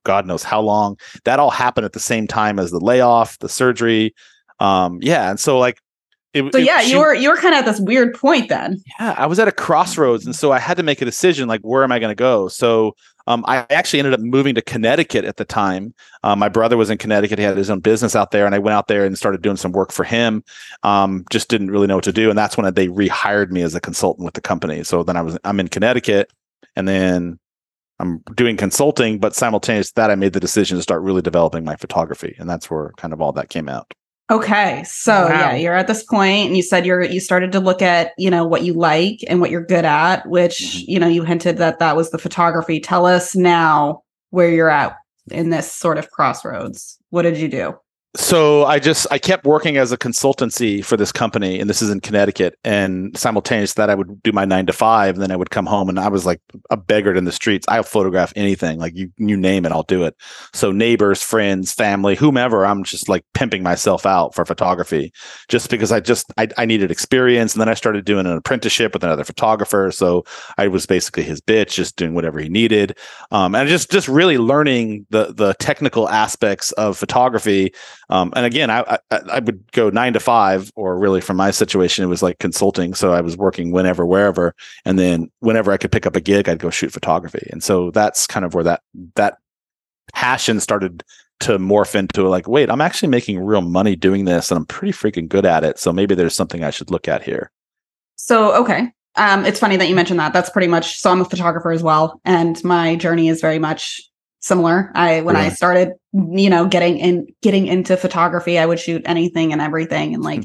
God 0.05 0.27
knows 0.27 0.43
how 0.43 0.61
long. 0.61 0.99
That 1.25 1.39
all 1.39 1.51
happened 1.51 1.85
at 1.85 1.93
the 1.93 2.01
same 2.01 2.27
time 2.27 2.59
as 2.59 2.71
the 2.71 2.81
layoff, 2.81 3.39
the 3.39 3.49
surgery. 3.49 4.15
Um, 4.61 4.99
yeah, 5.03 5.31
and 5.31 5.41
so 5.41 5.59
like. 5.59 5.79
It, 6.35 6.51
So 6.51 6.59
it- 6.61 6.65
yeah, 6.65 6.81
she- 6.81 6.93
you 6.93 6.99
were 6.99 7.15
you 7.15 7.29
were 7.29 7.37
kind 7.37 7.55
of 7.55 7.59
at 7.59 7.67
this 7.67 7.79
weird 7.79 8.15
point 8.15 8.49
then. 8.49 8.79
yeah, 8.99 9.15
I 9.19 9.27
was 9.27 9.39
at 9.39 9.49
a 9.49 9.53
crossroads, 9.53 10.25
and 10.25 10.35
so 10.35 10.51
I 10.51 10.59
had 10.59 10.79
to 10.79 10.83
make 10.83 11.03
a 11.03 11.05
decision. 11.05 11.47
Like, 11.47 11.61
where 11.61 11.85
am 11.85 11.93
I 11.93 11.99
going 11.99 12.11
to 12.11 12.15
go? 12.15 12.49
So, 12.49 12.97
um, 13.27 13.45
I 13.47 13.67
actually 13.69 13.99
ended 13.99 14.15
up 14.15 14.21
moving 14.21 14.55
to 14.55 14.63
Connecticut 14.63 15.27
at 15.27 15.37
the 15.37 15.45
time. 15.45 15.93
Um, 16.23 16.39
my 16.39 16.49
brother 16.49 16.79
was 16.79 16.89
in 16.89 16.97
Connecticut; 16.97 17.39
he 17.39 17.45
had 17.45 17.59
his 17.59 17.69
own 17.69 17.81
business 17.81 18.17
out 18.17 18.31
there, 18.31 18.47
and 18.47 18.55
I 18.55 18.61
went 18.61 18.73
out 18.75 18.89
there 18.89 19.05
and 19.05 19.19
started 19.19 19.43
doing 19.43 19.59
some 19.59 19.73
work 19.73 19.93
for 19.93 20.05
him. 20.05 20.43
Um, 20.85 21.27
just 21.31 21.51
didn't 21.51 21.71
really 21.71 21.87
know 21.87 21.97
what 21.97 22.05
to 22.05 22.13
do, 22.15 22.31
and 22.31 22.39
that's 22.39 22.57
when 22.57 22.73
they 22.73 22.89
rehired 22.89 23.51
me 23.51 23.61
as 23.61 23.75
a 23.75 23.81
consultant 23.81 24.25
with 24.25 24.33
the 24.33 24.41
company. 24.41 24.85
So 24.85 25.03
then 25.03 25.19
I 25.19 25.21
was 25.21 25.37
I'm 25.45 25.61
in 25.61 25.69
Connecticut, 25.69 26.33
and 26.77 26.89
then 26.89 27.39
I'm 27.99 28.19
doing 28.35 28.57
consulting, 28.57 29.19
but 29.19 29.35
simultaneous 29.35 29.89
to 29.89 29.95
that, 29.97 30.11
I 30.11 30.15
made 30.17 30.33
the 30.33 30.41
decision 30.41 30.77
to 30.77 30.83
start 30.83 31.03
really 31.03 31.23
developing 31.23 31.65
my 31.65 31.77
photography, 31.77 32.35
and 32.39 32.49
that's 32.49 32.71
where 32.71 32.93
kind 32.97 33.13
of 33.13 33.21
all 33.21 33.33
that 33.33 33.49
came 33.49 33.69
out. 33.69 33.93
Okay, 34.31 34.83
so 34.85 35.29
yeah, 35.29 35.55
you're 35.55 35.75
at 35.75 35.89
this 35.89 36.03
point, 36.05 36.47
and 36.47 36.57
you 36.57 36.63
said 36.63 36.87
you're 36.87 37.03
you 37.03 37.21
started 37.21 37.53
to 37.53 37.61
look 37.61 37.83
at 37.83 38.13
you 38.17 38.31
know 38.31 38.45
what 38.47 38.63
you 38.63 38.73
like 38.73 39.19
and 39.29 39.41
what 39.41 39.51
you're 39.51 39.65
good 39.65 39.85
at, 39.85 40.27
which 40.27 40.59
Mhm. 40.59 40.85
you 40.89 40.99
know 40.99 41.09
you 41.09 41.23
hinted 41.23 41.59
that 41.59 41.79
that 41.81 41.97
was 41.97 42.11
the 42.11 42.19
photography. 42.19 42.81
Tell 42.81 43.05
us 43.05 43.37
now 43.37 44.03
where 44.31 44.49
you're 44.49 44.71
at 44.71 44.97
in 45.31 45.51
this 45.51 45.71
sort 45.71 45.99
of 45.99 46.11
crossroads. 46.11 46.99
What 47.11 47.23
did 47.23 47.37
you 47.37 47.49
do? 47.49 47.75
So 48.15 48.67
I 48.67 48.79
just 48.79 49.07
I 49.11 49.19
kept 49.19 49.47
working 49.47 49.79
as 49.79 49.91
a 49.91 49.97
consultancy 49.97 50.85
for 50.85 50.99
this 50.99 51.13
company, 51.13 51.59
and 51.59 51.71
this 51.71 51.81
is 51.81 51.89
in 51.89 52.01
Connecticut. 52.01 52.59
And 52.63 53.17
simultaneous 53.17 53.75
that, 53.75 53.89
I 53.89 53.95
would 53.95 54.23
do 54.23 54.33
my 54.33 54.45
nine 54.45 54.67
to 54.67 54.73
five, 54.73 55.15
and 55.15 55.23
then 55.23 55.31
I 55.31 55.37
would 55.37 55.49
come 55.49 55.65
home, 55.65 55.89
and 55.89 55.99
I 55.99 56.09
was 56.09 56.27
like 56.27 56.41
a 56.69 56.77
beggar 56.77 57.15
in 57.15 57.25
the 57.25 57.33
streets. 57.33 57.67
I'll 57.69 57.83
photograph 57.83 58.33
anything, 58.37 58.79
like 58.79 58.95
you 58.95 59.11
you 59.17 59.37
name 59.37 59.65
it, 59.65 59.73
I'll 59.73 59.83
do 59.85 60.05
it. 60.05 60.15
So 60.53 60.73
neighbors, 60.73 61.23
friends, 61.23 61.73
family, 61.73 62.15
whomever, 62.15 62.67
I'm 62.67 62.85
just 62.85 63.09
like 63.09 63.25
pimping 63.33 63.63
myself 63.63 64.05
out 64.05 64.35
for 64.35 64.45
photography, 64.45 65.11
just 65.49 65.71
because 65.71 65.91
I 65.91 66.01
just 66.01 66.31
I, 66.37 66.49
I 66.59 66.67
needed 66.67 66.91
experience, 66.91 67.55
and 67.55 67.63
then 67.63 67.71
I 67.71 67.75
started 67.75 68.05
doing 68.05 68.27
an 68.27 68.37
apprenticeship 68.37 68.93
with 68.93 69.05
another 69.05 69.25
photographer. 69.25 69.91
So 69.91 70.25
I 70.59 70.69
was 70.69 70.85
basically 70.85 71.23
his 71.23 71.41
bitch, 71.41 71.71
just 71.71 71.97
doing 71.97 72.15
whatever 72.15 72.41
he 72.41 72.51
needed, 72.51 72.99
um, 73.31 73.55
and 73.55 73.67
just 73.71 73.91
just 73.91 74.07
really 74.07 74.37
learning 74.37 75.07
the 75.09 75.33
the 75.33 75.55
technical 75.55 76.11
aspects 76.11 76.73
of 76.73 76.99
photography 76.99 77.73
Um, 78.13 78.31
and 78.37 78.45
again, 78.45 78.69
I, 78.69 78.99
I 79.11 79.21
I 79.31 79.39
would 79.39 79.73
go 79.73 79.89
nine 79.89 80.13
to 80.13 80.21
five, 80.21 80.71
or 80.77 80.99
really 80.99 81.23
from 81.23 81.39
my 81.39 81.51
situation, 81.51 82.05
it 82.05 82.09
was 82.09 82.23
like 82.23 82.39
consulting. 82.41 82.93
So 82.93 83.15
I 83.15 83.23
was 83.23 83.39
working 83.39 83.73
whenever, 83.73 84.05
wherever, 84.05 84.55
and 84.85 84.99
then 84.99 85.31
whenever 85.41 85.73
I 85.73 85.79
could 85.79 85.91
pick 85.91 86.05
up 86.05 86.15
a 86.15 86.21
gig, 86.21 86.47
I'd 86.47 86.59
go 86.59 86.69
shoot 86.69 86.93
photography. 86.93 87.49
And 87.51 87.65
so 87.65 87.91
that's 87.91 88.27
kind 88.27 88.45
of 88.45 88.53
where 88.53 88.65
that 88.65 88.83
that 89.15 89.39
passion 90.13 90.61
started 90.61 91.03
to 91.41 91.59
morph 91.59 91.95
into 91.95 92.29
like, 92.29 92.47
wait, 92.47 92.69
I'm 92.69 92.83
actually 92.83 93.09
making 93.09 93.41
real 93.41 93.63
money 93.63 93.97
doing 93.97 94.27
this, 94.27 94.51
and 94.51 94.59
I'm 94.59 94.67
pretty 94.67 94.93
freaking 94.93 95.27
good 95.27 95.47
at 95.47 95.65
it. 95.65 95.79
So 95.79 95.91
maybe 95.91 96.15
there's 96.15 96.37
something 96.37 96.63
I 96.63 96.71
should 96.71 96.91
look 96.91 97.09
at 97.09 97.23
here. 97.23 97.51
So 98.17 98.55
okay, 98.57 98.93
um, 99.17 99.47
it's 99.47 99.59
funny 99.59 99.79
that 99.79 99.89
you 99.89 99.95
mentioned 99.95 100.21
that. 100.21 100.35
That's 100.35 100.51
pretty 100.51 100.69
much. 100.69 101.01
So 101.01 101.11
I'm 101.11 101.23
a 101.23 101.25
photographer 101.25 101.71
as 101.71 101.83
well, 101.83 102.21
and 102.27 102.63
my 102.63 102.95
journey 102.95 103.31
is 103.31 103.41
very 103.41 103.59
much 103.59 104.03
similar. 104.43 104.91
I 104.95 105.23
when 105.23 105.37
I 105.37 105.49
started, 105.49 105.93
you 106.13 106.51
know, 106.51 106.67
getting 106.69 106.99
in 106.99 107.27
getting 107.43 107.67
into 107.67 107.97
photography, 107.97 108.59
I 108.59 108.67
would 108.67 108.79
shoot 108.81 109.03
anything 109.07 109.53
and 109.53 109.63
everything. 109.63 110.15
And 110.15 110.23
like 110.23 110.41
Hmm. 110.41 110.45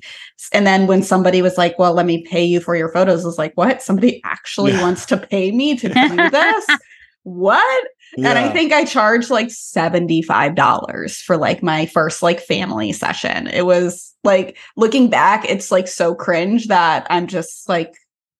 and 0.54 0.68
then 0.68 0.88
when 0.88 1.04
somebody 1.04 1.42
was 1.42 1.58
like, 1.58 1.78
Well, 1.80 1.94
let 1.94 2.06
me 2.06 2.24
pay 2.24 2.46
you 2.46 2.60
for 2.62 2.76
your 2.76 2.92
photos, 2.92 3.24
I 3.24 3.28
was 3.28 3.38
like, 3.38 3.54
What? 3.56 3.82
Somebody 3.82 4.22
actually 4.24 4.74
Yeah. 4.74 4.82
wants 4.82 5.06
to 5.08 5.18
pay 5.18 5.52
me 5.52 5.76
to 5.80 5.90
do 5.90 6.30
this? 6.30 6.80
what? 7.24 7.88
And 8.24 8.38
I 8.40 8.50
think 8.54 8.72
I 8.72 8.86
charged 8.86 9.30
like 9.30 9.50
$75 9.50 11.22
for 11.22 11.38
like 11.38 11.62
my 11.62 11.86
first 11.88 12.24
like 12.24 12.40
family 12.40 12.94
session. 12.94 13.48
It 13.48 13.66
was 13.66 14.14
like 14.24 14.58
looking 14.78 15.10
back, 15.10 15.44
it's 15.50 15.72
like 15.72 15.88
so 15.88 16.16
cringe 16.16 16.68
that 16.68 17.06
I'm 17.10 17.28
just 17.28 17.68
like, 17.68 17.94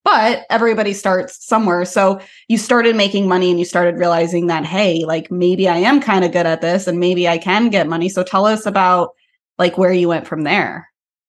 but 0.04 0.46
everybody 0.50 0.92
starts 0.94 1.44
somewhere. 1.46 1.84
So 1.84 2.20
you 2.48 2.58
started 2.58 2.96
making 2.96 3.28
money 3.28 3.50
and 3.50 3.58
you 3.58 3.64
started 3.64 3.98
realizing 3.98 4.46
that, 4.46 4.64
hey, 4.64 5.04
like 5.04 5.30
maybe 5.30 5.68
I 5.68 5.78
am 5.78 6.00
kind 6.00 6.24
of 6.24 6.32
good 6.32 6.46
at 6.46 6.60
this 6.60 6.86
and 6.86 6.98
maybe 6.98 7.28
I 7.28 7.38
can 7.38 7.68
get 7.68 7.88
money. 7.88 8.08
So 8.08 8.22
tell 8.22 8.46
us 8.46 8.66
about 8.66 9.10
like 9.58 9.76
where 9.76 9.92
you 9.92 10.08
went 10.08 10.26
from 10.26 10.44
there. 10.44 10.88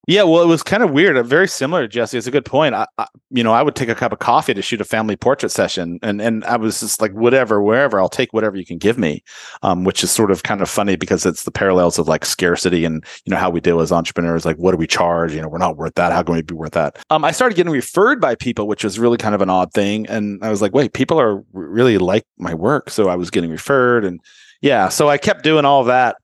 Yeah, 0.10 0.24
well, 0.24 0.42
it 0.42 0.48
was 0.48 0.64
kind 0.64 0.82
of 0.82 0.90
weird. 0.90 1.18
uh, 1.18 1.22
Very 1.22 1.48
similar, 1.48 1.88
Jesse. 1.88 2.18
It's 2.18 2.26
a 2.26 2.32
good 2.32 2.44
point. 2.44 2.74
I, 2.74 2.88
I, 2.98 3.06
you 3.30 3.44
know, 3.44 3.54
I 3.54 3.62
would 3.62 3.76
take 3.76 3.90
a 3.90 3.94
cup 3.94 4.12
of 4.12 4.18
coffee 4.18 4.56
to 4.56 4.62
shoot 4.64 4.82
a 4.82 4.84
family 4.84 5.16
portrait 5.16 5.52
session, 5.52 6.00
and 6.02 6.20
and 6.20 6.44
I 6.46 6.58
was 6.58 6.80
just 6.80 7.00
like, 7.00 7.12
whatever, 7.12 7.62
wherever, 7.62 8.00
I'll 8.00 8.10
take 8.10 8.34
whatever 8.34 8.58
you 8.58 8.66
can 8.66 8.80
give 8.80 8.98
me, 8.98 9.24
um, 9.62 9.84
which 9.84 10.04
is 10.04 10.10
sort 10.10 10.32
of 10.32 10.42
kind 10.42 10.62
of 10.62 10.70
funny 10.70 10.96
because 10.96 11.28
it's 11.28 11.44
the 11.44 11.52
parallels 11.52 12.00
of 12.00 12.08
like 12.08 12.26
scarcity 12.26 12.86
and 12.86 13.06
you 13.24 13.30
know 13.30 13.38
how 13.38 13.52
we 13.52 13.62
deal 13.62 13.82
as 13.82 13.92
entrepreneurs. 13.92 14.48
Like, 14.48 14.58
what 14.58 14.72
do 14.72 14.78
we 14.78 14.88
charge? 14.88 15.36
You 15.36 15.44
know, 15.44 15.48
we're 15.48 15.60
not 15.60 15.78
worth 15.78 15.94
that. 15.94 16.12
How 16.12 16.24
can 16.24 16.34
we 16.34 16.42
be 16.42 16.56
worth 16.56 16.72
that? 16.72 16.98
Um, 17.12 17.24
I 17.24 17.30
started 17.30 17.54
getting 17.54 17.72
referred 17.72 18.20
by 18.20 18.34
people, 18.34 18.68
which 18.68 18.84
was 18.84 18.98
really 18.98 19.18
kind 19.18 19.36
of 19.36 19.44
an 19.44 19.52
odd 19.52 19.74
thing, 19.74 20.08
and 20.08 20.44
I 20.44 20.50
was 20.50 20.60
like, 20.60 20.74
wait, 20.74 20.94
people 20.94 21.22
are 21.22 21.44
really 21.54 22.00
like 22.00 22.24
my 22.40 22.56
work, 22.56 22.90
so 22.90 23.10
I 23.10 23.16
was 23.16 23.30
getting 23.30 23.52
referred, 23.52 24.06
and 24.06 24.20
yeah, 24.62 24.90
so 24.90 25.08
I 25.08 25.20
kept 25.20 25.44
doing 25.44 25.66
all 25.66 25.84
that. 25.84 26.16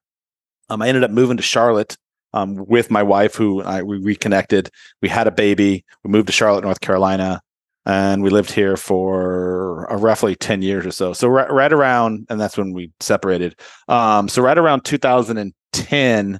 Um, 0.72 0.82
I 0.82 0.88
ended 0.88 1.04
up 1.04 1.12
moving 1.12 1.38
to 1.38 1.44
Charlotte 1.44 1.96
um, 2.36 2.58
with 2.68 2.92
my 2.92 3.02
wife, 3.02 3.34
who 3.34 3.64
I, 3.64 3.82
we 3.82 3.98
reconnected. 3.98 4.70
We 5.02 5.10
had 5.10 5.26
a 5.26 5.32
baby. 5.32 5.86
We 6.04 6.12
moved 6.12 6.28
to 6.28 6.34
Charlotte, 6.34 6.66
North 6.66 6.82
Carolina, 6.82 7.42
and 7.86 8.22
we 8.22 8.30
lived 8.30 8.52
here 8.52 8.76
for 8.76 9.92
uh, 9.92 9.96
roughly 9.96 10.36
10 10.36 10.62
years 10.62 10.86
or 10.86 10.92
so. 10.92 11.14
So, 11.14 11.30
right, 11.30 11.50
right 11.50 11.72
around, 11.72 12.28
and 12.30 12.40
that's 12.40 12.58
when 12.58 12.74
we 12.74 12.92
separated. 13.00 13.56
Um, 13.88 14.28
so, 14.28 14.42
right 14.42 14.58
around 14.58 14.84
2010, 14.84 16.40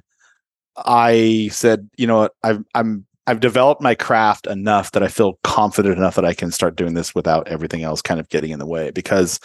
I 0.76 1.48
said, 1.50 1.88
you 1.96 2.06
know 2.06 2.18
what, 2.18 2.32
I've, 2.42 2.62
I'm, 2.74 3.06
I've 3.26 3.40
developed 3.40 3.80
my 3.80 3.94
craft 3.94 4.46
enough 4.46 4.92
that 4.92 5.02
I 5.02 5.08
feel 5.08 5.38
confident 5.44 5.96
enough 5.96 6.14
that 6.16 6.26
I 6.26 6.34
can 6.34 6.50
start 6.50 6.76
doing 6.76 6.92
this 6.92 7.14
without 7.14 7.48
everything 7.48 7.82
else 7.82 8.02
kind 8.02 8.20
of 8.20 8.28
getting 8.28 8.50
in 8.50 8.58
the 8.58 8.66
way 8.66 8.90
because 8.90 9.40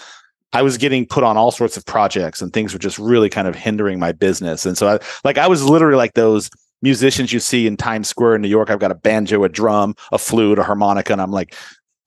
I 0.53 0.61
was 0.61 0.77
getting 0.77 1.05
put 1.05 1.23
on 1.23 1.37
all 1.37 1.51
sorts 1.51 1.77
of 1.77 1.85
projects 1.85 2.41
and 2.41 2.51
things 2.51 2.73
were 2.73 2.79
just 2.79 2.99
really 2.99 3.29
kind 3.29 3.47
of 3.47 3.55
hindering 3.55 3.99
my 3.99 4.11
business. 4.11 4.65
And 4.65 4.77
so 4.77 4.87
I 4.87 4.99
like 5.23 5.37
I 5.37 5.47
was 5.47 5.63
literally 5.63 5.95
like 5.95 6.13
those 6.13 6.49
musicians 6.81 7.31
you 7.31 7.39
see 7.39 7.67
in 7.67 7.77
Times 7.77 8.07
Square 8.07 8.35
in 8.35 8.41
New 8.41 8.47
York. 8.47 8.69
I've 8.69 8.79
got 8.79 8.91
a 8.91 8.95
banjo, 8.95 9.43
a 9.43 9.49
drum, 9.49 9.95
a 10.11 10.17
flute, 10.17 10.59
a 10.59 10.63
harmonica, 10.63 11.13
and 11.13 11.21
I'm 11.21 11.31
like 11.31 11.55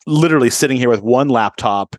literally 0.06 0.50
sitting 0.50 0.76
here 0.76 0.90
with 0.90 1.02
one 1.02 1.28
laptop 1.28 1.96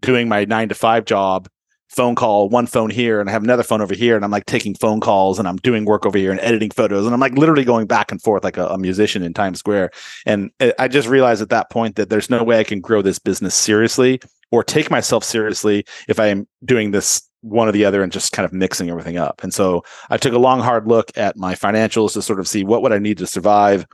doing 0.00 0.28
my 0.28 0.44
nine 0.44 0.68
to 0.68 0.74
five 0.74 1.04
job, 1.04 1.48
phone 1.92 2.14
call, 2.14 2.48
one 2.48 2.66
phone 2.66 2.90
here, 2.90 3.20
and 3.20 3.28
I 3.28 3.32
have 3.32 3.44
another 3.44 3.62
phone 3.62 3.82
over 3.82 3.94
here, 3.94 4.16
and 4.16 4.24
I'm 4.24 4.30
like 4.30 4.46
taking 4.46 4.74
phone 4.74 5.00
calls 5.00 5.38
and 5.38 5.46
I'm 5.46 5.56
doing 5.56 5.84
work 5.84 6.06
over 6.06 6.16
here 6.16 6.30
and 6.30 6.40
editing 6.40 6.70
photos, 6.70 7.04
and 7.04 7.14
I'm 7.14 7.20
like 7.20 7.34
literally 7.34 7.64
going 7.64 7.86
back 7.86 8.10
and 8.10 8.20
forth 8.20 8.44
like 8.44 8.56
a, 8.56 8.66
a 8.68 8.78
musician 8.78 9.22
in 9.22 9.34
Times 9.34 9.58
Square. 9.58 9.90
And 10.26 10.50
I- 10.78 10.88
just 10.92 11.08
realized 11.08 11.40
at 11.40 11.48
that 11.48 11.70
point 11.70 11.96
that 11.96 12.10
there's 12.10 12.28
no 12.28 12.44
way 12.44 12.58
I 12.58 12.64
can 12.64 12.80
grow 12.80 13.00
this 13.00 13.18
business 13.18 13.54
seriously 13.54 14.20
or 14.50 14.62
take 14.62 14.90
myself 14.90 15.24
seriously 15.24 15.86
if 16.06 16.20
I 16.20 16.26
am 16.26 16.46
doing 16.66 16.90
this 16.90 17.22
one 17.40 17.66
or 17.66 17.72
the 17.72 17.86
other 17.86 18.02
and 18.02 18.12
just 18.12 18.32
kind 18.32 18.44
of 18.44 18.52
mixing 18.52 18.90
everything 18.90 19.16
up. 19.16 19.42
And 19.42 19.54
so 19.54 19.82
I 20.10 20.18
took 20.18 20.34
a 20.34 20.38
long, 20.38 20.60
hard 20.60 20.86
look 20.86 21.10
at 21.16 21.36
my 21.36 21.54
financials 21.54 22.12
to 22.12 22.22
sort 22.22 22.40
of 22.40 22.46
see 22.46 22.62
what 22.62 22.82
would 22.82 22.92
I 22.92 22.98
need 22.98 23.18
to 23.18 23.26
survive. 23.26 23.86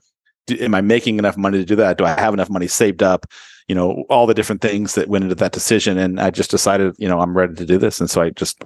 Do, 0.49 0.57
am 0.59 0.75
I 0.75 0.81
making 0.81 1.19
enough 1.19 1.37
money 1.37 1.59
to 1.59 1.65
do 1.65 1.77
that? 1.77 1.99
Do 1.99 2.05
I 2.05 2.19
have 2.19 2.35
enough 2.35 2.51
money 2.51 2.67
saved 2.67 3.03
up? 3.03 3.27
You 3.69 3.75
know, 3.75 4.05
all 4.09 4.27
the 4.27 4.35
different 4.35 4.63
things 4.63 4.95
that 4.95 5.09
went 5.09 5.25
into 5.25 5.35
that 5.37 5.53
decision. 5.53 5.99
And 5.99 6.19
I 6.21 6.31
just 6.31 6.51
decided, 6.51 6.95
you 6.99 7.09
know, 7.09 7.21
I'm 7.21 7.37
ready 7.37 7.55
to 7.55 7.67
do 7.67 7.77
this. 7.79 8.01
And 8.01 8.09
so 8.09 8.23
I 8.23 8.31
just 8.31 8.65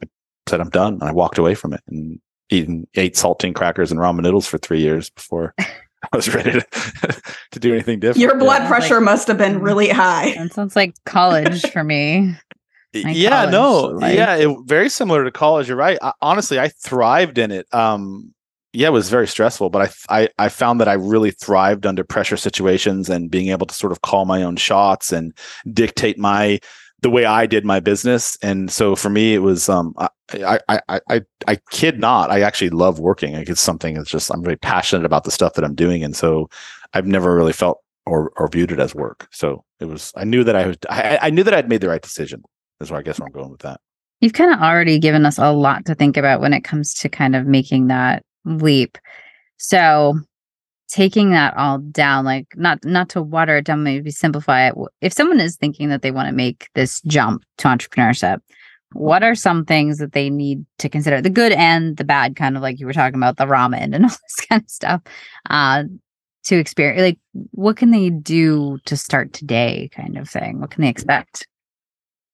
said, 0.49 0.61
I'm 0.61 0.71
done. 0.71 0.95
And 0.95 1.03
I 1.05 1.13
walked 1.13 1.39
away 1.39 1.55
from 1.57 1.73
it 1.73 1.81
and 1.89 2.21
eaten, 2.51 2.87
ate 2.95 3.15
saltine 3.15 3.55
crackers 3.55 3.91
and 3.91 3.99
ramen 4.01 4.23
noodles 4.23 4.47
for 4.47 4.59
three 4.59 4.81
years 4.81 5.11
before 5.11 5.55
I 5.59 6.17
was 6.17 6.33
ready 6.35 6.53
to, 6.53 6.67
to 7.53 7.59
do 7.61 7.73
anything 7.73 7.99
different. 8.01 8.21
Your 8.21 8.37
blood 8.39 8.59
Sounds 8.59 8.69
pressure 8.69 8.95
like- 8.97 9.05
must 9.05 9.29
have 9.29 9.39
been 9.39 9.61
really 9.61 9.89
high. 9.89 10.35
That 10.37 10.53
sounds 10.53 10.77
like 10.77 10.95
college 11.05 11.63
for 11.73 11.83
me. 11.85 12.37
my 12.95 13.11
yeah 13.11 13.47
no 13.47 13.85
life. 13.87 14.15
yeah 14.15 14.37
it, 14.37 14.57
very 14.67 14.89
similar 14.91 15.25
to 15.25 15.31
college 15.31 15.67
you're 15.67 15.79
right 15.79 15.97
I, 16.03 16.13
honestly 16.21 16.61
i 16.61 16.69
thrived 16.69 17.39
in 17.39 17.51
it 17.51 17.67
um 17.73 18.35
yeah 18.73 18.89
it 18.89 18.93
was 18.93 19.11
very 19.11 19.27
stressful 19.27 19.71
but 19.71 19.95
I, 20.09 20.23
I 20.23 20.29
i 20.39 20.49
found 20.49 20.81
that 20.81 20.89
i 20.89 20.95
really 20.95 21.31
thrived 21.31 21.87
under 21.87 22.05
pressure 22.05 22.37
situations 22.37 23.09
and 23.09 23.31
being 23.31 23.49
able 23.49 23.67
to 23.67 23.75
sort 23.75 23.93
of 23.93 24.03
call 24.03 24.25
my 24.25 24.43
own 24.43 24.57
shots 24.57 25.13
and 25.13 25.37
dictate 25.73 26.19
my 26.19 26.61
the 27.03 27.11
way 27.11 27.25
i 27.25 27.47
did 27.47 27.65
my 27.65 27.81
business. 27.81 28.39
And 28.43 28.71
so 28.71 28.97
for 28.97 29.11
me 29.11 29.35
it 29.35 29.41
was 29.41 29.69
um 29.69 29.95
i 29.99 30.09
i 30.69 30.81
i 30.89 31.01
i, 31.11 31.21
I 31.47 31.57
kid 31.71 31.99
not 31.99 32.31
i 32.31 32.41
actually 32.41 32.71
love 32.71 32.99
working. 32.99 33.35
Like 33.35 33.49
it's 33.49 33.61
something 33.61 33.95
that's 33.95 34.11
just 34.11 34.33
i'm 34.33 34.43
very 34.43 34.57
passionate 34.57 35.05
about 35.05 35.25
the 35.25 35.31
stuff 35.31 35.55
that 35.55 35.65
i'm 35.65 35.75
doing. 35.75 36.03
And 36.03 36.17
so 36.17 36.49
i've 36.95 37.07
never 37.07 37.35
really 37.35 37.53
felt 37.53 37.81
or 38.07 38.33
or 38.37 38.49
viewed 38.49 38.73
it 38.73 38.79
as 38.79 38.95
work. 38.95 39.29
So 39.33 39.65
it 39.81 39.87
was 39.87 40.13
i 40.17 40.25
knew 40.25 40.45
that 40.45 40.57
i 40.57 40.67
was 40.69 40.77
i, 40.89 41.19
I 41.23 41.31
knew 41.31 41.43
that 41.43 41.55
i'd 41.55 41.69
made 41.69 41.81
the 41.81 41.89
right 41.89 42.03
decision 42.03 42.43
is 42.81 42.91
where 42.91 43.01
I 43.01 43.03
guess 43.03 43.19
where 43.19 43.27
I'm 43.27 43.33
going 43.33 43.51
with 43.51 43.61
that. 43.61 43.81
You've 44.21 44.33
kind 44.33 44.53
of 44.53 44.61
already 44.61 44.99
given 44.99 45.27
us 45.27 45.39
a 45.39 45.53
lot 45.53 45.85
to 45.87 45.95
think 45.95 46.17
about 46.17 46.41
when 46.41 46.53
it 46.53 46.63
comes 46.63 46.95
to 46.95 47.09
kind 47.09 47.35
of 47.35 47.47
making 47.47 47.89
that 47.89 48.23
leap. 48.45 48.99
So 49.59 50.15
taking 50.89 51.31
that 51.31 51.57
all 51.57 51.79
down, 51.79 52.25
like 52.25 52.47
not 52.57 52.85
not 52.85 53.09
to 53.11 53.23
water 53.23 53.57
it 53.57 53.65
down, 53.65 53.83
maybe 53.83 54.11
simplify 54.11 54.69
it. 54.69 54.75
If 55.01 55.13
someone 55.13 55.41
is 55.41 55.57
thinking 55.57 55.89
that 55.89 56.03
they 56.03 56.11
want 56.11 56.29
to 56.29 56.35
make 56.35 56.69
this 56.75 57.01
jump 57.03 57.45
to 57.59 57.69
entrepreneurship, 57.69 58.41
what 58.93 59.23
are 59.23 59.35
some 59.35 59.65
things 59.65 59.99
that 59.99 60.13
they 60.13 60.29
need 60.29 60.65
to 60.79 60.89
consider? 60.89 61.21
The 61.21 61.31
good 61.31 61.53
and 61.53 61.97
the 61.97 62.05
bad, 62.05 62.37
kind 62.37 62.57
of 62.57 62.63
like 62.63 62.79
you 62.79 62.87
were 62.87 62.93
talking 62.93 63.19
about 63.19 63.37
the 63.39 63.47
ramen 63.47 63.95
and 63.95 64.05
all 64.05 64.11
this 64.11 64.47
kind 64.49 64.63
of 64.63 64.71
stuff. 64.71 65.03
Uh 65.49 65.85
to 66.45 66.57
experience 66.57 67.01
like 67.01 67.19
what 67.53 67.77
can 67.77 67.91
they 67.91 68.11
do 68.11 68.79
to 68.85 68.97
start 68.97 69.33
today 69.33 69.89
kind 69.95 70.19
of 70.19 70.29
thing 70.29 70.61
what 70.61 70.71
can 70.71 70.83
they 70.83 70.89
expect 70.89 71.47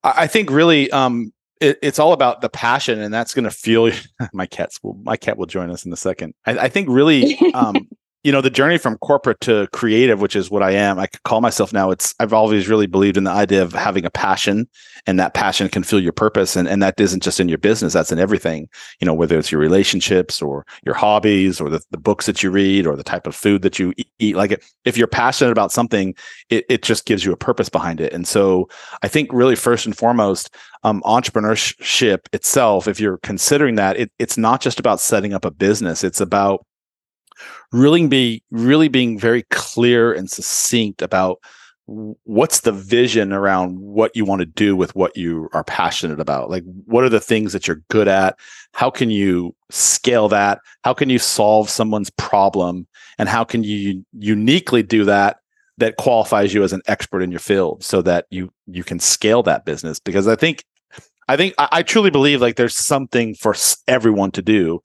I 0.03 0.27
think 0.27 0.51
really 0.51 0.91
um 0.93 1.33
it, 1.61 1.79
it's 1.83 1.99
all 1.99 2.13
about 2.13 2.41
the 2.41 2.49
passion 2.49 3.01
and 3.01 3.13
that's 3.13 3.35
going 3.35 3.45
to 3.45 3.51
fuel 3.51 3.91
my 4.33 4.47
cats 4.47 4.79
will 4.83 4.95
my 5.03 5.17
cat 5.17 5.37
will 5.37 5.47
join 5.47 5.71
us 5.71 5.85
in 5.85 5.93
a 5.93 5.97
second. 5.97 6.35
I, 6.47 6.59
I 6.59 6.69
think 6.69 6.89
really 6.89 7.39
um 7.55 7.89
you 8.25 8.33
know 8.33 8.41
the 8.41 8.51
journey 8.51 8.79
from 8.79 8.97
corporate 8.99 9.41
to 9.41 9.69
creative 9.73 10.21
which 10.21 10.37
is 10.37 10.51
what 10.51 10.63
i 10.63 10.71
am 10.71 10.99
i 10.99 11.07
could 11.07 11.23
call 11.23 11.41
myself 11.41 11.73
now 11.73 11.91
it's 11.91 12.15
i've 12.21 12.33
always 12.33 12.69
really 12.69 12.87
believed 12.87 13.17
in 13.17 13.25
the 13.25 13.31
idea 13.31 13.63
of 13.63 13.73
having 13.73 14.05
a 14.05 14.11
passion 14.11 14.69
and 15.09 15.19
that 15.19 15.33
passion 15.33 15.71
can 15.71 15.83
fuel 15.83 16.03
your 16.03 16.13
purpose 16.13 16.55
and, 16.55 16.69
and 16.69 16.83
that 16.83 17.01
isn't 17.01 17.23
just 17.23 17.41
in 17.41 17.49
your 17.49 17.57
business 17.59 17.95
that's 17.95 18.13
in 18.13 18.19
everything. 18.19 18.69
You 19.01 19.07
know 19.07 19.15
whether 19.15 19.39
it's 19.39 19.51
your 19.51 19.61
relationships 19.61 20.43
or 20.43 20.67
your 20.85 20.95
hobbies 20.95 21.61
or 21.61 21.71
the, 21.71 21.81
the 21.91 21.99
books 21.99 22.27
that 22.27 22.43
you 22.43 22.51
read 22.51 22.87
or 22.87 22.95
the 22.95 23.03
type 23.03 23.27
of 23.27 23.35
food 23.35 23.63
that 23.63 23.79
you 23.79 23.95
eat 24.19 24.37
like 24.37 24.63
if 24.85 24.99
you're 24.99 25.07
passionate 25.07 25.51
about 25.51 25.73
something 25.73 26.15
it, 26.51 26.67
it 26.69 26.83
just 26.83 27.07
gives 27.07 27.25
you 27.25 27.33
a 27.33 27.37
purpose 27.37 27.71
behind 27.71 28.01
it. 28.01 28.13
And 28.13 28.29
so 28.29 28.69
i 29.03 29.09
think 29.09 29.33
really 29.33 29.57
first 29.57 29.87
and 29.87 29.97
foremost 29.97 30.55
um, 30.85 31.03
entrepreneurship 31.07 32.27
itself 32.33 32.87
if 32.87 33.01
you're 33.01 33.19
considering 33.19 33.77
that 33.77 33.97
it, 33.97 34.13
it's 34.19 34.37
not 34.37 34.61
just 34.61 34.79
about 34.79 35.01
setting 35.01 35.33
up 35.33 35.45
a 35.45 35.51
business 35.51 36.05
it's 36.05 36.21
about 36.21 36.65
really 37.73 38.07
be 38.07 38.43
really 38.51 38.89
being 38.89 39.19
very 39.19 39.43
clear 39.51 40.13
and 40.13 40.31
succinct 40.31 41.03
about 41.03 41.41
what's 42.25 42.61
the 42.61 42.73
vision 42.73 43.33
around 43.33 43.79
what 43.81 44.15
you 44.15 44.25
want 44.25 44.41
to 44.41 44.47
do 44.47 44.77
with 44.77 44.95
what 44.95 45.17
you 45.17 45.49
are 45.55 45.65
passionate 45.65 46.21
about? 46.21 46.51
Like 46.51 46.63
what 46.85 47.03
are 47.03 47.09
the 47.09 47.21
things 47.21 47.55
that 47.55 47.67
you're 47.67 47.83
good 47.89 48.09
at? 48.09 48.39
How 48.73 48.91
can 48.91 49.11
you 49.11 49.55
scale 49.71 50.29
that? 50.29 50.61
How 50.85 50.93
can 50.93 51.09
you 51.09 51.19
solve 51.19 51.71
someone's 51.71 52.11
problem? 52.11 52.87
And 53.19 53.29
how 53.29 53.43
can 53.43 53.65
you 53.65 54.05
uniquely 54.13 54.83
do 54.83 55.05
that 55.05 55.39
that 55.79 55.97
qualifies 55.97 56.53
you 56.53 56.63
as 56.63 56.75
an 56.75 56.83
expert 56.89 57.23
in 57.23 57.31
your 57.31 57.41
field 57.41 57.83
so 57.83 58.03
that 58.03 58.27
you 58.31 58.53
you 58.67 58.85
can 58.85 59.01
scale 59.01 59.43
that 59.45 59.65
business? 59.65 59.99
Because 59.99 60.29
i 60.29 60.37
think 60.37 60.65
i 61.29 61.37
think 61.37 61.55
i, 61.57 61.69
I 61.73 61.83
truly 61.83 62.11
believe 62.11 62.43
like 62.43 62.57
there's 62.57 62.77
something 62.77 63.35
for 63.35 63.55
everyone 63.87 64.31
to 64.33 64.43
do 64.43 64.83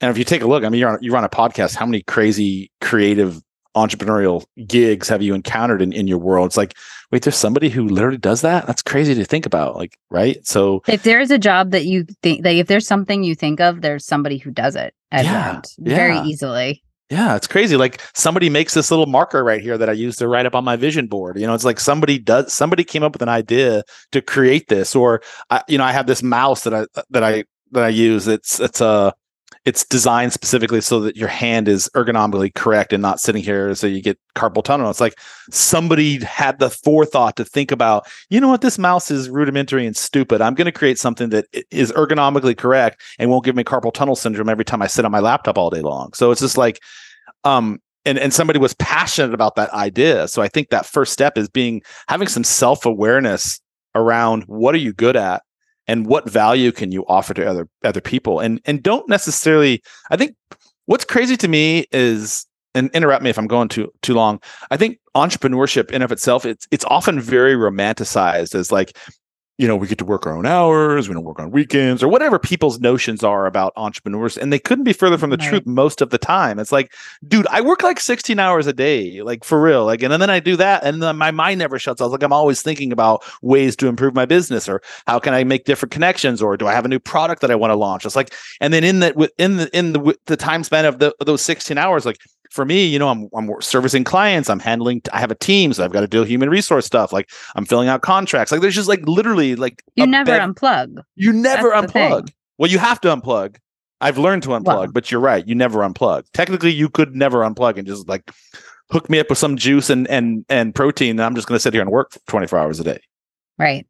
And 0.00 0.10
if 0.10 0.18
you 0.18 0.24
take 0.24 0.42
a 0.42 0.46
look, 0.46 0.64
I 0.64 0.68
mean, 0.68 0.80
you're 0.80 0.90
on, 0.90 0.98
you're 1.00 1.16
on 1.16 1.24
a 1.24 1.28
podcast. 1.28 1.74
How 1.76 1.86
many 1.86 2.02
crazy 2.02 2.70
creative 2.80 3.40
entrepreneurial 3.76 4.44
gigs 4.66 5.08
have 5.08 5.22
you 5.22 5.34
encountered 5.34 5.82
in, 5.82 5.92
in 5.92 6.06
your 6.06 6.18
world? 6.18 6.46
It's 6.46 6.56
like, 6.56 6.74
wait, 7.10 7.22
there's 7.22 7.36
somebody 7.36 7.68
who 7.68 7.88
literally 7.88 8.18
does 8.18 8.40
that? 8.42 8.66
That's 8.66 8.82
crazy 8.82 9.14
to 9.14 9.24
think 9.24 9.46
about. 9.46 9.76
Like, 9.76 9.96
right? 10.10 10.44
So 10.46 10.82
if 10.88 11.02
there's 11.02 11.30
a 11.30 11.38
job 11.38 11.70
that 11.70 11.84
you 11.86 12.04
think 12.22 12.44
like 12.44 12.56
if 12.56 12.66
there's 12.66 12.86
something 12.86 13.24
you 13.24 13.34
think 13.34 13.60
of, 13.60 13.80
there's 13.80 14.04
somebody 14.04 14.38
who 14.38 14.50
does 14.50 14.76
it 14.76 14.94
at 15.10 15.24
Yeah, 15.24 15.60
very 15.78 16.14
yeah. 16.14 16.24
easily. 16.24 16.82
yeah, 17.10 17.36
it's 17.36 17.46
crazy. 17.46 17.76
Like 17.76 18.00
somebody 18.14 18.48
makes 18.50 18.74
this 18.74 18.90
little 18.90 19.06
marker 19.06 19.42
right 19.44 19.60
here 19.60 19.76
that 19.78 19.88
I 19.88 19.92
use 19.92 20.16
to 20.16 20.28
write 20.28 20.46
up 20.46 20.54
on 20.54 20.64
my 20.64 20.76
vision 20.76 21.06
board. 21.06 21.38
You 21.38 21.46
know, 21.46 21.54
it's 21.54 21.64
like 21.64 21.80
somebody 21.80 22.18
does 22.18 22.52
somebody 22.52 22.84
came 22.84 23.02
up 23.02 23.12
with 23.12 23.22
an 23.22 23.28
idea 23.28 23.82
to 24.12 24.22
create 24.22 24.68
this, 24.68 24.94
or 24.94 25.20
I, 25.50 25.62
you 25.68 25.78
know, 25.78 25.84
I 25.84 25.92
have 25.92 26.06
this 26.06 26.22
mouse 26.22 26.62
that 26.64 26.74
I 26.74 26.86
that 27.10 27.22
I 27.24 27.44
that 27.72 27.84
I 27.84 27.88
use. 27.88 28.28
It's 28.28 28.60
it's 28.60 28.80
a 28.80 29.14
it's 29.64 29.84
designed 29.84 30.32
specifically 30.32 30.80
so 30.82 31.00
that 31.00 31.16
your 31.16 31.28
hand 31.28 31.68
is 31.68 31.88
ergonomically 31.94 32.54
correct 32.54 32.92
and 32.92 33.00
not 33.00 33.18
sitting 33.18 33.42
here 33.42 33.74
so 33.74 33.86
you 33.86 34.02
get 34.02 34.18
carpal 34.36 34.62
tunnel. 34.62 34.90
It's 34.90 35.00
like 35.00 35.18
somebody 35.50 36.22
had 36.22 36.58
the 36.58 36.68
forethought 36.68 37.36
to 37.36 37.46
think 37.46 37.72
about, 37.72 38.06
you 38.28 38.40
know 38.40 38.48
what, 38.48 38.60
this 38.60 38.78
mouse 38.78 39.10
is 39.10 39.30
rudimentary 39.30 39.86
and 39.86 39.96
stupid. 39.96 40.42
I'm 40.42 40.54
going 40.54 40.66
to 40.66 40.72
create 40.72 40.98
something 40.98 41.30
that 41.30 41.46
is 41.70 41.92
ergonomically 41.92 42.56
correct 42.56 43.00
and 43.18 43.30
won't 43.30 43.44
give 43.44 43.56
me 43.56 43.64
carpal 43.64 43.92
tunnel 43.92 44.16
syndrome 44.16 44.50
every 44.50 44.66
time 44.66 44.82
I 44.82 44.86
sit 44.86 45.06
on 45.06 45.12
my 45.12 45.20
laptop 45.20 45.56
all 45.56 45.70
day 45.70 45.80
long. 45.80 46.12
So 46.12 46.30
it's 46.30 46.42
just 46.42 46.58
like, 46.58 46.80
um, 47.44 47.80
and 48.04 48.18
and 48.18 48.34
somebody 48.34 48.58
was 48.58 48.74
passionate 48.74 49.32
about 49.32 49.56
that 49.56 49.70
idea. 49.70 50.28
So 50.28 50.42
I 50.42 50.48
think 50.48 50.68
that 50.68 50.84
first 50.84 51.12
step 51.12 51.38
is 51.38 51.48
being 51.48 51.80
having 52.06 52.28
some 52.28 52.44
self 52.44 52.84
awareness 52.84 53.60
around 53.94 54.42
what 54.42 54.74
are 54.74 54.78
you 54.78 54.92
good 54.92 55.16
at 55.16 55.42
and 55.86 56.06
what 56.06 56.28
value 56.28 56.72
can 56.72 56.92
you 56.92 57.04
offer 57.06 57.34
to 57.34 57.46
other 57.46 57.68
other 57.84 58.00
people? 58.00 58.40
And 58.40 58.60
and 58.64 58.82
don't 58.82 59.08
necessarily 59.08 59.82
i 60.10 60.16
think 60.16 60.34
what's 60.86 61.04
crazy 61.04 61.36
to 61.38 61.48
me 61.48 61.86
is 61.92 62.46
and 62.74 62.90
interrupt 62.92 63.22
me 63.22 63.30
if 63.30 63.38
i'm 63.38 63.46
going 63.46 63.68
too 63.68 63.92
too 64.02 64.14
long. 64.14 64.40
I 64.70 64.76
think 64.76 64.98
entrepreneurship 65.14 65.90
in 65.90 66.02
of 66.02 66.10
itself 66.12 66.44
it's 66.44 66.66
it's 66.70 66.84
often 66.86 67.20
very 67.20 67.54
romanticized 67.54 68.54
as 68.54 68.72
like 68.72 68.96
you 69.58 69.68
know 69.68 69.76
we 69.76 69.86
get 69.86 69.98
to 69.98 70.04
work 70.04 70.26
our 70.26 70.36
own 70.36 70.46
hours 70.46 71.08
we 71.08 71.14
don't 71.14 71.22
work 71.24 71.38
on 71.38 71.50
weekends 71.50 72.02
or 72.02 72.08
whatever 72.08 72.38
people's 72.38 72.80
notions 72.80 73.22
are 73.22 73.46
about 73.46 73.72
entrepreneurs 73.76 74.36
and 74.36 74.52
they 74.52 74.58
couldn't 74.58 74.82
be 74.84 74.92
further 74.92 75.16
from 75.16 75.30
the 75.30 75.36
Right. 75.36 75.48
truth 75.48 75.66
most 75.66 76.00
of 76.00 76.10
the 76.10 76.18
time 76.18 76.58
it's 76.58 76.72
like 76.72 76.92
dude 77.28 77.46
i 77.48 77.60
work 77.60 77.82
like 77.82 78.00
16 78.00 78.38
hours 78.38 78.66
a 78.66 78.72
day 78.72 79.22
like 79.22 79.44
for 79.44 79.60
real 79.62 79.84
like 79.84 80.02
and 80.02 80.12
then 80.12 80.28
i 80.30 80.40
do 80.40 80.56
that 80.56 80.82
and 80.84 81.02
then 81.02 81.16
my 81.16 81.30
mind 81.30 81.58
never 81.60 81.78
shuts 81.78 82.00
off 82.00 82.10
like 82.10 82.22
i'm 82.24 82.32
always 82.32 82.62
thinking 82.62 82.90
about 82.92 83.24
ways 83.42 83.76
to 83.76 83.86
improve 83.86 84.14
my 84.14 84.24
business 84.26 84.68
or 84.68 84.82
how 85.06 85.18
can 85.20 85.34
i 85.34 85.44
make 85.44 85.64
different 85.64 85.92
connections 85.92 86.42
or 86.42 86.56
do 86.56 86.66
i 86.66 86.72
have 86.72 86.84
a 86.84 86.88
new 86.88 86.98
product 86.98 87.40
that 87.40 87.50
i 87.50 87.54
want 87.54 87.70
to 87.70 87.76
launch 87.76 88.04
it's 88.04 88.16
like 88.16 88.34
and 88.60 88.74
then 88.74 88.82
in 88.82 89.00
that 89.00 89.14
within 89.14 89.56
the 89.58 89.76
in 89.76 89.92
the 89.92 90.18
the 90.26 90.36
time 90.36 90.64
span 90.64 90.84
of 90.84 90.98
the, 90.98 91.14
those 91.24 91.42
16 91.42 91.78
hours 91.78 92.04
like 92.04 92.18
for 92.54 92.64
me 92.64 92.84
you 92.86 92.98
know 92.98 93.08
i'm 93.08 93.28
i'm 93.34 93.50
servicing 93.60 94.04
clients 94.04 94.48
i'm 94.48 94.60
handling 94.60 95.02
i 95.12 95.18
have 95.18 95.30
a 95.30 95.34
team 95.34 95.72
so 95.72 95.84
i've 95.84 95.92
got 95.92 96.02
to 96.02 96.06
do 96.06 96.22
human 96.22 96.48
resource 96.48 96.86
stuff 96.86 97.12
like 97.12 97.28
i'm 97.56 97.64
filling 97.64 97.88
out 97.88 98.00
contracts 98.02 98.52
like 98.52 98.60
there's 98.60 98.74
just 98.76 98.88
like 98.88 99.00
literally 99.08 99.56
like 99.56 99.82
You 99.96 100.06
never 100.06 100.26
bed- 100.30 100.40
unplug. 100.40 101.02
you 101.16 101.32
never 101.32 101.70
That's 101.70 101.92
unplug. 101.92 102.30
Well, 102.58 102.70
you 102.70 102.78
have 102.78 103.00
to 103.00 103.08
unplug. 103.08 103.56
I've 104.00 104.18
learned 104.18 104.44
to 104.44 104.50
unplug, 104.50 104.64
Well- 104.64 104.92
but 104.92 105.10
you're 105.10 105.20
right. 105.20 105.46
You 105.46 105.54
never 105.56 105.80
unplug. 105.80 106.24
Technically, 106.32 106.70
you 106.72 106.88
could 106.88 107.16
never 107.16 107.38
unplug 107.40 107.76
and 107.78 107.86
just 107.86 108.08
like 108.08 108.30
hook 108.90 109.10
me 109.10 109.18
up 109.18 109.28
with 109.28 109.38
some 109.38 109.56
juice 109.56 109.90
and 109.90 110.06
and 110.08 110.44
and 110.48 110.74
protein, 110.74 111.10
and 111.18 111.22
I'm 111.22 111.34
just 111.34 111.48
going 111.48 111.56
to 111.56 111.60
sit 111.60 111.72
here 111.72 111.82
and 111.82 111.90
work 111.90 112.12
24 112.28 112.58
hours 112.58 112.78
a 112.78 112.84
day. 112.84 113.00
Right. 113.58 113.86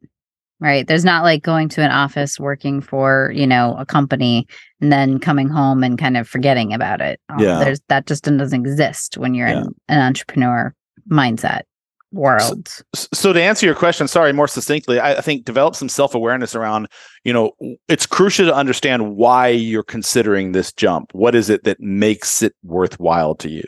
Right. 0.65 0.87
There's 0.87 1.05
not 1.05 1.25
like 1.25 1.43
going 1.43 1.69
to 1.71 1.83
an 1.83 1.91
office 1.91 2.41
working 2.41 2.81
for, 2.81 3.31
you 3.35 3.47
know, 3.47 3.77
a 3.79 3.85
company 3.85 4.47
and 4.81 4.91
then 4.91 5.19
coming 5.19 5.49
home 5.51 5.85
and 5.85 5.99
kind 5.99 6.17
of 6.17 6.27
forgetting 6.27 6.73
about 6.73 7.03
it. 7.03 7.21
Um, 7.29 7.39
Yeah. 7.39 7.59
There's 7.59 7.81
that 7.89 8.07
just 8.07 8.25
doesn't 8.25 8.55
exist 8.67 9.19
when 9.19 9.35
you're 9.35 9.49
Yeah. 9.49 9.61
in 9.61 9.75
an 9.89 10.01
entrepreneur 10.01 10.75
mindset 11.11 11.63
world. 12.13 12.69
S- 12.97 13.09
So 13.13 13.35
to 13.35 13.43
answer 13.43 13.67
your 13.67 13.75
question, 13.75 14.09
sorry, 14.09 14.33
more 14.33 14.49
succinctly, 14.49 14.99
I, 14.99 15.17
I 15.17 15.21
think 15.21 15.45
develop 15.45 15.75
some 15.77 15.91
self 15.91 16.15
awareness 16.15 16.55
around. 16.55 16.89
You 17.25 17.35
know, 17.35 17.51
it's 17.89 18.07
crucial 18.07 18.47
to 18.47 18.55
understand 18.55 19.17
why 19.17 19.49
you're 19.49 19.83
considering 19.83 20.53
this 20.53 20.73
jump. 20.73 21.11
What 21.13 21.35
is 21.35 21.51
it 21.51 21.65
that 21.65 21.79
makes 21.81 22.41
it 22.41 22.55
worthwhile 22.63 23.35
to 23.35 23.51
you, 23.51 23.65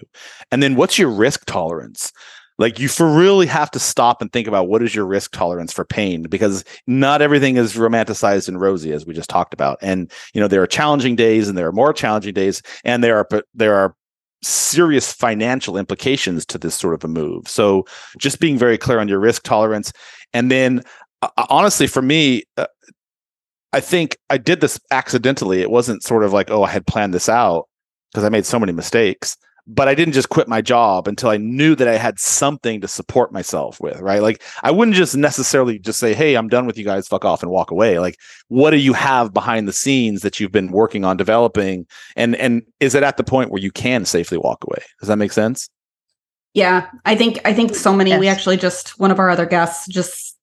and 0.50 0.62
then 0.62 0.76
what's 0.76 0.98
your 0.98 1.10
risk 1.10 1.44
tolerance? 1.44 2.10
Like 2.58 2.78
you 2.78 2.88
for 2.88 3.10
really 3.10 3.46
have 3.46 3.70
to 3.72 3.78
stop 3.78 4.22
and 4.22 4.32
think 4.32 4.48
about 4.48 4.68
what 4.68 4.82
is 4.82 4.94
your 4.94 5.04
risk 5.04 5.32
tolerance 5.32 5.72
for 5.72 5.84
pain 5.84 6.22
because 6.22 6.64
not 6.86 7.20
everything 7.20 7.56
is 7.56 7.74
romanticized 7.74 8.48
and 8.48 8.60
rosy 8.60 8.92
as 8.92 9.04
we 9.04 9.12
just 9.12 9.28
talked 9.28 9.52
about. 9.52 9.78
And 9.82 10.10
you 10.32 10.40
know 10.40 10.48
there 10.48 10.62
are 10.62 10.66
challenging 10.66 11.16
days 11.16 11.48
and 11.48 11.58
there 11.58 11.66
are 11.66 11.72
more 11.72 11.92
challenging 11.92 12.34
days 12.34 12.62
and 12.84 13.04
there 13.04 13.18
are 13.18 13.28
there 13.54 13.74
are 13.74 13.94
serious 14.42 15.12
financial 15.12 15.76
implications 15.76 16.46
to 16.46 16.58
this 16.58 16.74
sort 16.74 16.94
of 16.94 17.04
a 17.04 17.08
move. 17.08 17.48
So 17.48 17.84
just 18.18 18.40
being 18.40 18.58
very 18.58 18.78
clear 18.78 19.00
on 19.00 19.08
your 19.08 19.18
risk 19.18 19.42
tolerance 19.42 19.92
and 20.32 20.50
then 20.50 20.82
uh, 21.22 21.28
honestly 21.50 21.86
for 21.86 22.02
me 22.02 22.44
uh, 22.56 22.66
I 23.72 23.80
think 23.80 24.16
I 24.30 24.38
did 24.38 24.62
this 24.62 24.80
accidentally. 24.90 25.60
It 25.60 25.70
wasn't 25.70 26.02
sort 26.02 26.24
of 26.24 26.32
like 26.32 26.50
oh 26.50 26.62
I 26.62 26.70
had 26.70 26.86
planned 26.86 27.12
this 27.12 27.28
out 27.28 27.68
because 28.12 28.24
I 28.24 28.30
made 28.30 28.46
so 28.46 28.58
many 28.58 28.72
mistakes 28.72 29.36
but 29.66 29.88
I 29.88 29.94
didn't 29.94 30.14
just 30.14 30.28
quit 30.28 30.46
my 30.46 30.60
job 30.60 31.08
until 31.08 31.28
I 31.30 31.38
knew 31.38 31.74
that 31.74 31.88
I 31.88 31.96
had 31.96 32.20
something 32.20 32.80
to 32.80 32.88
support 32.88 33.32
myself 33.32 33.80
with, 33.80 33.98
right? 34.00 34.22
Like 34.22 34.42
I 34.62 34.70
wouldn't 34.70 34.96
just 34.96 35.16
necessarily 35.16 35.78
just 35.78 35.98
say, 35.98 36.14
"Hey, 36.14 36.34
I'm 36.36 36.48
done 36.48 36.66
with 36.66 36.78
you 36.78 36.84
guys, 36.84 37.08
fuck 37.08 37.24
off," 37.24 37.42
and 37.42 37.50
walk 37.50 37.70
away. 37.70 37.98
Like, 37.98 38.16
what 38.48 38.70
do 38.70 38.76
you 38.76 38.92
have 38.92 39.34
behind 39.34 39.66
the 39.66 39.72
scenes 39.72 40.22
that 40.22 40.38
you've 40.38 40.52
been 40.52 40.70
working 40.70 41.04
on 41.04 41.16
developing, 41.16 41.86
and 42.14 42.36
and 42.36 42.62
is 42.80 42.94
it 42.94 43.02
at 43.02 43.16
the 43.16 43.24
point 43.24 43.50
where 43.50 43.60
you 43.60 43.72
can 43.72 44.04
safely 44.04 44.38
walk 44.38 44.62
away? 44.62 44.82
Does 45.00 45.08
that 45.08 45.16
make 45.16 45.32
sense? 45.32 45.68
Yeah, 46.54 46.88
I 47.04 47.16
think 47.16 47.40
I 47.44 47.52
think 47.52 47.74
so 47.74 47.92
many. 47.94 48.16
We 48.16 48.28
actually 48.28 48.56
just 48.56 48.98
one 48.98 49.10
of 49.10 49.18
our 49.18 49.28
other 49.28 49.46
guests 49.46 49.86
just 49.88 50.38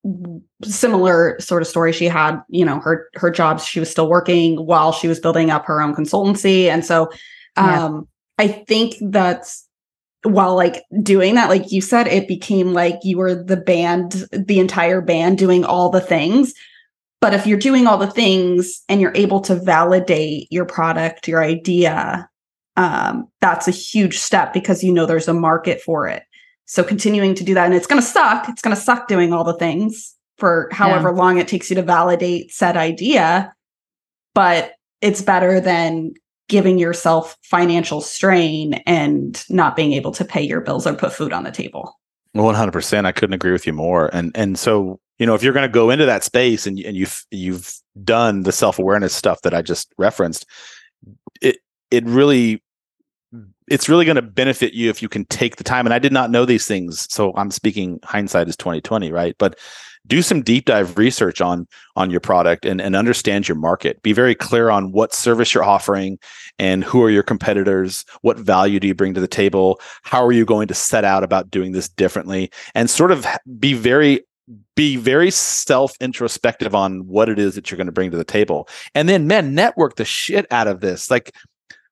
similar 0.63 1.39
sort 1.39 1.61
of 1.61 1.67
story. 1.67 1.91
She 1.93 2.05
had 2.05 2.41
you 2.49 2.65
know 2.65 2.79
her 2.81 3.07
her 3.15 3.31
jobs. 3.31 3.65
She 3.65 3.79
was 3.79 3.89
still 3.89 4.09
working 4.09 4.57
while 4.57 4.91
she 4.91 5.07
was 5.07 5.19
building 5.19 5.49
up 5.49 5.65
her 5.65 5.81
own 5.81 5.95
consultancy, 5.95 6.65
and 6.65 6.85
so 6.85 7.09
Yeah. 7.57 7.85
um, 7.85 8.07
I 8.43 8.49
think 8.49 8.95
that's 8.99 9.65
while 10.23 10.53
like 10.55 10.83
doing 11.01 11.35
that, 11.35 11.49
like 11.49 11.71
you 11.71 11.79
said, 11.79 12.07
it 12.07 12.27
became 12.27 12.73
like 12.73 12.99
you 13.03 13.17
were 13.17 13.41
the 13.41 13.55
band, 13.55 14.25
the 14.31 14.59
entire 14.59 14.99
band 14.99 15.37
doing 15.37 15.63
all 15.63 15.89
the 15.89 16.01
things. 16.01 16.53
But 17.21 17.33
if 17.33 17.47
you're 17.47 17.57
doing 17.57 17.87
all 17.87 17.97
the 17.97 18.11
things 18.11 18.81
and 18.89 18.99
you're 18.99 19.15
able 19.15 19.39
to 19.41 19.55
validate 19.55 20.47
your 20.51 20.65
product, 20.65 21.29
your 21.29 21.41
idea, 21.41 22.29
um, 22.75 23.29
that's 23.39 23.69
a 23.69 23.71
huge 23.71 24.17
step 24.17 24.51
because 24.51 24.83
you 24.83 24.91
know 24.91 25.05
there's 25.05 25.29
a 25.29 25.33
market 25.33 25.79
for 25.79 26.05
it. 26.05 26.23
So 26.65 26.83
continuing 26.83 27.33
to 27.35 27.43
do 27.45 27.53
that, 27.53 27.65
and 27.65 27.73
it's 27.73 27.87
going 27.87 28.01
to 28.01 28.07
suck. 28.07 28.49
It's 28.49 28.61
going 28.61 28.75
to 28.75 28.81
suck 28.81 29.07
doing 29.07 29.31
all 29.31 29.45
the 29.45 29.57
things 29.57 30.15
for 30.37 30.67
however 30.73 31.13
long 31.13 31.37
it 31.37 31.47
takes 31.47 31.69
you 31.69 31.77
to 31.77 31.81
validate 31.81 32.51
said 32.51 32.75
idea. 32.75 33.53
But 34.33 34.73
it's 34.99 35.21
better 35.21 35.61
than 35.61 36.13
giving 36.49 36.77
yourself 36.77 37.37
financial 37.43 38.01
strain 38.01 38.75
and 38.85 39.43
not 39.49 39.75
being 39.75 39.93
able 39.93 40.11
to 40.11 40.25
pay 40.25 40.41
your 40.41 40.61
bills 40.61 40.85
or 40.85 40.93
put 40.93 41.13
food 41.13 41.33
on 41.33 41.43
the 41.43 41.51
table. 41.51 41.99
One 42.33 42.55
hundred 42.55 42.71
percent. 42.71 43.07
I 43.07 43.11
couldn't 43.11 43.33
agree 43.33 43.51
with 43.51 43.67
you 43.67 43.73
more. 43.73 44.09
And 44.13 44.31
and 44.35 44.57
so 44.57 44.99
you 45.19 45.25
know, 45.25 45.35
if 45.35 45.43
you're 45.43 45.53
going 45.53 45.67
to 45.67 45.71
go 45.71 45.89
into 45.89 46.05
that 46.05 46.23
space 46.23 46.65
and 46.65 46.79
and 46.79 46.97
you've 46.97 47.25
you've 47.31 47.73
done 48.03 48.43
the 48.43 48.51
self 48.51 48.79
awareness 48.79 49.13
stuff 49.13 49.41
that 49.43 49.53
I 49.53 49.61
just 49.61 49.93
referenced, 49.97 50.45
it 51.41 51.57
it 51.91 52.03
really 52.05 52.63
it's 53.69 53.87
really 53.87 54.05
going 54.05 54.15
to 54.15 54.21
benefit 54.21 54.73
you 54.73 54.89
if 54.89 55.01
you 55.01 55.09
can 55.09 55.25
take 55.25 55.55
the 55.55 55.63
time. 55.63 55.85
And 55.85 55.93
I 55.93 55.99
did 55.99 56.11
not 56.11 56.31
know 56.31 56.45
these 56.45 56.67
things, 56.67 57.07
so 57.11 57.33
I'm 57.35 57.51
speaking 57.51 57.99
hindsight 58.03 58.49
is 58.49 58.57
twenty 58.57 58.81
twenty, 58.81 59.11
right? 59.11 59.35
But 59.37 59.59
do 60.07 60.21
some 60.21 60.41
deep 60.41 60.65
dive 60.65 60.97
research 60.97 61.41
on 61.41 61.67
on 61.95 62.11
your 62.11 62.19
product 62.19 62.65
and, 62.65 62.81
and 62.81 62.95
understand 62.95 63.47
your 63.47 63.57
market. 63.57 64.01
Be 64.01 64.13
very 64.13 64.35
clear 64.35 64.69
on 64.69 64.91
what 64.91 65.13
service 65.13 65.53
you're 65.53 65.63
offering 65.63 66.19
and 66.59 66.83
who 66.83 67.01
are 67.03 67.09
your 67.09 67.23
competitors, 67.23 68.05
what 68.21 68.37
value 68.37 68.79
do 68.79 68.87
you 68.87 68.95
bring 68.95 69.13
to 69.13 69.21
the 69.21 69.27
table, 69.27 69.79
how 70.03 70.23
are 70.25 70.31
you 70.31 70.45
going 70.45 70.67
to 70.67 70.73
set 70.73 71.05
out 71.05 71.23
about 71.23 71.49
doing 71.49 71.71
this 71.71 71.89
differently, 71.89 72.51
and 72.75 72.89
sort 72.89 73.11
of 73.11 73.25
be 73.59 73.73
very 73.73 74.21
be 74.75 74.97
very 74.97 75.31
self 75.31 75.93
introspective 76.01 76.75
on 76.75 77.07
what 77.07 77.29
it 77.29 77.39
is 77.39 77.55
that 77.55 77.71
you're 77.71 77.77
going 77.77 77.87
to 77.87 77.93
bring 77.93 78.11
to 78.11 78.17
the 78.17 78.23
table. 78.23 78.67
And 78.93 79.07
then 79.07 79.27
man, 79.27 79.55
network 79.55 79.95
the 79.95 80.05
shit 80.05 80.45
out 80.51 80.67
of 80.67 80.81
this. 80.81 81.09
Like 81.09 81.33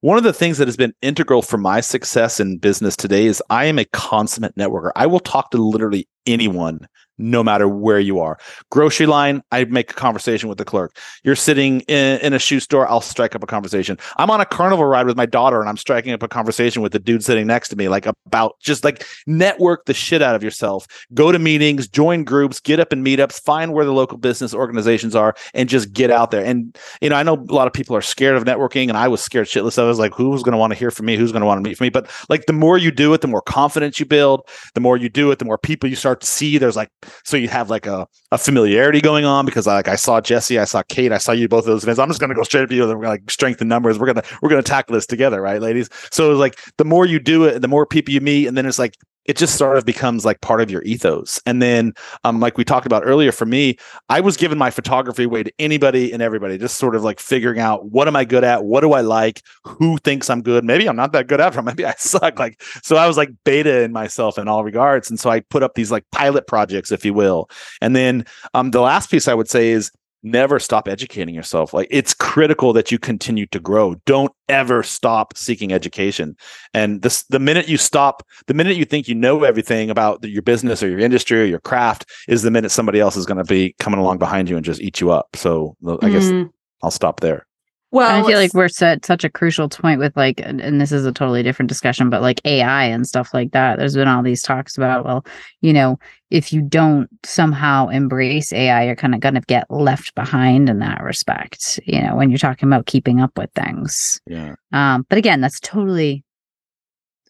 one 0.02 0.17
of 0.17 0.24
the 0.24 0.34
things 0.34 0.58
that 0.58 0.67
has 0.67 0.76
been 0.76 0.93
integral 1.04 1.43
for 1.43 1.58
my 1.58 1.80
success 1.80 2.39
in 2.39 2.58
business 2.58 2.95
today 2.95 3.28
is 3.28 3.41
I 3.52 3.65
am 3.65 3.78
a 3.78 3.86
consummate 3.86 4.56
networker. 4.56 4.91
I 4.95 5.06
will 5.06 5.19
talk 5.19 5.52
to 5.52 5.58
literally 5.58 6.08
anyone 6.26 6.88
no 7.22 7.44
matter 7.44 7.68
where 7.68 8.00
you 8.00 8.20
are. 8.20 8.38
Grocery 8.72 9.06
line, 9.06 9.42
I 9.52 9.66
make 9.66 9.92
a 9.92 9.94
conversation 9.94 10.50
with 10.50 10.58
the 10.58 10.66
clerk. 10.66 10.98
You're 11.24 11.36
sitting 11.36 11.82
in, 11.82 12.20
in, 12.20 12.34
a 12.34 12.40
shoe 12.40 12.60
store, 12.60 12.90
I'll 12.90 13.02
strike 13.02 13.36
up 13.36 13.44
a 13.44 13.48
conversation. 13.48 13.98
I'm 14.18 14.32
on 14.32 14.42
a 14.42 14.46
carnival 14.46 14.86
ride 14.86 15.06
with 15.06 15.16
my 15.18 15.28
daughter 15.28 15.60
and 15.60 15.70
I'm 15.70 15.78
striking 15.78 16.14
up 16.14 16.24
a 16.24 16.28
conversation 16.28 16.82
with 16.82 16.92
the 16.92 17.00
dude 17.00 17.24
sitting 17.24 17.48
next 17.48 17.70
to 17.70 17.76
me, 17.76 17.88
like 17.88 18.08
about 18.26 18.60
just 18.60 18.84
like 18.84 19.06
network 19.28 19.86
the 19.86 19.94
shit 19.94 20.22
out 20.22 20.36
of 20.36 20.44
yourself. 20.44 20.88
Go 21.14 21.32
to 21.32 21.40
meetings, 21.40 21.88
join 21.88 22.24
groups, 22.24 22.60
get 22.60 22.80
up 22.80 22.92
in 22.92 23.04
meetups, 23.04 23.42
find 23.42 23.74
where 23.74 23.86
the 23.86 23.94
local 23.94 24.18
business 24.18 24.54
organizations 24.54 25.16
are, 25.16 25.36
and 25.54 25.70
just 25.70 25.94
get 25.94 26.10
out 26.10 26.32
there. 26.32 26.44
And 26.44 26.76
you 27.02 27.10
know, 27.10 27.16
I 27.16 27.24
know 27.24 27.36
a 27.36 27.54
lot 27.54 27.68
of 27.68 27.74
people 27.74 27.96
are 27.96 28.02
scared 28.02 28.36
of 28.36 28.46
networking, 28.46 28.90
and 28.90 28.98
I 28.98 29.08
was 29.08 29.22
scared 29.22 29.48
shitless. 29.48 29.78
I 29.78 29.84
was 29.84 30.00
like, 30.00 30.14
who's 30.14 30.44
going 30.44 30.54
to 30.54 30.58
want 30.58 30.74
to 30.74 30.80
hear 30.80 30.92
from 30.92 31.06
me? 31.06 31.18
Who's 31.18 31.32
going 31.32 31.42
to 31.42 31.46
want 31.46 31.64
to 31.64 31.70
meet 31.70 31.78
for 31.78 31.84
me? 31.84 31.90
But 31.90 32.10
like, 32.30 32.46
the 32.46 32.54
more 32.54 32.78
you 32.78 32.92
do 32.92 33.14
it, 33.14 33.22
the 33.22 33.28
more 33.28 33.42
confidence 33.42 34.00
you 34.00 34.06
build. 34.06 34.48
The 34.74 34.82
more 34.82 34.98
you 34.98 35.10
do 35.10 35.32
it, 35.32 35.40
the 35.40 35.46
more 35.46 35.58
people 35.58 35.90
you 35.90 35.96
start 35.96 36.11
to 36.15 36.26
see. 36.26 36.58
There's 36.58 36.76
like 36.76 36.89
so 37.24 37.38
you 37.38 37.47
have 37.47 37.69
like 37.69 37.86
a, 37.86 38.08
a 38.32 38.38
familiarity 38.38 39.02
going 39.02 39.26
on 39.26 39.45
because 39.45 39.67
like 39.67 39.88
I 39.88 39.95
saw 39.95 40.21
Jesse, 40.21 40.60
I 40.60 40.65
saw 40.65 40.84
Kate, 40.84 41.12
I 41.12 41.17
saw 41.17 41.32
you 41.32 41.47
both 41.47 41.65
of 41.65 41.67
those 41.67 41.84
events. 41.84 42.00
I'm 42.00 42.08
just 42.08 42.19
gonna 42.19 42.36
go 42.36 42.43
straight 42.43 42.63
up 42.63 42.69
to 42.69 42.76
you 42.76 42.88
we're 42.88 42.95
gonna 42.95 43.10
like 43.10 43.30
strengthen 43.30 43.67
numbers. 43.67 44.00
We're 44.00 44.08
gonna 44.08 44.24
we're 44.41 44.50
gonna 44.50 44.63
tackle 44.63 44.93
this 44.93 45.06
together, 45.06 45.41
right, 45.41 45.62
ladies? 45.62 45.89
So 46.12 46.32
like 46.34 46.60
the 46.78 46.86
more 46.86 47.06
you 47.06 47.19
do 47.19 47.45
it, 47.45 47.62
the 47.62 47.67
more 47.67 47.86
people 47.86 48.13
you 48.13 48.21
meet, 48.21 48.47
and 48.47 48.58
then 48.58 48.65
it's 48.65 48.80
like 48.80 48.95
it 49.26 49.38
just 49.38 49.58
sort 49.58 49.78
of 49.78 49.86
becomes 49.86 50.26
like 50.26 50.42
part 50.42 50.62
of 50.62 50.72
your 50.72 50.82
ethos. 50.84 51.40
And 51.46 51.62
then, 51.62 51.94
um, 52.24 52.40
like 52.40 52.58
we 52.58 52.64
talked 52.64 52.86
about 52.86 53.04
earlier, 53.06 53.32
for 53.32 53.46
me, 53.46 53.78
I 54.10 54.20
was 54.20 54.36
giving 54.36 54.58
my 54.58 54.72
photography 54.72 55.24
away 55.24 55.44
to 55.44 55.54
anybody 55.60 56.12
and 56.12 56.22
everybody, 56.22 56.58
just 56.58 56.78
sort 56.78 56.96
of 56.96 57.04
like 57.04 57.20
figuring 57.20 57.60
out 57.60 57.92
what 57.92 58.08
am 58.08 58.16
I 58.16 58.26
good 58.26 58.44
at, 58.44 58.64
what 58.64 58.82
do 58.82 58.94
I 58.94 59.02
like, 59.02 59.44
who 59.64 59.98
thinks 60.00 60.30
I'm 60.30 60.42
good. 60.42 60.66
Maybe 60.66 60.88
I'm 60.88 60.96
not 60.96 61.12
that 61.14 61.28
good 61.28 61.40
at 61.40 61.56
it, 61.56 61.62
maybe 61.64 61.86
I 61.86 61.94
suck. 61.98 62.40
Like, 62.40 62.62
so 62.84 62.96
I 62.96 63.08
was 63.08 63.18
like 63.18 63.30
beta 63.44 63.82
in 63.82 63.92
myself 63.92 64.38
in 64.38 64.48
all 64.48 64.64
regards, 64.64 65.10
and 65.10 65.20
so 65.20 65.30
I 65.30 65.42
put 65.42 65.64
up 65.64 65.76
these 65.76 65.92
like 65.92 66.06
pilot 66.12 66.48
projects, 66.48 66.92
if 66.92 67.06
you 67.06 67.14
will. 67.14 67.50
And 67.82 67.96
then, 67.96 68.26
um, 68.54 68.72
the 68.72 68.82
last 68.82 69.12
piece 69.12 69.28
I 69.28 69.34
would 69.34 69.50
say 69.50 69.70
is 69.70 69.92
never 70.24 70.60
stop 70.60 70.88
educating 70.88 71.34
yourself. 71.36 71.74
Like 71.74 71.88
it's 71.90 72.14
critical 72.14 72.74
that 72.74 72.92
you 72.92 73.00
continue 73.00 73.46
to 73.48 73.60
grow. 73.60 73.96
Don't 74.06 74.32
ever 74.50 74.84
stop 74.84 75.38
seeking 75.38 75.72
education. 75.72 76.36
And 76.74 77.02
this, 77.02 77.24
the 77.24 77.40
minute 77.40 77.68
you 77.68 77.78
stop, 77.78 78.24
the 78.48 78.54
minute 78.54 78.78
you 78.78 78.86
think 78.86 79.08
you 79.08 79.16
know 79.16 79.44
everything 79.44 79.90
about 79.90 80.24
your 80.24 80.42
business 80.42 80.84
or 80.84 80.90
your 80.90 81.00
industry 81.00 81.42
or 81.42 81.46
your 81.46 81.60
craft, 81.60 82.10
is 82.28 82.44
the 82.44 82.52
minute 82.52 82.72
somebody 82.72 83.00
else 83.00 83.16
is 83.16 83.26
going 83.26 83.38
to 83.38 83.44
be 83.44 83.76
coming 83.80 84.00
along 84.00 84.18
behind 84.18 84.50
you 84.50 84.56
and 84.56 84.66
just 84.66 84.82
eat 84.82 85.02
you 85.02 85.12
up. 85.12 85.36
So 85.36 85.76
I 86.02 86.10
guess 86.10 86.26
mm. 86.26 86.50
I'll 86.84 86.92
stop 86.92 87.20
there. 87.20 87.46
Well, 87.92 88.24
I 88.24 88.26
feel 88.26 88.40
like 88.40 88.54
we're 88.54 88.70
at 88.82 89.06
such 89.06 89.26
a 89.26 89.30
crucial 89.30 89.68
point 89.68 90.00
with 90.00 90.16
like, 90.16 90.40
and 90.42 90.80
this 90.80 90.94
is 90.94 91.06
a 91.06 91.12
totally 91.12 91.44
different 91.44 91.68
discussion, 91.68 92.10
but 92.10 92.22
like 92.22 92.40
AI 92.46 92.86
and 92.86 93.06
stuff 93.06 93.34
like 93.34 93.52
that. 93.52 93.78
There's 93.78 93.96
been 93.96 94.08
all 94.08 94.24
these 94.24 94.42
talks 94.42 94.78
about, 94.78 95.04
well, 95.04 95.26
you 95.60 95.74
know, 95.74 96.00
if 96.30 96.54
you 96.54 96.62
don't 96.62 97.10
somehow 97.26 97.90
embrace 97.90 98.54
AI, 98.54 98.86
you're 98.86 98.96
kind 98.96 99.14
of 99.14 99.20
going 99.20 99.36
to 99.36 99.42
get 99.42 99.70
left 99.70 100.16
behind 100.16 100.70
in 100.70 100.80
that 100.80 101.04
respect, 101.04 101.82
you 101.86 102.02
know, 102.02 102.16
when 102.16 102.30
you're 102.30 102.38
talking 102.38 102.70
about 102.70 102.86
keeping 102.86 103.20
up 103.20 103.38
with 103.38 103.52
things. 103.56 104.22
Yeah. 104.26 104.56
Um, 104.72 105.06
but 105.10 105.18
again, 105.18 105.42
that's 105.42 105.60
totally 105.60 106.24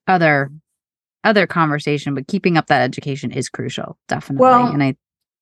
other 0.06 0.52
other 1.24 1.48
conversation, 1.48 2.14
but 2.14 2.28
keeping 2.28 2.56
up 2.56 2.68
that 2.68 2.84
education 2.84 3.32
is 3.32 3.50
crucial, 3.50 3.98
definitely. 4.08 4.42
Well, 4.42 4.68
and 4.68 4.84
I 4.84 4.96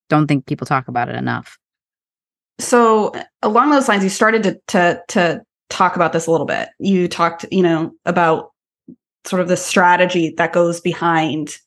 don't 0.08 0.28
think 0.28 0.46
people 0.46 0.66
talk 0.66 0.88
about 0.88 1.10
it 1.10 1.16
enough 1.16 1.59
so 2.60 3.14
along 3.42 3.72
those 3.72 3.88
lines 3.88 4.04
you 4.04 4.10
started 4.10 4.44
to 4.44 4.60
to 4.68 5.02
to 5.10 5.42
talk 5.70 5.96
about 5.96 6.14
this 6.14 6.28
a 6.28 6.32
little 6.32 6.46
bit. 6.46 6.70
You 6.80 7.08
talked 7.08 7.46
you 7.52 7.64
know 7.64 7.92
about 8.06 8.52
sort 9.26 9.42
of 9.42 9.48
the 9.48 9.58
strategy 9.58 10.34
that 10.38 10.54
goes 10.54 10.82
behind 10.82 11.58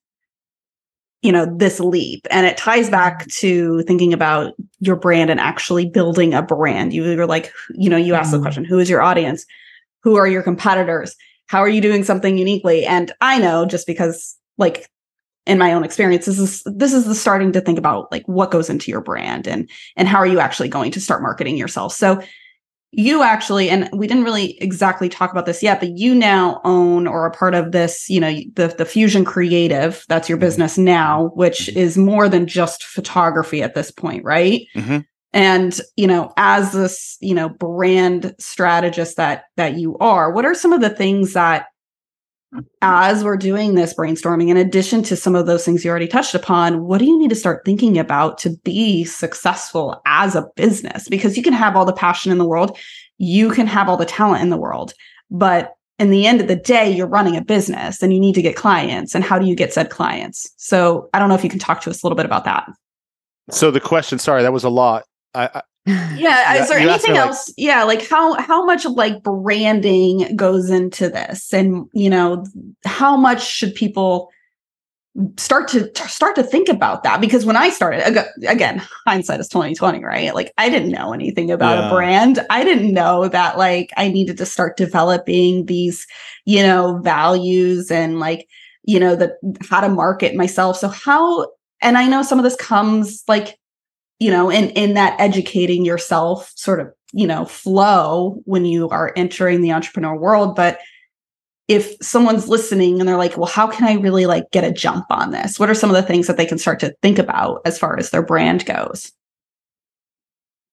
you 1.22 1.32
know 1.32 1.46
this 1.46 1.80
leap. 1.80 2.26
And 2.30 2.46
it 2.46 2.56
ties 2.56 2.90
back 2.90 3.26
to 3.28 3.82
thinking 3.82 4.12
about 4.12 4.54
your 4.80 4.96
brand 4.96 5.30
and 5.30 5.40
actually 5.40 5.88
building 5.88 6.34
a 6.34 6.42
brand. 6.42 6.92
You 6.92 7.16
were 7.16 7.26
like 7.26 7.52
you 7.74 7.88
know 7.88 7.96
you 7.96 8.14
asked 8.14 8.30
the 8.30 8.36
mm-hmm. 8.36 8.44
question 8.44 8.64
who 8.64 8.78
is 8.78 8.90
your 8.90 9.02
audience? 9.02 9.46
Who 10.02 10.16
are 10.16 10.26
your 10.26 10.42
competitors? 10.42 11.16
How 11.46 11.60
are 11.60 11.68
you 11.68 11.80
doing 11.80 12.04
something 12.04 12.38
uniquely? 12.38 12.84
And 12.84 13.12
i 13.20 13.38
know 13.38 13.64
just 13.66 13.86
because 13.86 14.36
like 14.58 14.88
in 15.46 15.58
my 15.58 15.72
own 15.72 15.84
experience 15.84 16.26
this 16.26 16.38
is 16.38 16.62
this 16.64 16.92
is 16.92 17.04
the 17.04 17.14
starting 17.14 17.52
to 17.52 17.60
think 17.60 17.78
about 17.78 18.10
like 18.12 18.24
what 18.26 18.50
goes 18.50 18.70
into 18.70 18.90
your 18.90 19.00
brand 19.00 19.46
and 19.46 19.68
and 19.96 20.08
how 20.08 20.18
are 20.18 20.26
you 20.26 20.40
actually 20.40 20.68
going 20.68 20.90
to 20.92 21.00
start 21.00 21.22
marketing 21.22 21.56
yourself 21.56 21.92
so 21.92 22.22
you 22.92 23.22
actually 23.22 23.70
and 23.70 23.88
we 23.92 24.06
didn't 24.06 24.24
really 24.24 24.58
exactly 24.62 25.08
talk 25.08 25.32
about 25.32 25.46
this 25.46 25.62
yet 25.62 25.80
but 25.80 25.96
you 25.96 26.14
now 26.14 26.60
own 26.64 27.06
or 27.06 27.22
are 27.22 27.30
part 27.30 27.54
of 27.54 27.72
this 27.72 28.08
you 28.08 28.20
know 28.20 28.32
the 28.54 28.68
the 28.78 28.84
fusion 28.84 29.24
creative 29.24 30.04
that's 30.08 30.28
your 30.28 30.36
mm-hmm. 30.36 30.46
business 30.46 30.78
now 30.78 31.30
which 31.34 31.66
mm-hmm. 31.66 31.78
is 31.78 31.96
more 31.96 32.28
than 32.28 32.46
just 32.46 32.84
photography 32.84 33.62
at 33.62 33.74
this 33.74 33.90
point 33.90 34.22
right 34.24 34.66
mm-hmm. 34.76 34.98
and 35.32 35.80
you 35.96 36.06
know 36.06 36.32
as 36.36 36.72
this 36.72 37.16
you 37.20 37.34
know 37.34 37.48
brand 37.48 38.34
strategist 38.38 39.16
that 39.16 39.44
that 39.56 39.78
you 39.78 39.96
are 39.98 40.30
what 40.30 40.44
are 40.44 40.54
some 40.54 40.72
of 40.72 40.82
the 40.82 40.90
things 40.90 41.32
that 41.32 41.66
as 42.82 43.24
we're 43.24 43.36
doing 43.36 43.74
this 43.74 43.94
brainstorming, 43.94 44.48
in 44.48 44.56
addition 44.56 45.02
to 45.04 45.16
some 45.16 45.34
of 45.34 45.46
those 45.46 45.64
things 45.64 45.84
you 45.84 45.90
already 45.90 46.08
touched 46.08 46.34
upon, 46.34 46.84
what 46.84 46.98
do 46.98 47.06
you 47.06 47.18
need 47.18 47.30
to 47.30 47.36
start 47.36 47.64
thinking 47.64 47.98
about 47.98 48.38
to 48.38 48.50
be 48.64 49.04
successful 49.04 50.02
as 50.06 50.34
a 50.34 50.46
business? 50.56 51.08
Because 51.08 51.36
you 51.36 51.42
can 51.42 51.52
have 51.54 51.76
all 51.76 51.84
the 51.84 51.92
passion 51.92 52.30
in 52.30 52.38
the 52.38 52.46
world, 52.46 52.76
you 53.18 53.50
can 53.50 53.66
have 53.66 53.88
all 53.88 53.96
the 53.96 54.04
talent 54.04 54.42
in 54.42 54.50
the 54.50 54.56
world, 54.56 54.92
but 55.30 55.74
in 55.98 56.10
the 56.10 56.26
end 56.26 56.40
of 56.40 56.48
the 56.48 56.56
day, 56.56 56.90
you're 56.90 57.06
running 57.06 57.36
a 57.36 57.44
business 57.44 58.02
and 58.02 58.12
you 58.12 58.18
need 58.18 58.34
to 58.34 58.42
get 58.42 58.56
clients. 58.56 59.14
And 59.14 59.22
how 59.22 59.38
do 59.38 59.46
you 59.46 59.54
get 59.54 59.72
said 59.72 59.88
clients? 59.88 60.50
So 60.56 61.08
I 61.14 61.18
don't 61.18 61.28
know 61.28 61.36
if 61.36 61.44
you 61.44 61.50
can 61.50 61.60
talk 61.60 61.80
to 61.82 61.90
us 61.90 62.02
a 62.02 62.06
little 62.06 62.16
bit 62.16 62.26
about 62.26 62.44
that. 62.44 62.68
So 63.50 63.70
the 63.70 63.80
question, 63.80 64.18
sorry, 64.18 64.42
that 64.42 64.52
was 64.52 64.64
a 64.64 64.68
lot. 64.68 65.04
I, 65.34 65.62
yeah 65.86 66.54
is 66.62 66.68
there 66.68 66.78
anything 66.78 67.16
else 67.16 67.48
like, 67.48 67.54
yeah 67.58 67.82
like 67.82 68.08
how 68.08 68.34
how 68.34 68.64
much 68.64 68.84
like 68.84 69.22
branding 69.22 70.36
goes 70.36 70.70
into 70.70 71.08
this? 71.08 71.52
And 71.52 71.86
you 71.92 72.10
know 72.10 72.44
how 72.84 73.16
much 73.16 73.44
should 73.44 73.74
people 73.74 74.30
start 75.36 75.68
to 75.68 75.90
start 76.08 76.36
to 76.36 76.42
think 76.42 76.68
about 76.68 77.02
that? 77.02 77.20
Because 77.20 77.44
when 77.44 77.56
i 77.56 77.68
started 77.68 78.16
again 78.46 78.82
hindsight 79.06 79.40
is 79.40 79.48
2020 79.48 80.04
right? 80.04 80.34
Like 80.34 80.52
i 80.56 80.68
didn't 80.68 80.90
know 80.90 81.12
anything 81.12 81.50
about 81.50 81.78
yeah. 81.78 81.88
a 81.88 81.90
brand. 81.90 82.46
I 82.48 82.64
didn't 82.64 82.92
know 82.92 83.28
that 83.28 83.58
like 83.58 83.90
i 83.96 84.08
needed 84.08 84.38
to 84.38 84.46
start 84.46 84.76
developing 84.76 85.66
these 85.66 86.06
you 86.44 86.62
know 86.62 87.00
values 87.02 87.90
and 87.90 88.20
like 88.20 88.48
you 88.84 89.00
know 89.00 89.16
the 89.16 89.36
how 89.68 89.80
to 89.80 89.88
market 89.88 90.36
myself. 90.36 90.76
So 90.76 90.88
how 90.88 91.48
and 91.80 91.98
i 91.98 92.06
know 92.06 92.22
some 92.22 92.38
of 92.38 92.44
this 92.44 92.56
comes 92.56 93.24
like 93.26 93.58
you 94.22 94.30
know 94.30 94.50
in 94.50 94.70
in 94.70 94.94
that 94.94 95.20
educating 95.20 95.84
yourself 95.84 96.52
sort 96.54 96.78
of 96.78 96.92
you 97.12 97.26
know 97.26 97.44
flow 97.44 98.40
when 98.44 98.64
you 98.64 98.88
are 98.90 99.12
entering 99.16 99.60
the 99.60 99.72
entrepreneur 99.72 100.16
world. 100.16 100.54
But 100.54 100.78
if 101.68 101.96
someone's 102.00 102.48
listening 102.48 103.00
and 103.00 103.08
they're 103.08 103.16
like 103.16 103.36
well 103.36 103.46
how 103.46 103.66
can 103.68 103.86
i 103.86 103.94
really 103.94 104.26
like 104.26 104.50
get 104.50 104.64
a 104.64 104.72
jump 104.72 105.06
on 105.10 105.32
this? 105.32 105.58
What 105.58 105.68
are 105.68 105.74
some 105.74 105.90
of 105.90 105.96
the 105.96 106.02
things 106.02 106.26
that 106.28 106.36
they 106.36 106.46
can 106.46 106.58
start 106.58 106.78
to 106.80 106.94
think 107.02 107.18
about 107.18 107.62
as 107.64 107.78
far 107.78 107.98
as 107.98 108.10
their 108.10 108.22
brand 108.22 108.64
goes? 108.64 109.12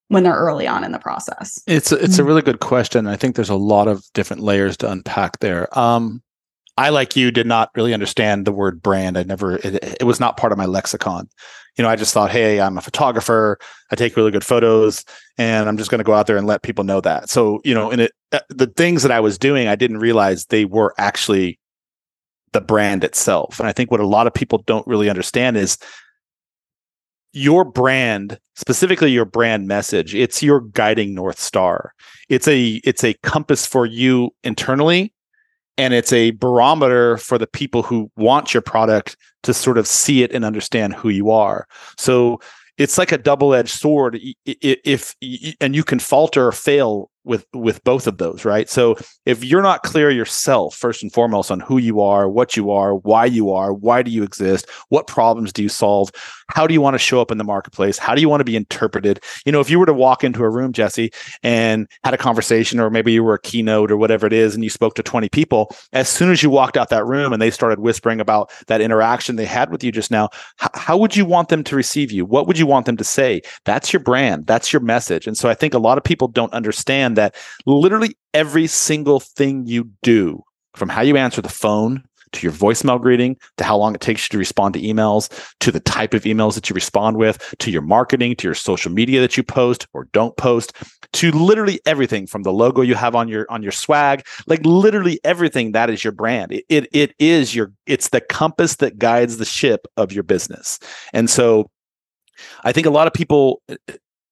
When 0.10 0.24
they're 0.24 0.34
early 0.34 0.68
on 0.68 0.84
in 0.84 0.92
the 0.92 0.98
process. 0.98 1.62
It's 1.68 1.92
a, 1.92 2.04
it's 2.04 2.18
a 2.18 2.24
really 2.24 2.42
good 2.42 2.60
question. 2.60 3.06
I 3.06 3.16
think 3.16 3.36
there's 3.36 3.52
a 3.52 3.56
lot 3.56 3.88
of 3.88 4.04
different 4.14 4.42
layers 4.42 4.76
to 4.78 4.92
unpack 4.92 5.40
there. 5.40 5.68
Um 5.78 6.22
I, 6.80 6.90
like 6.90 7.16
you, 7.16 7.32
did 7.32 7.48
not 7.48 7.72
really 7.76 7.94
understand 7.94 8.46
the 8.46 8.52
word 8.52 8.82
brand. 8.82 9.18
I 9.18 9.24
never, 9.24 9.58
it, 9.58 9.98
it, 10.02 10.04
was 10.04 10.20
not 10.20 10.38
part 10.38 10.52
of 10.52 10.58
my 10.58 10.66
lexicon 10.66 11.30
you 11.80 11.84
know, 11.84 11.90
I 11.90 11.96
just 11.96 12.14
thought, 12.14 12.30
hey, 12.30 12.60
I'm 12.60 12.78
a 12.78 12.82
photographer. 12.82 13.58
I 13.90 13.96
take 13.96 14.18
really 14.18 14.32
good 14.32 14.44
photos, 14.44 15.06
and 15.38 15.70
I'm 15.70 15.78
just 15.78 15.90
going 15.90 16.00
to 16.00 16.04
go 16.04 16.14
out 16.14 16.28
there 16.28 16.36
and 16.36 16.46
let 16.46 16.62
people 16.62 16.84
know 16.84 17.00
that. 17.00 17.30
So, 17.30 17.62
you 17.64 17.74
know, 17.74 17.90
in 17.90 18.02
it, 18.02 18.12
uh, 18.34 18.42
the 18.50 18.68
things 18.68 19.02
that 19.04 19.14
I 19.14 19.22
was 19.22 19.38
doing, 19.38 19.70
I 19.70 19.78
didn't 19.78 20.00
realize 20.00 20.46
they 20.46 20.66
were 20.66 20.94
actually 20.98 21.58
the 22.52 22.60
brand 22.60 23.06
itself. 23.06 23.60
And 23.60 23.70
I 23.70 23.72
think 23.72 23.92
what 23.92 24.02
a 24.02 24.06
lot 24.06 24.28
of 24.28 24.34
people 24.34 24.62
don't 24.66 24.86
really 24.88 25.10
understand 25.10 25.56
is 25.56 25.78
your 27.32 27.64
brand 27.64 28.40
specifically 28.56 29.12
your 29.12 29.24
brand 29.24 29.68
message 29.68 30.16
it's 30.16 30.42
your 30.42 30.62
guiding 30.62 31.14
north 31.14 31.40
star 31.40 31.94
it's 32.28 32.48
a 32.48 32.82
it's 32.84 33.04
a 33.04 33.14
compass 33.22 33.68
for 33.68 33.86
you 33.86 34.32
internally 34.44 35.14
and 35.80 35.94
it's 35.94 36.12
a 36.12 36.32
barometer 36.32 37.16
for 37.18 37.38
the 37.38 37.48
people 37.48 37.82
who 37.84 38.12
want 38.18 38.54
your 38.54 38.62
product 38.62 39.16
to 39.44 39.54
sort 39.54 39.78
of 39.78 39.88
see 39.88 40.24
it 40.24 40.34
and 40.34 40.44
understand 40.44 40.94
who 40.94 41.08
you 41.08 41.32
are. 41.32 41.68
So 41.98 42.42
it's 42.78 42.98
like 42.98 43.14
a 43.14 43.18
double-edged 43.18 43.70
sword. 43.70 44.20
If 44.46 45.16
and 45.62 45.76
you 45.76 45.86
can 45.86 46.00
falter 46.00 46.48
or 46.48 46.52
fail 46.52 47.10
with 47.30 47.46
with 47.54 47.84
both 47.84 48.08
of 48.08 48.18
those 48.18 48.44
right? 48.44 48.70
So 48.70 48.98
if 49.26 49.44
you're 49.44 49.62
not 49.62 49.84
clear 49.84 50.10
yourself 50.10 50.76
first 50.76 51.04
and 51.04 51.14
foremost 51.14 51.52
on 51.52 51.60
who 51.60 51.78
you 51.78 52.02
are 52.02 52.28
what 52.28 52.58
you 52.58 52.72
are 52.72 52.96
why 52.96 53.26
you 53.26 53.52
are 53.52 53.72
why 53.72 54.02
do 54.02 54.12
you 54.12 54.24
exist 54.24 54.68
what 54.90 55.08
problems 55.08 55.54
do 55.54 55.62
you 55.62 55.70
solve 55.70 56.10
how 56.50 56.66
do 56.66 56.74
you 56.74 56.82
want 56.82 56.96
to 56.96 57.00
show 57.00 57.22
up 57.22 57.32
in 57.32 57.38
the 57.38 57.44
marketplace 57.44 57.98
how 57.98 58.16
do 58.16 58.22
you 58.22 58.28
want 58.28 58.42
to 58.42 58.46
be 58.46 58.56
interpreted? 58.56 59.22
You 59.46 59.52
know 59.52 59.60
if 59.60 59.70
you 59.70 59.80
were 59.80 59.86
to 59.86 59.94
walk 59.94 60.24
into 60.24 60.44
a 60.44 60.50
room 60.50 60.74
jesse 60.74 61.12
and 61.44 61.88
had 62.04 62.14
a 62.14 62.18
conversation 62.18 62.80
or 62.80 62.90
maybe 62.90 63.14
you 63.14 63.24
were 63.24 63.36
a 63.36 63.42
keynote 63.42 63.92
or 63.92 63.98
whatever 63.98 64.26
it 64.26 64.34
is 64.34 64.56
and 64.56 64.64
you 64.64 64.70
spoke 64.70 64.96
to 64.96 65.04
20 65.04 65.30
people 65.30 65.74
as 65.94 66.10
soon 66.10 66.32
as 66.32 66.42
you 66.42 66.50
walked 66.50 66.76
out 66.76 66.90
that 66.90 67.06
room 67.06 67.32
and 67.32 67.42
they 67.42 67.52
started 67.52 67.80
whispering 67.80 68.20
about 68.20 68.52
that 68.68 68.82
interaction 68.82 69.36
they 69.36 69.46
had 69.46 69.72
with 69.72 69.84
you 69.84 69.92
just 69.92 70.10
now 70.10 70.30
h- 70.62 70.70
how 70.74 70.98
would 70.98 71.16
you 71.16 71.26
want 71.26 71.50
them 71.50 71.64
to 71.64 71.76
receive 71.76 72.12
you? 72.12 72.26
What 72.26 72.48
would 72.48 72.58
you 72.58 72.66
want 72.66 72.88
them 72.88 72.98
to 72.98 73.04
say? 73.04 73.42
That's 73.66 73.94
your 73.94 74.00
brand. 74.00 74.48
That's 74.48 74.74
your 74.74 74.82
message. 74.82 75.28
And 75.28 75.38
so 75.38 75.48
i 75.50 75.54
think 75.54 75.74
a 75.74 75.80
lot 75.80 75.98
of 75.98 76.04
people 76.04 76.28
don't 76.28 76.54
understand 76.54 77.18
that 77.20 77.36
literally 77.66 78.18
every 78.34 78.68
single 78.68 79.20
thing 79.20 79.66
you 79.66 79.90
do 80.02 80.42
from 80.76 80.90
how 80.90 81.02
you 81.02 81.18
answer 81.18 81.42
the 81.42 81.50
phone 81.50 82.04
to 82.32 82.46
your 82.46 82.54
voicemail 82.54 83.02
greeting, 83.02 83.36
to 83.58 83.64
how 83.64 83.76
long 83.76 83.96
it 83.96 84.02
takes 84.02 84.26
you 84.26 84.30
to 84.30 84.38
respond 84.38 84.74
to 84.74 84.82
emails, 84.82 85.30
to 85.60 85.72
the 85.72 85.80
type 85.80 86.14
of 86.14 86.24
emails 86.24 86.54
that 86.56 86.70
you 86.70 86.74
respond 86.74 87.18
with, 87.18 87.54
to 87.60 87.72
your 87.72 87.82
marketing, 87.82 88.36
to 88.36 88.48
your 88.48 88.54
social 88.54 88.92
media 88.92 89.20
that 89.20 89.36
you 89.36 89.44
post 89.44 89.88
or 89.94 90.06
don't 90.14 90.38
post, 90.38 90.74
to 91.14 91.32
literally 91.32 91.82
everything 91.86 92.28
from 92.28 92.44
the 92.44 92.54
logo 92.54 92.82
you 92.82 92.96
have 92.96 93.16
on 93.16 93.28
your 93.28 93.46
on 93.50 93.64
your 93.64 93.72
swag, 93.72 94.26
like 94.48 94.64
literally 94.64 95.20
everything 95.24 95.72
that 95.72 95.90
is 95.90 96.04
your 96.04 96.14
brand. 96.14 96.52
It 96.52 96.66
it, 96.70 96.88
it 96.92 97.16
is 97.20 97.56
your 97.56 97.72
it's 97.86 98.10
the 98.10 98.22
compass 98.22 98.76
that 98.78 99.00
guides 99.00 99.38
the 99.38 99.46
ship 99.46 99.88
of 99.98 100.12
your 100.12 100.24
business. 100.24 100.80
And 101.14 101.30
so 101.30 101.70
I 102.64 102.72
think 102.72 102.86
a 102.86 102.92
lot 102.92 103.08
of 103.08 103.14
people 103.14 103.62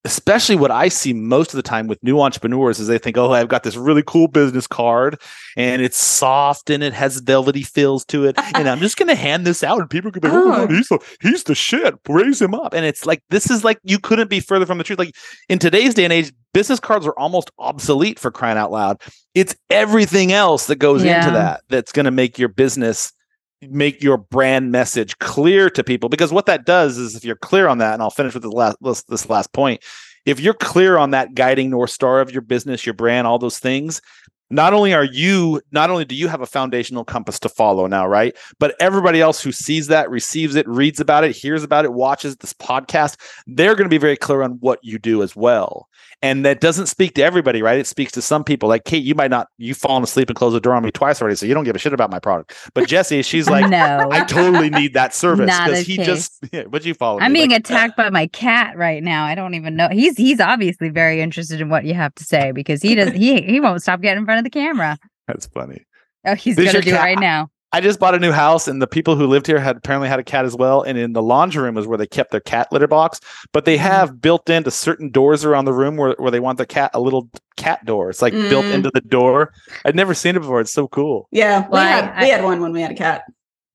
especially 0.06 0.56
what 0.56 0.72
I 0.72 0.88
see 0.88 1.12
most 1.12 1.54
of 1.54 1.58
the 1.58 1.64
time 1.64 1.88
with 1.88 2.02
new 2.04 2.22
entrepreneurs 2.22 2.80
is 2.80 2.88
they 2.88 2.98
think, 2.98 3.18
oh, 3.18 3.34
I've 3.34 3.50
got 3.50 3.64
this 3.64 3.76
really 3.76 4.04
cool 4.06 4.28
business 4.28 4.68
card 4.68 5.20
and 5.58 5.82
it's 5.82 5.98
soft 5.98 6.70
and 6.70 6.82
it 6.82 6.94
has 6.94 7.20
velvety 7.20 7.64
feels 7.64 8.06
to 8.06 8.26
it. 8.26 8.36
and 8.56 8.70
I'm 8.70 8.80
just 8.80 8.98
going 8.98 9.10
to 9.10 9.16
hand 9.16 9.46
this 9.46 9.64
out 9.64 9.80
and 9.80 9.90
people 9.90 10.12
could 10.12 10.22
be, 10.22 10.30
oh, 10.30 10.54
oh. 10.70 10.74
he's, 10.74 10.88
the, 10.88 11.00
he's 11.22 11.44
the 11.44 11.56
shit. 11.56 11.96
Raise 12.08 12.42
him 12.42 12.54
up. 12.54 12.74
And 12.74 12.86
it's 12.86 13.06
like, 13.06 13.22
this 13.30 13.50
is 13.50 13.64
like, 13.64 13.80
you 13.84 14.00
couldn't 14.00 14.30
be 14.30 14.40
further 14.40 14.66
from 14.66 14.78
the 14.78 14.84
truth. 14.84 15.00
Like 15.00 15.16
in 15.50 15.60
today's 15.60 15.94
day 15.94 16.06
and 16.06 16.14
age, 16.14 16.32
business 16.54 16.80
cards 16.80 17.06
are 17.06 17.18
almost 17.20 17.52
obsolete 17.60 18.18
for 18.18 18.32
crying 18.32 18.58
out 18.58 18.72
loud. 18.72 19.02
It's 19.36 19.56
everything 19.70 20.32
else 20.32 20.68
that 20.68 20.78
goes 20.78 21.04
yeah. 21.04 21.20
into 21.20 21.32
that 21.32 21.62
that's 21.70 21.92
going 21.92 22.06
to 22.06 22.12
make 22.12 22.40
your 22.40 22.50
business 22.50 23.12
make 23.62 24.04
your 24.04 24.18
brand 24.18 24.72
message 24.72 25.18
clear 25.20 25.70
to 25.70 25.84
people 25.84 26.10
because 26.10 26.32
what 26.32 26.46
that 26.46 26.66
does 26.66 26.98
is 26.98 27.16
if 27.16 27.26
you're 27.26 27.36
clear 27.36 27.68
on 27.68 27.80
that 27.80 27.94
and 27.94 28.04
I'll 28.04 28.10
finish 28.10 28.34
with 28.34 28.44
the 28.44 28.52
last 28.52 28.78
this, 28.82 29.04
this 29.04 29.30
last 29.30 29.52
point 29.54 29.84
if 30.26 30.40
you're 30.40 30.54
clear 30.54 30.98
on 30.98 31.12
that 31.12 31.34
guiding 31.34 31.72
north 31.72 31.90
star 31.90 32.20
of 32.20 32.32
your 32.32 32.42
business 32.42 32.86
your 32.86 32.94
brand 32.94 33.26
all 33.26 33.40
those 33.40 33.58
things 33.58 34.02
not 34.50 34.74
only 34.74 34.94
are 34.94 35.04
you 35.04 35.62
not 35.72 35.90
only 35.90 36.06
do 36.06 36.16
you 36.16 36.28
have 36.28 36.42
a 36.42 36.46
foundational 36.46 37.04
compass 37.04 37.40
to 37.40 37.50
follow 37.50 37.88
now 37.88 38.08
right? 38.08 38.36
But 38.60 38.76
everybody 38.80 39.22
else 39.22 39.42
who 39.42 39.52
sees 39.52 39.88
that 39.88 40.10
receives 40.10 40.56
it 40.56 40.68
reads 40.68 41.00
about 41.00 41.24
it 41.24 41.36
hears 41.36 41.64
about 41.64 41.86
it 41.86 41.94
watches 41.94 42.38
this 42.38 42.54
podcast 42.54 43.18
they're 43.48 43.76
going 43.76 43.86
to 43.86 43.94
be 43.94 43.98
very 43.98 44.18
clear 44.18 44.44
on 44.44 44.52
what 44.60 44.80
you 44.84 45.00
do 45.00 45.24
as 45.24 45.36
well 45.36 45.88
and 46.22 46.44
that 46.46 46.60
doesn't 46.62 46.88
speak 46.88 47.14
to 47.16 47.24
everybody 47.24 47.62
right? 47.62 47.78
It 47.80 47.88
speaks 47.88 48.12
to 48.14 48.22
some 48.22 48.44
people. 48.44 48.70
Like 48.70 48.86
kate 48.86 49.04
you 49.04 49.16
might 49.16 49.32
not 49.32 49.48
you've 49.58 49.78
fallen 49.78 50.04
asleep 50.04 50.30
and 50.30 50.36
closed 50.36 50.56
the 50.56 50.60
door 50.60 50.74
on 50.74 50.84
me 50.84 50.92
twice 50.92 51.22
already 51.22 51.36
so 51.36 51.46
you 51.46 51.54
don't 51.54 51.64
give 51.64 51.76
a 51.76 51.80
shit 51.80 51.94
about 51.94 52.10
my 52.10 52.20
product. 52.20 52.56
But 52.74 52.88
jesse 52.88 53.22
she's 53.24 53.50
like 53.50 53.70
no. 53.70 54.10
I 54.12 54.24
totally 54.26 54.70
need 54.70 54.94
that 54.94 55.14
service 55.14 55.46
because 55.46 55.80
he 55.80 55.98
case. 55.98 56.06
just 56.06 56.40
yeah, 56.52 56.64
but 56.64 56.86
you 56.86 56.94
follow 56.94 57.20
i'm 57.20 57.34
me? 57.34 57.40
being 57.40 57.52
like, 57.52 57.62
attacked 57.62 57.98
by 57.98 58.10
my 58.10 58.28
cat 58.28 58.78
right 58.78 59.04
now. 59.04 59.26
I 59.26 59.36
don't 59.36 59.54
even 59.54 59.76
know. 59.76 59.90
He's 59.90 60.18
he's 60.18 60.40
obviously 60.40 60.90
very 60.90 61.22
interested 61.22 61.62
in 61.62 61.70
what 61.70 61.86
you 61.86 61.94
have 61.94 62.14
to 62.16 62.24
say 62.24 62.52
because 62.52 62.82
he 62.82 62.96
does 62.96 63.14
he 63.14 63.42
he 63.42 63.60
won't 63.60 63.82
stop 63.82 64.02
getting 64.02 64.22
in 64.22 64.26
front 64.26 64.40
of 64.40 64.44
the 64.44 64.50
camera. 64.50 64.98
That's 65.28 65.46
funny. 65.48 65.86
Oh 66.26 66.36
he's 66.36 66.56
Does 66.56 66.66
gonna 66.66 66.82
do 66.82 66.92
cat- 66.92 67.00
it 67.00 67.04
right 67.04 67.20
now 67.20 67.50
I 67.78 67.80
just 67.80 68.00
bought 68.00 68.16
a 68.16 68.20
new 68.20 68.32
house, 68.32 68.68
and 68.68 68.82
the 68.82 68.88
people 68.88 69.16
who 69.16 69.28
lived 69.28 69.46
here 69.46 69.60
had 69.60 69.78
apparently 69.78 70.10
had 70.10 70.18
a 70.18 70.24
cat 70.24 70.46
as 70.46 70.56
well. 70.56 70.82
And 70.82 70.98
in 70.98 71.14
the 71.14 71.22
laundry 71.22 71.62
room 71.62 71.76
was 71.76 71.86
where 71.86 71.96
they 72.00 72.08
kept 72.08 72.32
their 72.32 72.40
cat 72.40 72.72
litter 72.72 72.88
box. 72.88 73.20
But 73.52 73.66
they 73.66 73.76
mm. 73.78 73.82
have 73.82 74.20
built 74.20 74.50
into 74.50 74.72
certain 74.72 75.12
doors 75.12 75.46
around 75.46 75.66
the 75.66 75.74
room 75.74 75.96
where, 75.96 76.16
where 76.18 76.32
they 76.32 76.40
want 76.40 76.58
the 76.58 76.66
cat 76.66 76.90
a 76.96 77.00
little 77.00 77.30
cat 77.56 77.86
door. 77.86 78.10
It's 78.10 78.20
like 78.20 78.34
mm. 78.34 78.50
built 78.50 78.66
into 78.66 78.90
the 78.92 79.02
door. 79.02 79.54
I'd 79.86 79.96
never 79.96 80.16
seen 80.16 80.36
it 80.36 80.40
before. 80.40 80.60
It's 80.60 80.74
so 80.74 80.88
cool. 80.88 81.28
Yeah, 81.32 81.68
well, 81.68 81.86
we 81.86 81.92
had 81.92 82.14
I, 82.16 82.22
we 82.24 82.30
had 82.30 82.44
one 82.44 82.62
when 82.62 82.72
we 82.72 82.82
had 82.82 82.90
a 82.90 82.96
cat. 82.96 83.26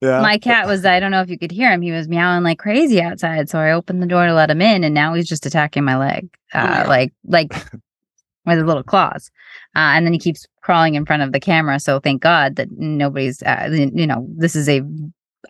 Yeah. 0.00 0.20
My 0.20 0.36
cat 0.36 0.66
was, 0.66 0.84
I 0.84 0.98
don't 0.98 1.12
know 1.12 1.20
if 1.20 1.30
you 1.30 1.38
could 1.38 1.52
hear 1.52 1.70
him. 1.70 1.80
He 1.80 1.92
was 1.92 2.08
meowing 2.08 2.42
like 2.42 2.58
crazy 2.58 3.00
outside. 3.00 3.48
So 3.48 3.60
I 3.60 3.70
opened 3.70 4.02
the 4.02 4.06
door 4.06 4.26
to 4.26 4.34
let 4.34 4.50
him 4.50 4.60
in 4.60 4.82
and 4.82 4.92
now 4.92 5.14
he's 5.14 5.28
just 5.28 5.46
attacking 5.46 5.84
my 5.84 5.96
leg. 5.96 6.28
Uh, 6.52 6.82
oh 6.84 6.88
like, 6.88 7.12
like 7.24 7.52
with 8.46 8.58
his 8.58 8.66
little 8.66 8.82
claws. 8.82 9.30
Uh, 9.76 9.94
and 9.94 10.06
then 10.06 10.12
he 10.12 10.18
keeps 10.18 10.46
crawling 10.62 10.94
in 10.94 11.06
front 11.06 11.22
of 11.22 11.32
the 11.32 11.40
camera. 11.40 11.80
So 11.80 12.00
thank 12.00 12.22
God 12.22 12.56
that 12.56 12.70
nobody's, 12.72 13.42
uh, 13.42 13.68
you 13.72 14.06
know, 14.06 14.26
this 14.36 14.56
is 14.56 14.68
a 14.68 14.82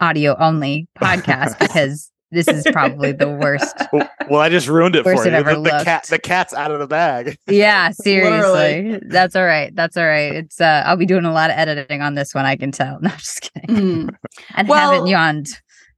audio 0.00 0.36
only 0.38 0.88
podcast 0.98 1.58
because 1.58 2.10
this 2.30 2.48
is 2.48 2.66
probably 2.72 3.12
the 3.12 3.28
worst. 3.28 3.76
Well, 4.30 4.40
I 4.40 4.48
just 4.48 4.68
ruined 4.68 4.96
it 4.96 5.02
for 5.02 5.12
you. 5.12 5.30
The, 5.30 5.60
the, 5.62 5.82
cat, 5.84 6.04
the 6.04 6.18
cat's 6.18 6.54
out 6.54 6.70
of 6.70 6.78
the 6.78 6.86
bag. 6.86 7.36
Yeah, 7.46 7.90
seriously. 7.90 8.98
That's 9.02 9.36
all 9.36 9.44
right. 9.44 9.74
That's 9.74 9.96
all 9.96 10.06
right. 10.06 10.32
It's 10.32 10.60
uh, 10.60 10.84
I'll 10.86 10.96
be 10.96 11.04
doing 11.04 11.26
a 11.26 11.32
lot 11.32 11.50
of 11.50 11.58
editing 11.58 12.00
on 12.00 12.14
this 12.14 12.34
one. 12.34 12.46
I 12.46 12.56
can 12.56 12.72
tell. 12.72 12.98
No, 13.00 13.10
I'm 13.10 13.18
just 13.18 13.42
kidding. 13.42 13.76
Mm. 13.76 14.14
and 14.54 14.68
well, 14.68 14.92
haven't 14.92 15.08
yawned 15.08 15.48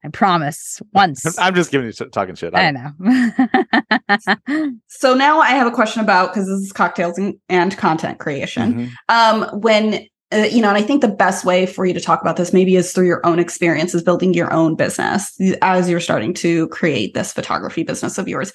I 0.04 0.08
promise 0.08 0.82
once. 0.92 1.38
I'm 1.38 1.54
just 1.54 1.70
giving 1.70 1.86
you 1.86 1.92
talking 1.92 2.34
shit. 2.34 2.54
I, 2.54 2.66
I 2.66 2.70
know. 2.70 4.78
so 4.88 5.14
now 5.14 5.40
I 5.40 5.50
have 5.50 5.66
a 5.66 5.70
question 5.70 6.02
about 6.02 6.32
because 6.32 6.46
this 6.46 6.60
is 6.60 6.72
cocktails 6.72 7.16
and, 7.16 7.34
and 7.48 7.76
content 7.76 8.18
creation. 8.18 8.74
Mm-hmm. 8.74 8.88
Um, 9.08 9.60
when 9.60 10.06
uh, 10.32 10.48
you 10.50 10.60
know, 10.60 10.68
and 10.68 10.76
I 10.76 10.82
think 10.82 11.00
the 11.00 11.08
best 11.08 11.44
way 11.44 11.64
for 11.64 11.86
you 11.86 11.94
to 11.94 12.00
talk 12.00 12.20
about 12.20 12.36
this 12.36 12.52
maybe 12.52 12.76
is 12.76 12.92
through 12.92 13.06
your 13.06 13.24
own 13.24 13.38
experiences 13.38 14.02
building 14.02 14.34
your 14.34 14.52
own 14.52 14.74
business 14.74 15.32
as 15.62 15.88
you're 15.88 16.00
starting 16.00 16.34
to 16.34 16.66
create 16.68 17.14
this 17.14 17.32
photography 17.32 17.82
business 17.82 18.18
of 18.18 18.26
yours. 18.26 18.52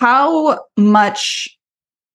How 0.00 0.60
much 0.76 1.48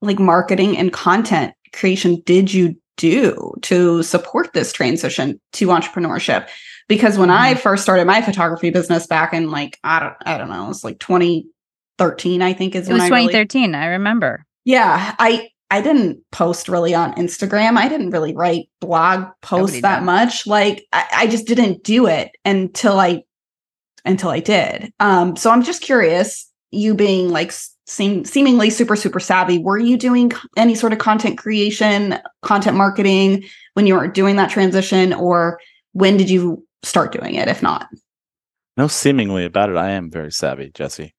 like 0.01 0.19
marketing 0.19 0.77
and 0.77 0.91
content 0.91 1.53
creation 1.73 2.21
did 2.25 2.53
you 2.53 2.75
do 2.97 3.53
to 3.61 4.03
support 4.03 4.53
this 4.53 4.73
transition 4.73 5.39
to 5.53 5.67
entrepreneurship? 5.67 6.49
Because 6.87 7.17
when 7.17 7.29
I 7.29 7.51
mm-hmm. 7.51 7.61
first 7.61 7.83
started 7.83 8.05
my 8.05 8.21
photography 8.21 8.69
business 8.69 9.07
back 9.07 9.33
in 9.33 9.51
like 9.51 9.79
I 9.83 9.99
don't 9.99 10.15
I 10.25 10.37
don't 10.37 10.49
know, 10.49 10.69
it's 10.69 10.83
like 10.83 10.99
2013 10.99 12.41
I 12.41 12.53
think 12.53 12.75
is 12.75 12.89
it 12.89 12.93
was 12.93 13.03
2013. 13.03 13.71
Really, 13.71 13.83
I 13.83 13.87
remember. 13.87 14.45
Yeah, 14.65 15.15
I 15.19 15.49
I 15.73 15.81
didn't 15.81 16.19
post 16.31 16.69
really 16.69 16.93
on 16.93 17.15
Instagram. 17.15 17.77
I 17.77 17.89
didn't 17.89 18.11
really 18.11 18.35
write 18.35 18.69
blog 18.79 19.25
posts 19.41 19.77
Nobody 19.77 19.81
that 19.81 20.03
much. 20.03 20.45
Like 20.45 20.85
I, 20.93 21.07
I 21.15 21.27
just 21.27 21.47
didn't 21.47 21.83
do 21.83 22.05
it 22.07 22.31
until 22.45 22.99
I 22.99 23.23
until 24.05 24.29
I 24.29 24.39
did. 24.39 24.93
Um, 24.99 25.35
so 25.35 25.49
I'm 25.49 25.63
just 25.63 25.81
curious, 25.81 26.47
you 26.71 26.93
being 26.93 27.29
like 27.29 27.51
seem 27.87 28.23
seemingly 28.23 28.69
super 28.69 28.95
super 28.95 29.19
savvy, 29.19 29.57
were 29.57 29.79
you 29.79 29.97
doing 29.97 30.31
any 30.57 30.75
sort 30.75 30.93
of 30.93 30.99
content 30.99 31.37
creation, 31.37 32.19
content 32.43 32.77
marketing 32.77 33.43
when 33.73 33.87
you 33.87 33.95
were 33.95 34.07
doing 34.07 34.35
that 34.35 34.51
transition, 34.51 35.11
or 35.11 35.59
when 35.93 36.17
did 36.17 36.29
you 36.29 36.65
start 36.83 37.11
doing 37.11 37.35
it 37.35 37.47
if 37.47 37.63
not 37.63 37.87
no 38.77 38.87
seemingly 38.87 39.45
about 39.45 39.69
it 39.69 39.75
i 39.75 39.91
am 39.91 40.11
very 40.11 40.31
savvy 40.31 40.69
jesse 40.73 41.13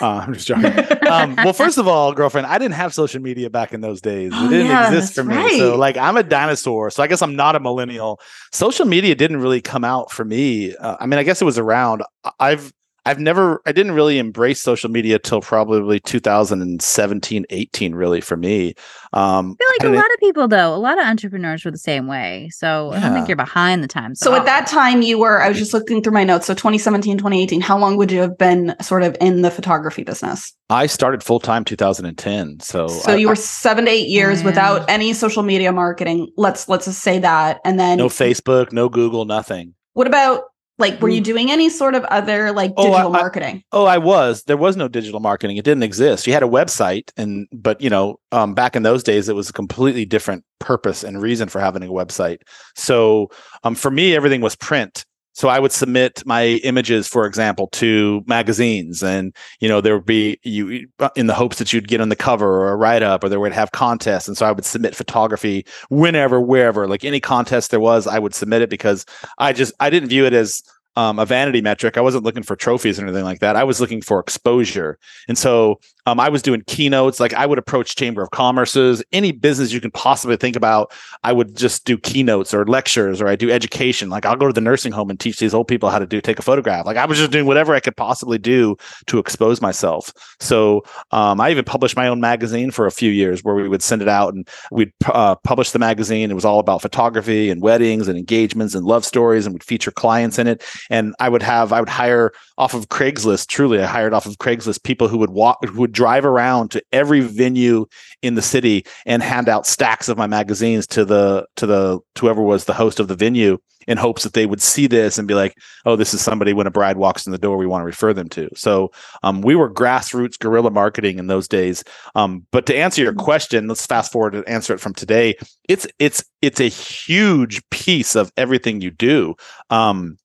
uh, 0.00 0.06
I'm 0.06 0.32
just 0.32 0.46
joking. 0.46 0.64
um, 1.10 1.36
well, 1.36 1.52
first 1.52 1.78
of 1.78 1.86
all, 1.86 2.12
girlfriend, 2.14 2.46
I 2.46 2.58
didn't 2.58 2.74
have 2.74 2.94
social 2.94 3.20
media 3.20 3.50
back 3.50 3.74
in 3.74 3.80
those 3.80 4.00
days. 4.00 4.32
It 4.44 4.48
didn't 4.48 4.66
yeah, 4.66 4.88
exist 4.88 5.14
for 5.14 5.24
me. 5.24 5.36
Right. 5.36 5.58
So, 5.58 5.76
like, 5.76 5.96
I'm 5.96 6.16
a 6.16 6.22
dinosaur. 6.22 6.90
So, 6.90 7.02
I 7.02 7.06
guess 7.06 7.22
I'm 7.22 7.36
not 7.36 7.54
a 7.54 7.60
millennial. 7.60 8.20
Social 8.52 8.86
media 8.86 9.14
didn't 9.14 9.38
really 9.38 9.60
come 9.60 9.84
out 9.84 10.10
for 10.10 10.24
me. 10.24 10.74
Uh, 10.76 10.96
I 11.00 11.06
mean, 11.06 11.18
I 11.18 11.22
guess 11.22 11.42
it 11.42 11.44
was 11.44 11.58
around. 11.58 12.02
I've 12.40 12.72
I've 13.06 13.18
never, 13.18 13.60
I 13.66 13.72
didn't 13.72 13.92
really 13.92 14.18
embrace 14.18 14.62
social 14.62 14.90
media 14.90 15.18
till 15.18 15.42
probably 15.42 16.00
2017, 16.00 17.44
18, 17.50 17.94
really 17.94 18.22
for 18.22 18.36
me. 18.36 18.74
Um, 19.12 19.56
I 19.60 19.64
feel 19.78 19.90
like 19.90 19.98
a 19.98 20.02
lot 20.02 20.14
of 20.14 20.20
people, 20.20 20.48
though, 20.48 20.74
a 20.74 20.78
lot 20.78 20.98
of 20.98 21.04
entrepreneurs 21.04 21.64
were 21.64 21.70
the 21.70 21.78
same 21.78 22.06
way. 22.06 22.48
So 22.50 22.90
yeah. 22.90 22.96
I 22.96 23.00
don't 23.00 23.12
think 23.12 23.28
you're 23.28 23.36
behind 23.36 23.84
the 23.84 23.88
times. 23.88 24.20
So 24.20 24.32
at, 24.32 24.40
at 24.40 24.44
that 24.46 24.66
time, 24.66 25.02
you 25.02 25.18
were, 25.18 25.42
I 25.42 25.48
was 25.50 25.58
just 25.58 25.74
looking 25.74 26.02
through 26.02 26.14
my 26.14 26.24
notes. 26.24 26.46
So 26.46 26.54
2017, 26.54 27.18
2018, 27.18 27.60
how 27.60 27.78
long 27.78 27.98
would 27.98 28.10
you 28.10 28.20
have 28.20 28.38
been 28.38 28.74
sort 28.80 29.02
of 29.02 29.16
in 29.20 29.42
the 29.42 29.50
photography 29.50 30.02
business? 30.02 30.54
I 30.70 30.86
started 30.86 31.22
full 31.22 31.40
time 31.40 31.64
2010. 31.64 32.60
So, 32.60 32.88
so 32.88 33.12
I, 33.12 33.16
you 33.16 33.28
were 33.28 33.36
seven 33.36 33.84
to 33.84 33.90
eight 33.90 34.08
years 34.08 34.40
yeah. 34.40 34.46
without 34.46 34.88
any 34.88 35.12
social 35.12 35.42
media 35.42 35.72
marketing. 35.72 36.32
Let's, 36.38 36.70
let's 36.70 36.86
just 36.86 37.02
say 37.02 37.18
that. 37.18 37.60
And 37.66 37.78
then 37.78 37.98
no 37.98 38.08
Facebook, 38.08 38.72
no 38.72 38.88
Google, 38.88 39.26
nothing. 39.26 39.74
What 39.92 40.06
about 40.06 40.44
like, 40.78 41.00
were 41.00 41.08
you 41.08 41.20
mm. 41.20 41.24
doing 41.24 41.50
any 41.50 41.68
sort 41.68 41.94
of 41.94 42.04
other 42.04 42.50
like 42.52 42.74
digital 42.74 42.94
oh, 42.94 43.08
I, 43.08 43.20
marketing? 43.20 43.56
I, 43.72 43.76
oh, 43.76 43.84
I 43.84 43.98
was. 43.98 44.42
There 44.44 44.56
was 44.56 44.76
no 44.76 44.88
digital 44.88 45.20
marketing. 45.20 45.56
It 45.56 45.64
didn't 45.64 45.84
exist. 45.84 46.26
You 46.26 46.32
had 46.32 46.42
a 46.42 46.48
website, 46.48 47.10
and 47.16 47.46
but 47.52 47.80
you 47.80 47.90
know, 47.90 48.18
um, 48.32 48.54
back 48.54 48.74
in 48.74 48.82
those 48.82 49.02
days, 49.02 49.28
it 49.28 49.36
was 49.36 49.48
a 49.48 49.52
completely 49.52 50.04
different 50.04 50.44
purpose 50.58 51.04
and 51.04 51.20
reason 51.22 51.48
for 51.48 51.60
having 51.60 51.82
a 51.82 51.86
website. 51.86 52.38
So, 52.74 53.30
um, 53.62 53.74
for 53.74 53.90
me, 53.90 54.16
everything 54.16 54.40
was 54.40 54.56
print. 54.56 55.04
So 55.34 55.48
I 55.48 55.58
would 55.58 55.72
submit 55.72 56.22
my 56.24 56.60
images, 56.64 57.08
for 57.08 57.26
example, 57.26 57.66
to 57.72 58.22
magazines, 58.26 59.02
and 59.02 59.34
you 59.60 59.68
know 59.68 59.80
there 59.80 59.96
would 59.96 60.06
be 60.06 60.38
you 60.44 60.86
in 61.16 61.26
the 61.26 61.34
hopes 61.34 61.58
that 61.58 61.72
you'd 61.72 61.88
get 61.88 62.00
on 62.00 62.08
the 62.08 62.16
cover 62.16 62.46
or 62.46 62.70
a 62.70 62.76
write 62.76 63.02
up, 63.02 63.24
or 63.24 63.28
they 63.28 63.36
would 63.36 63.52
have 63.52 63.72
contests, 63.72 64.28
and 64.28 64.36
so 64.36 64.46
I 64.46 64.52
would 64.52 64.64
submit 64.64 64.94
photography 64.94 65.66
whenever, 65.88 66.40
wherever, 66.40 66.86
like 66.86 67.04
any 67.04 67.20
contest 67.20 67.70
there 67.72 67.80
was, 67.80 68.06
I 68.06 68.18
would 68.18 68.34
submit 68.34 68.62
it 68.62 68.70
because 68.70 69.04
I 69.38 69.52
just 69.52 69.74
I 69.80 69.90
didn't 69.90 70.08
view 70.08 70.24
it 70.24 70.32
as 70.32 70.62
um, 70.96 71.18
a 71.18 71.26
vanity 71.26 71.60
metric. 71.60 71.96
I 71.96 72.00
wasn't 72.00 72.24
looking 72.24 72.42
for 72.42 72.54
trophies 72.54 72.98
or 72.98 73.02
anything 73.02 73.24
like 73.24 73.40
that. 73.40 73.56
I 73.56 73.64
was 73.64 73.80
looking 73.80 74.00
for 74.00 74.20
exposure. 74.20 74.98
And 75.28 75.36
so 75.36 75.80
um, 76.06 76.20
I 76.20 76.28
was 76.28 76.42
doing 76.42 76.62
keynotes. 76.66 77.20
Like 77.20 77.34
I 77.34 77.46
would 77.46 77.58
approach 77.58 77.96
Chamber 77.96 78.22
of 78.22 78.30
Commerce's, 78.30 79.02
any 79.12 79.32
business 79.32 79.72
you 79.72 79.80
can 79.80 79.90
possibly 79.90 80.36
think 80.36 80.56
about. 80.56 80.92
I 81.22 81.32
would 81.32 81.56
just 81.56 81.84
do 81.84 81.96
keynotes 81.96 82.52
or 82.52 82.66
lectures 82.66 83.20
or 83.20 83.28
I 83.28 83.36
do 83.36 83.50
education. 83.50 84.10
Like 84.10 84.26
I'll 84.26 84.36
go 84.36 84.46
to 84.46 84.52
the 84.52 84.60
nursing 84.60 84.92
home 84.92 85.10
and 85.10 85.18
teach 85.18 85.38
these 85.38 85.54
old 85.54 85.68
people 85.68 85.90
how 85.90 85.98
to 85.98 86.06
do 86.06 86.20
take 86.20 86.38
a 86.38 86.42
photograph. 86.42 86.86
Like 86.86 86.96
I 86.96 87.06
was 87.06 87.18
just 87.18 87.30
doing 87.30 87.46
whatever 87.46 87.74
I 87.74 87.80
could 87.80 87.96
possibly 87.96 88.38
do 88.38 88.76
to 89.06 89.18
expose 89.18 89.60
myself. 89.60 90.12
So 90.40 90.82
um, 91.10 91.40
I 91.40 91.50
even 91.50 91.64
published 91.64 91.96
my 91.96 92.08
own 92.08 92.20
magazine 92.20 92.70
for 92.70 92.86
a 92.86 92.90
few 92.92 93.10
years 93.10 93.42
where 93.42 93.54
we 93.54 93.68
would 93.68 93.82
send 93.82 94.02
it 94.02 94.08
out 94.08 94.34
and 94.34 94.48
we'd 94.70 94.92
uh, 95.06 95.36
publish 95.36 95.70
the 95.70 95.78
magazine. 95.78 96.30
It 96.30 96.34
was 96.34 96.44
all 96.44 96.58
about 96.58 96.82
photography 96.82 97.50
and 97.50 97.62
weddings 97.62 98.08
and 98.08 98.18
engagements 98.18 98.74
and 98.74 98.84
love 98.84 99.04
stories 99.04 99.46
and 99.46 99.54
would 99.54 99.64
feature 99.64 99.90
clients 99.90 100.38
in 100.38 100.46
it 100.46 100.62
and 100.90 101.14
I 101.18 101.28
would 101.28 101.42
have 101.42 101.72
I 101.72 101.80
would 101.80 101.88
hire 101.88 102.32
off 102.58 102.74
of 102.74 102.88
Craigslist. 102.88 103.48
Truly, 103.48 103.80
I 103.80 103.86
hired 103.86 104.12
off 104.12 104.26
of 104.26 104.36
Craigslist 104.38 104.82
people 104.82 105.08
who 105.08 105.18
would 105.18 105.30
walk 105.30 105.64
who 105.64 105.80
would 105.80 105.93
drive 105.94 106.24
around 106.24 106.70
to 106.72 106.82
every 106.92 107.20
venue 107.20 107.86
in 108.22 108.34
the 108.34 108.42
city 108.42 108.84
and 109.06 109.22
hand 109.22 109.48
out 109.48 109.66
stacks 109.66 110.08
of 110.08 110.18
my 110.18 110.26
magazines 110.26 110.86
to 110.88 111.04
the 111.04 111.46
to 111.56 111.66
the 111.66 112.00
to 112.14 112.20
whoever 112.20 112.42
was 112.42 112.64
the 112.64 112.74
host 112.74 113.00
of 113.00 113.08
the 113.08 113.16
venue 113.16 113.58
in 113.86 113.98
hopes 113.98 114.22
that 114.22 114.32
they 114.32 114.46
would 114.46 114.62
see 114.62 114.86
this 114.86 115.18
and 115.18 115.28
be 115.28 115.34
like, 115.34 115.56
oh, 115.84 115.96
this 115.96 116.14
is 116.14 116.22
somebody 116.22 116.52
when 116.52 116.66
a 116.66 116.70
bride 116.70 116.96
walks 116.96 117.26
in 117.26 117.32
the 117.32 117.38
door, 117.38 117.56
we 117.56 117.66
want 117.66 117.82
to 117.82 117.86
refer 117.86 118.12
them 118.12 118.28
to. 118.30 118.48
So 118.54 118.90
um, 119.22 119.42
we 119.42 119.54
were 119.54 119.70
grassroots 119.70 120.38
guerrilla 120.38 120.70
marketing 120.70 121.18
in 121.18 121.26
those 121.26 121.48
days. 121.48 121.84
Um, 122.14 122.46
but 122.50 122.66
to 122.66 122.76
answer 122.76 123.02
your 123.02 123.12
mm-hmm. 123.12 123.24
question, 123.24 123.68
let's 123.68 123.86
fast 123.86 124.12
forward 124.12 124.34
and 124.34 124.48
answer 124.48 124.72
it 124.74 124.80
from 124.80 124.94
today. 124.94 125.34
It's 125.68 125.86
it's 125.98 126.24
it's 126.42 126.60
a 126.60 126.68
huge 126.68 127.62
piece 127.70 128.16
of 128.16 128.32
everything 128.36 128.80
you 128.80 128.90
do. 128.90 129.34
Um, 129.70 130.16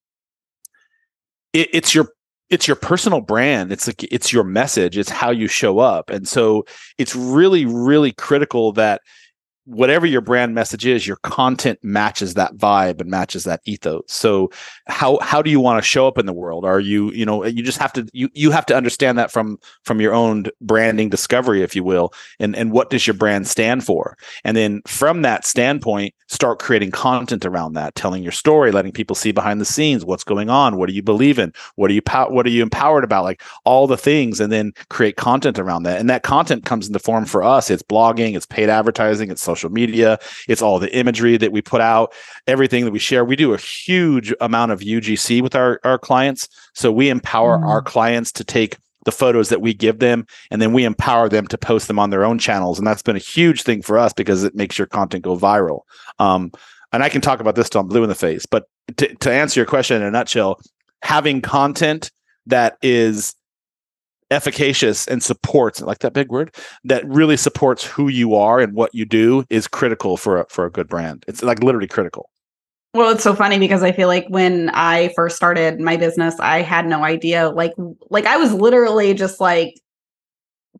it, 1.53 1.69
it's 1.73 1.95
your 1.95 2.09
it's 2.49 2.67
your 2.67 2.75
personal 2.75 3.21
brand. 3.21 3.71
It's 3.71 3.87
like 3.87 4.03
it's 4.03 4.33
your 4.33 4.43
message. 4.43 4.97
It's 4.97 5.09
how 5.09 5.31
you 5.31 5.47
show 5.47 5.79
up. 5.79 6.09
And 6.09 6.27
so 6.27 6.65
it's 6.97 7.15
really 7.15 7.65
really 7.65 8.11
critical 8.11 8.71
that 8.73 9.01
whatever 9.69 10.07
your 10.07 10.21
brand 10.21 10.55
message 10.55 10.85
is 10.85 11.05
your 11.05 11.17
content 11.17 11.77
matches 11.83 12.33
that 12.33 12.55
vibe 12.55 12.99
and 12.99 13.09
matches 13.09 13.43
that 13.43 13.61
ethos. 13.65 14.03
So 14.07 14.49
how 14.87 15.19
how 15.19 15.41
do 15.41 15.51
you 15.51 15.59
want 15.59 15.81
to 15.81 15.87
show 15.87 16.07
up 16.07 16.17
in 16.17 16.25
the 16.25 16.33
world? 16.33 16.65
Are 16.65 16.79
you 16.79 17.11
you 17.11 17.25
know 17.25 17.45
you 17.45 17.61
just 17.61 17.77
have 17.77 17.93
to 17.93 18.07
you 18.11 18.29
you 18.33 18.49
have 18.51 18.65
to 18.67 18.75
understand 18.75 19.17
that 19.19 19.31
from 19.31 19.59
from 19.83 20.01
your 20.01 20.13
own 20.13 20.45
branding 20.59 21.09
discovery 21.09 21.61
if 21.61 21.75
you 21.75 21.83
will 21.83 22.11
and 22.39 22.55
and 22.55 22.71
what 22.71 22.89
does 22.89 23.05
your 23.05 23.13
brand 23.13 23.47
stand 23.47 23.85
for? 23.85 24.17
And 24.43 24.57
then 24.57 24.81
from 24.87 25.21
that 25.21 25.45
standpoint 25.45 26.15
start 26.27 26.59
creating 26.59 26.91
content 26.91 27.45
around 27.45 27.73
that 27.73 27.93
telling 27.95 28.23
your 28.23 28.31
story 28.31 28.71
letting 28.71 28.91
people 28.91 29.15
see 29.15 29.31
behind 29.31 29.59
the 29.59 29.65
scenes 29.65 30.05
what's 30.05 30.23
going 30.23 30.47
on 30.47 30.77
what 30.77 30.87
do 30.87 30.93
you 30.93 31.01
believe 31.01 31.39
in 31.39 31.51
what 31.75 31.89
are 31.89 31.93
you 31.93 32.01
what 32.29 32.45
are 32.45 32.51
you 32.51 32.61
empowered 32.61 33.03
about 33.03 33.23
like 33.23 33.41
all 33.65 33.87
the 33.87 33.97
things 33.97 34.39
and 34.39 34.51
then 34.51 34.71
create 34.89 35.15
content 35.15 35.59
around 35.59 35.83
that. 35.83 35.99
And 35.99 36.09
that 36.09 36.23
content 36.23 36.65
comes 36.65 36.87
in 36.87 36.93
the 36.93 36.99
form 36.99 37.25
for 37.25 37.43
us. 37.43 37.69
It's 37.69 37.83
blogging 37.83 38.35
it's 38.35 38.45
paid 38.45 38.69
advertising 38.69 39.29
it's 39.29 39.41
social 39.41 39.58
social 39.59 39.71
media. 39.71 40.19
It's 40.47 40.61
all 40.61 40.79
the 40.79 40.93
imagery 40.95 41.37
that 41.37 41.51
we 41.51 41.61
put 41.61 41.81
out, 41.81 42.13
everything 42.47 42.85
that 42.85 42.91
we 42.91 42.99
share. 42.99 43.25
We 43.25 43.35
do 43.35 43.53
a 43.53 43.57
huge 43.57 44.33
amount 44.41 44.71
of 44.71 44.79
UGC 44.79 45.41
with 45.41 45.55
our, 45.55 45.79
our 45.83 45.97
clients. 45.97 46.47
So 46.73 46.91
we 46.91 47.09
empower 47.09 47.57
mm. 47.57 47.67
our 47.67 47.81
clients 47.81 48.31
to 48.33 48.43
take 48.43 48.77
the 49.05 49.11
photos 49.11 49.49
that 49.49 49.61
we 49.61 49.73
give 49.73 49.99
them 49.99 50.25
and 50.51 50.61
then 50.61 50.73
we 50.73 50.83
empower 50.83 51.29
them 51.29 51.47
to 51.47 51.57
post 51.57 51.87
them 51.87 51.99
on 51.99 52.09
their 52.09 52.25
own 52.25 52.37
channels. 52.37 52.77
And 52.77 52.87
that's 52.87 53.01
been 53.01 53.15
a 53.15 53.19
huge 53.19 53.63
thing 53.63 53.81
for 53.81 53.97
us 53.97 54.13
because 54.13 54.43
it 54.43 54.55
makes 54.55 54.77
your 54.77 54.87
content 54.87 55.23
go 55.23 55.37
viral. 55.37 55.81
Um, 56.19 56.51
and 56.91 57.03
I 57.03 57.09
can 57.09 57.21
talk 57.21 57.39
about 57.39 57.55
this 57.55 57.69
till 57.69 57.81
I'm 57.81 57.87
blue 57.87 58.03
in 58.03 58.09
the 58.09 58.15
face, 58.15 58.45
but 58.45 58.65
to, 58.97 59.13
to 59.15 59.31
answer 59.31 59.59
your 59.59 59.67
question 59.67 59.97
in 59.97 60.03
a 60.03 60.11
nutshell, 60.11 60.59
having 61.01 61.41
content 61.41 62.11
that 62.47 62.77
is 62.81 63.35
efficacious 64.31 65.07
and 65.07 65.23
supports 65.23 65.81
like 65.81 65.99
that 65.99 66.13
big 66.13 66.29
word 66.29 66.53
that 66.83 67.07
really 67.07 67.37
supports 67.37 67.83
who 67.83 68.07
you 68.07 68.35
are 68.35 68.59
and 68.59 68.73
what 68.73 68.93
you 68.93 69.05
do 69.05 69.43
is 69.49 69.67
critical 69.67 70.17
for 70.17 70.41
a, 70.41 70.45
for 70.49 70.65
a 70.65 70.71
good 70.71 70.87
brand. 70.87 71.23
It's 71.27 71.41
like 71.41 71.63
literally 71.63 71.87
critical. 71.87 72.29
Well 72.93 73.11
it's 73.11 73.23
so 73.23 73.35
funny 73.35 73.59
because 73.59 73.83
i 73.83 73.91
feel 73.91 74.07
like 74.07 74.25
when 74.29 74.71
i 74.73 75.13
first 75.15 75.35
started 75.35 75.79
my 75.79 75.95
business 75.95 76.39
i 76.39 76.63
had 76.63 76.87
no 76.87 77.03
idea 77.03 77.49
like 77.49 77.71
like 78.09 78.25
i 78.25 78.35
was 78.35 78.51
literally 78.51 79.13
just 79.13 79.39
like 79.39 79.75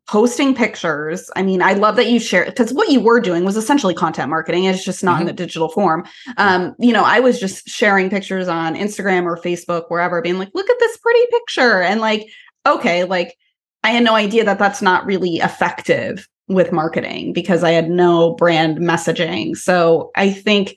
posting 0.08 0.54
pictures. 0.54 1.30
I 1.36 1.42
mean 1.42 1.62
i 1.62 1.74
love 1.74 1.94
that 1.96 2.08
you 2.10 2.18
share 2.18 2.44
because 2.46 2.72
what 2.72 2.88
you 2.88 3.00
were 3.00 3.20
doing 3.20 3.44
was 3.44 3.56
essentially 3.56 3.94
content 3.94 4.28
marketing 4.28 4.64
it's 4.64 4.84
just 4.84 5.04
not 5.04 5.14
mm-hmm. 5.14 5.20
in 5.20 5.26
the 5.28 5.32
digital 5.32 5.68
form. 5.68 6.04
Um 6.36 6.74
you 6.80 6.92
know 6.92 7.04
i 7.04 7.20
was 7.20 7.38
just 7.38 7.68
sharing 7.68 8.10
pictures 8.10 8.48
on 8.48 8.74
instagram 8.74 9.24
or 9.24 9.36
facebook 9.36 9.84
wherever 9.88 10.20
being 10.20 10.38
like 10.38 10.50
look 10.52 10.68
at 10.68 10.78
this 10.80 10.96
pretty 10.96 11.20
picture 11.30 11.80
and 11.82 12.00
like 12.00 12.26
okay, 12.66 13.04
like 13.04 13.36
I 13.82 13.90
had 13.90 14.04
no 14.04 14.14
idea 14.14 14.44
that 14.44 14.58
that's 14.58 14.82
not 14.82 15.06
really 15.06 15.36
effective 15.36 16.28
with 16.48 16.72
marketing 16.72 17.32
because 17.32 17.62
I 17.62 17.70
had 17.70 17.88
no 17.88 18.34
brand 18.34 18.78
messaging. 18.78 19.56
So 19.56 20.10
I 20.16 20.30
think 20.30 20.76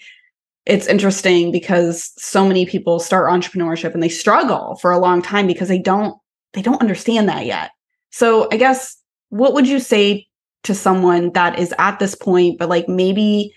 it's 0.65 0.87
interesting 0.87 1.51
because 1.51 2.13
so 2.17 2.47
many 2.47 2.65
people 2.65 2.99
start 2.99 3.29
entrepreneurship 3.29 3.93
and 3.93 4.01
they 4.01 4.09
struggle 4.09 4.77
for 4.81 4.91
a 4.91 4.99
long 4.99 5.21
time 5.21 5.47
because 5.47 5.67
they 5.67 5.79
don't 5.79 6.15
they 6.53 6.61
don't 6.61 6.81
understand 6.81 7.27
that 7.27 7.45
yet. 7.45 7.71
So 8.11 8.47
I 8.51 8.57
guess 8.57 8.95
what 9.29 9.53
would 9.53 9.67
you 9.67 9.79
say 9.79 10.27
to 10.63 10.75
someone 10.75 11.31
that 11.33 11.59
is 11.59 11.73
at 11.79 11.99
this 11.99 12.15
point 12.15 12.59
but 12.59 12.69
like 12.69 12.87
maybe 12.87 13.53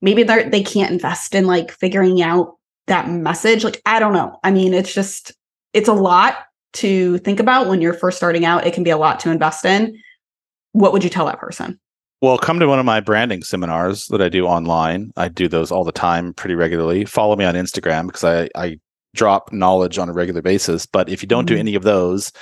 maybe 0.00 0.22
they 0.22 0.48
they 0.48 0.62
can't 0.62 0.92
invest 0.92 1.34
in 1.34 1.46
like 1.46 1.70
figuring 1.70 2.22
out 2.22 2.56
that 2.86 3.10
message 3.10 3.64
like 3.64 3.82
I 3.84 3.98
don't 3.98 4.14
know. 4.14 4.38
I 4.42 4.52
mean 4.52 4.72
it's 4.72 4.94
just 4.94 5.32
it's 5.74 5.88
a 5.88 5.94
lot 5.94 6.45
to 6.76 7.18
think 7.18 7.40
about 7.40 7.68
when 7.68 7.80
you're 7.80 7.94
first 7.94 8.16
starting 8.16 8.44
out. 8.44 8.66
It 8.66 8.74
can 8.74 8.82
be 8.82 8.90
a 8.90 8.96
lot 8.96 9.20
to 9.20 9.30
invest 9.30 9.64
in. 9.64 10.00
What 10.72 10.92
would 10.92 11.04
you 11.04 11.10
tell 11.10 11.26
that 11.26 11.38
person? 11.38 11.78
Well, 12.22 12.38
come 12.38 12.58
to 12.60 12.66
one 12.66 12.78
of 12.78 12.86
my 12.86 13.00
branding 13.00 13.42
seminars 13.42 14.06
that 14.06 14.22
I 14.22 14.28
do 14.28 14.46
online. 14.46 15.12
I 15.16 15.28
do 15.28 15.48
those 15.48 15.70
all 15.70 15.84
the 15.84 15.92
time, 15.92 16.32
pretty 16.32 16.54
regularly. 16.54 17.04
Follow 17.04 17.36
me 17.36 17.44
on 17.44 17.54
Instagram 17.54 18.06
because 18.06 18.24
I, 18.24 18.48
I 18.54 18.78
drop 19.14 19.52
knowledge 19.52 19.98
on 19.98 20.08
a 20.08 20.12
regular 20.12 20.42
basis. 20.42 20.86
But 20.86 21.08
if 21.08 21.22
you 21.22 21.28
don't 21.28 21.46
mm-hmm. 21.46 21.54
do 21.54 21.60
any 21.60 21.74
of 21.74 21.82
those, 21.82 22.32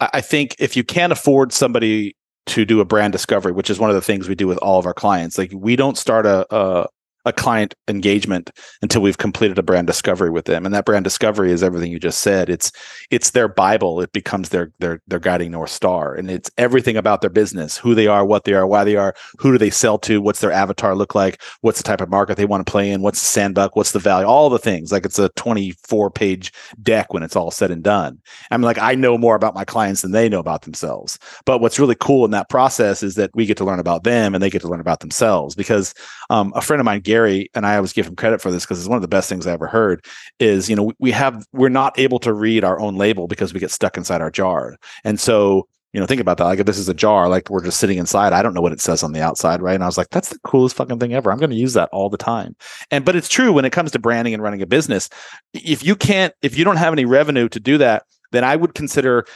I, 0.00 0.10
I 0.14 0.20
think 0.20 0.56
if 0.58 0.76
you 0.76 0.84
can't 0.84 1.12
afford 1.12 1.52
somebody 1.52 2.14
to 2.46 2.64
do 2.64 2.80
a 2.80 2.84
brand 2.84 3.12
discovery, 3.12 3.52
which 3.52 3.70
is 3.70 3.78
one 3.78 3.88
of 3.88 3.94
the 3.94 4.02
things 4.02 4.28
we 4.28 4.34
do 4.34 4.46
with 4.46 4.58
all 4.58 4.78
of 4.78 4.86
our 4.86 4.94
clients, 4.94 5.38
like 5.38 5.52
we 5.54 5.76
don't 5.76 5.96
start 5.96 6.26
a, 6.26 6.46
a 6.54 6.86
a 7.24 7.32
client 7.32 7.74
engagement 7.88 8.50
until 8.82 9.02
we've 9.02 9.18
completed 9.18 9.58
a 9.58 9.62
brand 9.62 9.86
discovery 9.86 10.30
with 10.30 10.46
them. 10.46 10.64
And 10.64 10.74
that 10.74 10.84
brand 10.84 11.04
discovery 11.04 11.52
is 11.52 11.62
everything 11.62 11.92
you 11.92 11.98
just 11.98 12.20
said. 12.20 12.48
It's 12.48 12.72
it's 13.10 13.30
their 13.30 13.48
bible. 13.48 14.00
It 14.00 14.12
becomes 14.12 14.48
their 14.48 14.72
their 14.78 15.00
their 15.06 15.18
guiding 15.18 15.52
north 15.52 15.70
star. 15.70 16.14
And 16.14 16.30
it's 16.30 16.50
everything 16.58 16.96
about 16.96 17.20
their 17.20 17.30
business 17.30 17.76
who 17.76 17.94
they 17.94 18.06
are 18.06 18.24
what 18.24 18.44
they 18.44 18.54
are 18.54 18.66
why 18.66 18.84
they 18.84 18.96
are 18.96 19.14
who 19.38 19.52
do 19.52 19.58
they 19.58 19.70
sell 19.70 19.98
to 20.00 20.20
what's 20.20 20.40
their 20.40 20.52
avatar 20.52 20.94
look 20.94 21.14
like 21.14 21.40
what's 21.60 21.78
the 21.78 21.84
type 21.84 22.00
of 22.00 22.10
market 22.10 22.36
they 22.36 22.44
want 22.44 22.64
to 22.66 22.70
play 22.70 22.90
in 22.90 23.02
what's 23.02 23.20
the 23.20 23.26
sandbuck 23.26 23.76
what's 23.76 23.92
the 23.92 23.98
value 23.98 24.26
all 24.26 24.50
the 24.50 24.58
things. 24.58 24.92
Like 24.92 25.04
it's 25.04 25.18
a 25.18 25.28
24 25.30 26.10
page 26.10 26.52
deck 26.82 27.12
when 27.12 27.22
it's 27.22 27.36
all 27.36 27.50
said 27.50 27.70
and 27.70 27.82
done. 27.82 28.20
I'm 28.50 28.62
like 28.62 28.78
i 28.78 28.94
know 28.94 29.16
more 29.16 29.36
about 29.36 29.54
my 29.54 29.64
clients 29.64 30.02
than 30.02 30.12
they 30.12 30.28
know 30.28 30.40
about 30.40 30.62
themselves. 30.62 31.18
But 31.44 31.60
what's 31.60 31.78
really 31.78 31.96
cool 31.98 32.24
in 32.24 32.30
that 32.32 32.48
process 32.48 33.02
is 33.02 33.14
that 33.14 33.30
we 33.34 33.46
get 33.46 33.56
to 33.58 33.64
learn 33.64 33.78
about 33.78 34.04
them 34.04 34.34
and 34.34 34.42
they 34.42 34.50
get 34.50 34.62
to 34.62 34.68
learn 34.68 34.80
about 34.80 35.00
themselves 35.00 35.54
because 35.54 35.94
um, 36.30 36.52
a 36.56 36.60
friend 36.60 36.80
of 36.80 36.84
mine 36.84 37.00
Gary, 37.12 37.50
and 37.54 37.66
I 37.66 37.76
always 37.76 37.92
give 37.92 38.06
him 38.06 38.16
credit 38.16 38.40
for 38.40 38.50
this 38.50 38.64
because 38.64 38.78
it's 38.78 38.88
one 38.88 38.96
of 38.96 39.02
the 39.02 39.16
best 39.16 39.28
things 39.28 39.46
I 39.46 39.52
ever 39.52 39.66
heard, 39.66 40.04
is 40.38 40.70
you 40.70 40.76
know, 40.76 40.92
we 40.98 41.10
have 41.10 41.44
we're 41.52 41.68
not 41.68 41.98
able 41.98 42.18
to 42.20 42.32
read 42.32 42.64
our 42.64 42.80
own 42.80 42.96
label 42.96 43.26
because 43.26 43.52
we 43.52 43.60
get 43.60 43.70
stuck 43.70 43.96
inside 43.98 44.22
our 44.22 44.30
jar. 44.30 44.76
And 45.04 45.20
so 45.20 45.68
you 45.92 46.00
know, 46.00 46.06
think 46.06 46.22
about 46.22 46.38
that. 46.38 46.44
Like 46.44 46.58
if 46.58 46.64
this 46.64 46.78
is 46.78 46.88
a 46.88 46.94
jar, 46.94 47.28
like 47.28 47.50
we're 47.50 47.64
just 47.64 47.78
sitting 47.78 47.98
inside. 47.98 48.32
I 48.32 48.42
don't 48.42 48.54
know 48.54 48.62
what 48.62 48.72
it 48.72 48.80
says 48.80 49.02
on 49.02 49.12
the 49.12 49.20
outside, 49.20 49.60
right? 49.60 49.74
And 49.74 49.84
I 49.84 49.86
was 49.86 49.98
like, 49.98 50.08
that's 50.08 50.30
the 50.30 50.38
coolest 50.38 50.74
fucking 50.76 50.98
thing 50.98 51.12
ever. 51.12 51.30
I'm 51.30 51.38
going 51.38 51.50
to 51.50 51.56
use 51.56 51.74
that 51.74 51.90
all 51.92 52.08
the 52.08 52.16
time. 52.16 52.56
And 52.90 53.04
but 53.04 53.14
it's 53.14 53.28
true 53.28 53.52
when 53.52 53.66
it 53.66 53.72
comes 53.72 53.90
to 53.90 53.98
branding 53.98 54.32
and 54.32 54.42
running 54.42 54.62
a 54.62 54.66
business. 54.66 55.10
If 55.52 55.84
you 55.84 55.94
can't, 55.94 56.32
if 56.40 56.56
you 56.56 56.64
don't 56.64 56.78
have 56.78 56.94
any 56.94 57.04
revenue 57.04 57.48
to 57.50 57.60
do 57.60 57.76
that, 57.76 58.04
then 58.30 58.42
I 58.42 58.56
would 58.56 58.74
consider 58.74 59.26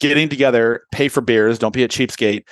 getting 0.00 0.28
together, 0.28 0.82
pay 0.92 1.08
for 1.08 1.20
beers, 1.20 1.58
don't 1.58 1.74
be 1.74 1.82
a 1.82 1.88
cheapskate, 1.88 2.44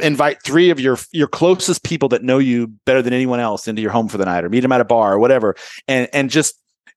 invite 0.00 0.42
three 0.42 0.70
of 0.70 0.80
your 0.80 0.98
your 1.12 1.28
closest 1.28 1.84
people 1.84 2.08
that 2.08 2.22
know 2.22 2.38
you 2.38 2.68
better 2.86 3.02
than 3.02 3.12
anyone 3.12 3.40
else 3.40 3.66
into 3.66 3.82
your 3.82 3.90
home 3.90 4.08
for 4.08 4.18
the 4.18 4.24
night 4.24 4.44
or 4.44 4.48
meet 4.48 4.60
them 4.60 4.72
at 4.72 4.80
a 4.80 4.84
bar 4.84 5.14
or 5.14 5.18
whatever. 5.18 5.54
And 5.88 6.08
and 6.12 6.30
just 6.30 6.56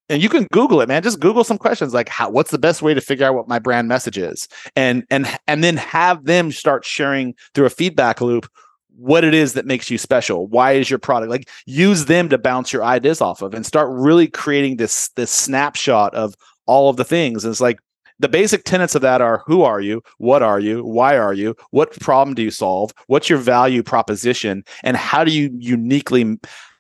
and 0.10 0.22
you 0.22 0.30
can 0.30 0.48
google 0.52 0.82
it 0.82 0.88
man. 0.88 1.02
Just 1.02 1.20
google 1.20 1.44
some 1.44 1.58
questions 1.58 1.94
like 1.94 2.10
how 2.10 2.30
what's 2.30 2.52
the 2.52 2.60
best 2.60 2.82
way 2.82 2.94
to 2.94 3.02
figure 3.02 3.26
out 3.26 3.36
what 3.36 3.48
my 3.48 3.60
brand 3.60 3.88
message 3.88 4.18
is? 4.18 4.48
And 4.76 5.06
and 5.10 5.28
and 5.48 5.64
then 5.64 5.78
have 5.78 6.26
them 6.26 6.52
start 6.52 6.86
sharing 6.86 7.36
through 7.54 7.66
a 7.66 7.72
feedback 7.72 8.22
loop 8.22 8.50
what 8.96 9.24
it 9.24 9.34
is 9.34 9.54
that 9.54 9.66
makes 9.66 9.90
you 9.90 9.98
special. 9.98 10.46
Why 10.48 10.74
is 10.74 10.90
your 10.90 11.00
product 11.00 11.32
like 11.32 11.50
use 11.66 12.06
them 12.06 12.30
to 12.30 12.38
bounce 12.38 12.72
your 12.72 12.84
ideas 12.84 13.22
off 13.22 13.42
of 13.42 13.54
and 13.54 13.66
start 13.66 13.90
really 13.92 14.28
creating 14.28 14.78
this 14.78 15.10
this 15.16 15.32
snapshot 15.32 16.14
of 16.14 16.36
all 16.66 16.90
of 16.90 16.98
the 16.98 17.04
things. 17.04 17.44
And 17.44 17.52
it's 17.52 17.62
like 17.62 17.80
the 18.24 18.30
basic 18.30 18.64
tenets 18.64 18.96
of 18.96 19.02
that 19.02 19.20
are 19.20 19.44
who 19.46 19.64
are 19.64 19.82
you, 19.82 20.02
what 20.18 20.42
are 20.42 20.60
you, 20.60 20.82
why 20.82 21.18
are 21.18 21.34
you, 21.34 21.54
what 21.72 21.92
problem 22.00 22.34
do 22.34 22.42
you 22.42 22.52
solve, 22.52 22.94
what's 23.08 23.30
your 23.30 23.38
value 23.38 23.84
proposition, 23.84 24.64
and 24.82 24.96
how 24.96 25.26
do 25.26 25.32
you 25.32 25.50
uniquely 25.60 26.40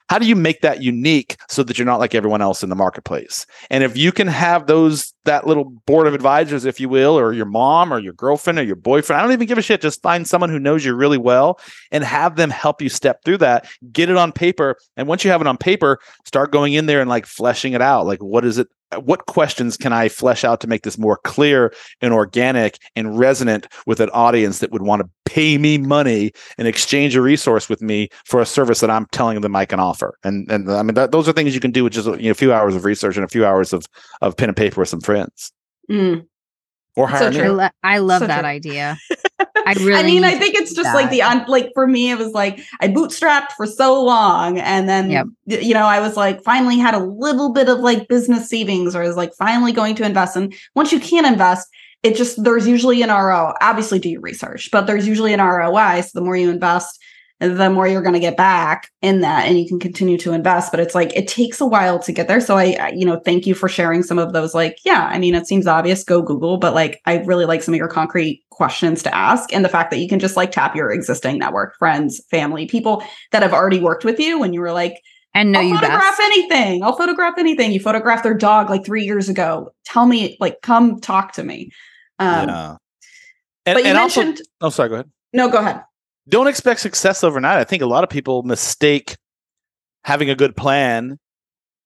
how 0.10 0.20
do 0.20 0.28
you 0.28 0.36
make 0.36 0.62
that 0.62 0.84
unique 0.84 1.38
so 1.50 1.64
that 1.64 1.78
you're 1.78 1.88
not 1.88 2.00
like 2.00 2.14
everyone 2.14 2.41
else 2.41 2.62
in 2.62 2.70
the 2.70 2.76
marketplace? 2.76 3.46
And 3.70 3.84
if 3.84 3.98
you 3.98 4.12
can 4.12 4.28
have 4.28 4.68
those 4.68 5.14
that 5.26 5.48
little 5.48 5.66
board 5.86 6.08
of 6.08 6.14
advisors 6.14 6.66
if 6.66 6.80
you 6.80 6.88
will 6.88 7.18
or 7.18 7.34
your 7.34 7.46
mom 7.46 7.91
or 7.91 8.00
your 8.00 8.14
girlfriend 8.14 8.60
or 8.60 8.64
your 8.64 8.76
boyfriend 8.76 9.20
i 9.20 9.24
don't 9.24 9.32
even 9.32 9.48
give 9.48 9.58
a 9.58 9.62
shit. 9.62 9.82
Just 9.82 10.02
find 10.02 10.28
someone 10.28 10.50
who 10.50 10.60
knows 10.60 10.86
you 10.86 10.94
really 10.94 11.18
well 11.18 11.60
and 11.91 12.04
have 12.04 12.36
them 12.36 12.52
help 12.52 12.82
you 12.82 12.89
step 12.89 13.24
through 13.24 13.39
that. 13.39 13.68
Get 13.91 14.10
it 14.10 14.18
on 14.18 14.32
paper. 14.32 14.78
And 14.96 15.08
once 15.08 15.24
you 15.24 15.32
have 15.32 15.41
it 15.41 15.48
on 15.48 15.58
paper 15.58 16.00
start 16.26 16.52
going 16.52 16.74
in 16.74 16.86
there 16.86 17.02
and 17.02 17.10
like 17.10 17.26
fleshing 17.26 17.74
it 17.74 17.82
out. 17.82 18.06
Like 18.06 18.22
what 18.22 18.46
is 18.46 18.58
it 18.58 18.68
what 18.98 19.26
questions 19.26 19.78
can 19.78 19.94
I 19.94 20.10
flesh 20.10 20.44
out 20.44 20.62
to 20.62 20.68
make 20.68 20.84
this 20.84 20.98
more 20.98 21.18
clear 21.24 21.74
and 22.02 22.14
organic 22.14 22.78
and 22.96 23.18
resonant 23.18 23.68
with 23.86 24.00
an 24.00 24.10
audience 24.10 24.60
that 24.60 24.72
would 24.72 24.82
want 24.82 25.02
to 25.02 25.10
pay 25.26 25.58
me 25.58 25.78
money 25.78 26.32
and 26.58 26.68
exchange 26.68 27.16
a 27.16 27.22
resource 27.22 27.70
with 27.70 27.82
me 27.82 28.10
for 28.26 28.39
a 28.41 28.46
service 28.46 28.80
that 28.82 28.89
I'm 28.89 29.06
telling 29.12 29.41
them 29.41 29.56
I 29.56 29.66
can 29.66 29.80
offer? 29.80 30.18
And 30.24 30.50
and 30.52 30.70
I 30.72 30.84
mean 30.84 30.96
that, 30.96 31.12
those 31.12 31.28
are 31.28 31.34
things 31.34 31.54
you 31.56 31.62
can 31.62 31.72
do 31.72 31.84
with 31.84 31.94
just 31.94 32.08
you 32.08 32.18
know, 32.26 32.32
a 32.32 32.36
few 32.36 32.54
hours 32.54 32.76
of 32.76 32.86
research 32.86 33.16
and 33.16 33.26
a 33.26 33.30
few 33.30 33.46
hours 33.46 33.74
of 33.74 33.86
of 34.22 34.38
pen 34.38 34.50
and 34.50 34.58
paper 34.58 34.82
with 34.82 34.89
some 34.89 35.02
friends. 35.02 35.52
Mm. 35.89 36.26
Or 36.96 37.08
hire 37.08 37.32
So 37.32 37.56
me. 37.58 37.64
I, 37.64 37.72
I 37.84 37.98
love 37.98 38.20
So 38.22 38.28
that 38.28 38.41
true. 38.41 38.50
idea. 38.50 38.98
I 39.68 39.74
really. 39.74 39.93
I 39.95 40.03
mean, 40.03 40.24
I 40.24 40.36
think 40.38 40.55
it's 40.55 40.74
just 40.74 40.93
like 40.93 41.09
the 41.09 41.22
un- 41.22 41.45
like 41.47 41.72
for 41.74 41.88
me, 41.88 42.11
it 42.11 42.18
was 42.18 42.32
like 42.32 42.59
I 42.82 42.88
bootstrapped 42.88 43.51
for 43.57 43.66
so 43.66 44.03
long, 44.03 44.59
and 44.59 44.88
then 44.88 45.09
Yep. 45.09 45.28
you 45.64 45.74
know 45.74 45.86
I 45.86 45.99
was 45.99 46.16
like 46.18 46.43
finally 46.43 46.78
had 46.78 46.93
a 46.93 46.99
little 46.99 47.51
bit 47.53 47.70
of 47.70 47.80
like 47.80 48.07
business 48.07 48.49
savings, 48.49 48.95
or 48.95 49.03
I 49.03 49.07
was 49.07 49.18
like 49.18 49.34
finally 49.36 49.72
going 49.72 49.95
to 49.95 50.05
invest. 50.05 50.36
And 50.36 50.53
once 50.76 50.91
you 50.91 50.99
can 50.99 51.26
invest, 51.26 51.68
it 52.03 52.16
just 52.16 52.43
there's 52.43 52.68
usually 52.68 53.01
an 53.01 53.09
RO. 53.09 53.53
Obviously, 53.61 53.99
do 53.99 54.09
your 54.09 54.22
research, 54.22 54.70
but 54.72 54.86
there's 54.88 55.07
usually 55.07 55.34
an 55.34 55.39
ROI. 55.39 56.01
So 56.01 56.11
the 56.16 56.22
more 56.22 56.36
you 56.36 56.49
invest, 56.49 57.01
the 57.39 57.69
more 57.69 57.88
you're 57.88 58.01
going 58.01 58.13
to 58.13 58.19
get 58.19 58.38
back 58.38 58.89
in 59.01 59.21
that, 59.21 59.47
and 59.47 59.59
you 59.59 59.67
can 59.67 59.79
continue 59.79 60.17
to 60.19 60.34
invest. 60.34 60.71
But 60.71 60.79
it's 60.79 60.95
like 60.95 61.13
it 61.15 61.27
takes 61.27 61.59
a 61.59 61.65
while 61.65 61.99
to 61.99 62.11
get 62.11 62.27
there. 62.27 62.39
So 62.39 62.57
I, 62.57 62.77
I 62.79 62.89
you 62.89 63.05
know, 63.05 63.19
thank 63.19 63.45
you 63.45 63.53
for 63.53 63.67
sharing 63.67 64.03
some 64.03 64.19
of 64.19 64.34
those. 64.34 64.53
Like, 64.53 64.77
yeah, 64.86 65.09
I 65.11 65.19
mean, 65.19 65.36
it 65.36 65.47
seems 65.47 65.67
obvious. 65.67 66.03
Go 66.03 66.21
Google, 66.21 66.57
but 66.57 66.73
like 66.73 67.01
I 67.05 67.17
really 67.17 67.45
like 67.45 67.63
some 67.63 67.73
of 67.73 67.77
your 67.77 67.88
concrete 67.88 68.43
questions 68.53 69.03
to 69.03 69.13
ask 69.15 69.53
and 69.53 69.65
the 69.65 69.69
fact 69.69 69.91
that 69.91 69.97
you 69.97 70.07
can 70.07 70.19
just 70.19 70.38
like 70.38 70.51
tap 70.51 70.75
your 70.75 70.91
existing 70.91 71.39
network 71.39 71.75
friends 71.77 72.21
family 72.29 72.67
people 72.67 73.03
that 73.31 73.41
have 73.41 73.53
already 73.53 73.79
worked 73.79 74.05
with 74.05 74.19
you 74.19 74.39
when 74.39 74.53
you 74.53 74.61
were 74.61 74.71
like 74.71 75.01
and 75.34 75.51
know 75.51 75.59
i'll 75.59 75.65
you 75.65 75.75
photograph 75.75 76.01
best. 76.01 76.21
anything 76.21 76.84
i'll 76.84 76.95
photograph 76.95 77.34
anything 77.39 77.71
you 77.71 77.79
photographed 77.79 78.23
their 78.23 78.36
dog 78.36 78.69
like 78.69 78.86
three 78.86 79.03
years 79.03 79.27
ago 79.27 79.73
tell 79.86 80.05
me 80.05 80.38
like 80.39 80.61
come 80.61 80.99
talk 80.99 81.34
to 81.34 81.43
me 81.43 81.71
um 82.19 82.47
yeah. 82.47 82.75
And, 83.65 83.75
but 83.75 83.84
you 83.84 83.89
and 83.89 83.97
also, 83.97 84.21
mentioned 84.23 84.47
oh, 84.61 84.69
sorry, 84.69 84.89
go 84.89 84.95
ahead. 84.95 85.09
no 85.34 85.49
go 85.49 85.57
ahead 85.57 85.81
don't 86.28 86.47
expect 86.47 86.80
success 86.80 87.24
overnight. 87.24 87.57
I 87.57 87.63
think 87.63 87.82
a 87.82 87.88
lot 87.88 88.03
of 88.03 88.09
people 88.09 88.43
mistake 88.43 89.17
having 90.03 90.30
a 90.30 90.36
good 90.36 90.55
plan 90.55 91.19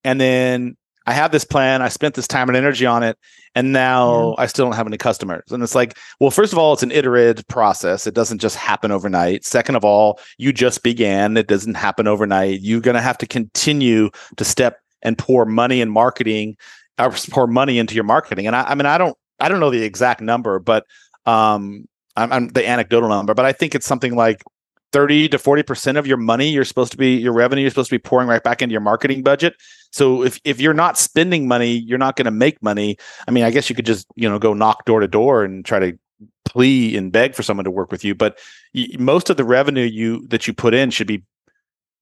and 0.04 0.22
then 0.22 0.78
I 1.08 1.14
have 1.14 1.32
this 1.32 1.46
plan, 1.46 1.82
I 1.82 1.88
spent 1.88 2.16
this 2.16 2.28
time 2.28 2.50
and 2.50 2.58
energy 2.58 2.86
on 2.86 3.02
it, 3.02 3.18
and 3.56 3.72
now 3.72 4.36
I 4.38 4.46
still 4.46 4.66
don't 4.66 4.76
have 4.76 4.88
any 4.88 4.98
customers. 4.98 5.46
And 5.52 5.64
it's 5.64 5.74
like, 5.74 5.98
well, 6.20 6.32
first 6.32 6.52
of 6.52 6.60
all, 6.60 6.74
it's 6.74 6.84
an 6.84 6.92
iterative 6.92 7.48
process. 7.48 8.06
It 8.06 8.14
doesn't 8.14 8.40
just 8.40 8.58
happen 8.58 8.92
overnight. 8.92 9.46
Second 9.46 9.76
of 9.76 9.86
all, 9.86 10.20
you 10.38 10.52
just 10.52 10.84
began. 10.84 11.38
It 11.38 11.48
doesn't 11.48 11.76
happen 11.76 12.08
overnight. 12.08 12.60
You're 12.60 12.82
going 12.82 12.96
to 12.96 13.02
have 13.02 13.18
to 13.20 13.26
continue 13.26 14.10
to 14.36 14.44
step 14.44 14.82
and 15.02 15.18
pour 15.18 15.46
money 15.46 15.80
in 15.80 15.90
marketing, 15.90 16.58
or 17.00 17.12
pour 17.30 17.48
money 17.48 17.80
into 17.80 17.96
your 17.96 18.04
marketing. 18.04 18.46
And 18.46 18.56
I, 18.56 18.64
I 18.64 18.76
mean, 18.76 18.86
I 18.86 18.98
don't, 18.98 19.18
I 19.40 19.48
don't 19.48 19.62
know 19.62 19.70
the 19.70 19.84
exact 19.84 20.20
number, 20.20 20.60
but 20.60 20.86
um, 21.26 21.88
I'm, 22.18 22.34
I'm 22.34 22.48
the 22.50 22.68
anecdotal 22.68 23.08
number, 23.10 23.34
but 23.34 23.46
I 23.46 23.54
think 23.54 23.76
it's 23.76 23.86
something 23.86 24.16
like 24.16 24.44
30 24.92 25.30
to 25.30 25.38
40% 25.38 25.98
of 25.98 26.08
your 26.08 26.18
money 26.18 26.50
you're 26.50 26.66
supposed 26.66 26.92
to 26.92 26.98
be 26.98 27.16
your 27.16 27.34
revenue 27.34 27.62
you're 27.62 27.70
supposed 27.70 27.90
to 27.90 27.96
be 27.96 28.00
pouring 28.00 28.28
right 28.28 28.44
back 28.44 28.62
into 28.62 28.72
your 28.74 28.82
marketing 28.82 29.22
budget. 29.24 29.56
So 29.92 30.24
if 30.24 30.40
if 30.44 30.60
you're 30.60 30.74
not 30.74 30.98
spending 30.98 31.48
money 31.48 31.72
you're 31.78 31.98
not 31.98 32.16
going 32.16 32.26
to 32.26 32.32
make 32.32 32.62
money. 32.64 32.98
I 33.28 33.32
mean 33.32 33.44
i 33.44 33.52
guess 33.52 33.70
you 33.70 33.76
could 33.76 33.86
just 33.86 34.08
you 34.16 34.30
know 34.30 34.40
go 34.40 34.54
knock 34.54 34.86
door 34.86 35.00
to 35.02 35.08
door 35.08 35.44
and 35.44 35.64
try 35.66 35.80
to 35.80 35.98
plea 36.46 36.96
and 36.96 37.12
beg 37.12 37.36
for 37.36 37.44
someone 37.44 37.66
to 37.66 37.70
work 37.72 37.92
with 37.92 38.04
you 38.06 38.16
but 38.16 38.40
y- 38.74 38.88
most 38.98 39.30
of 39.30 39.36
the 39.38 39.44
revenue 39.44 39.84
you 39.84 40.26
that 40.28 40.48
you 40.48 40.54
put 40.54 40.74
in 40.74 40.90
should 40.90 41.06
be 41.06 41.22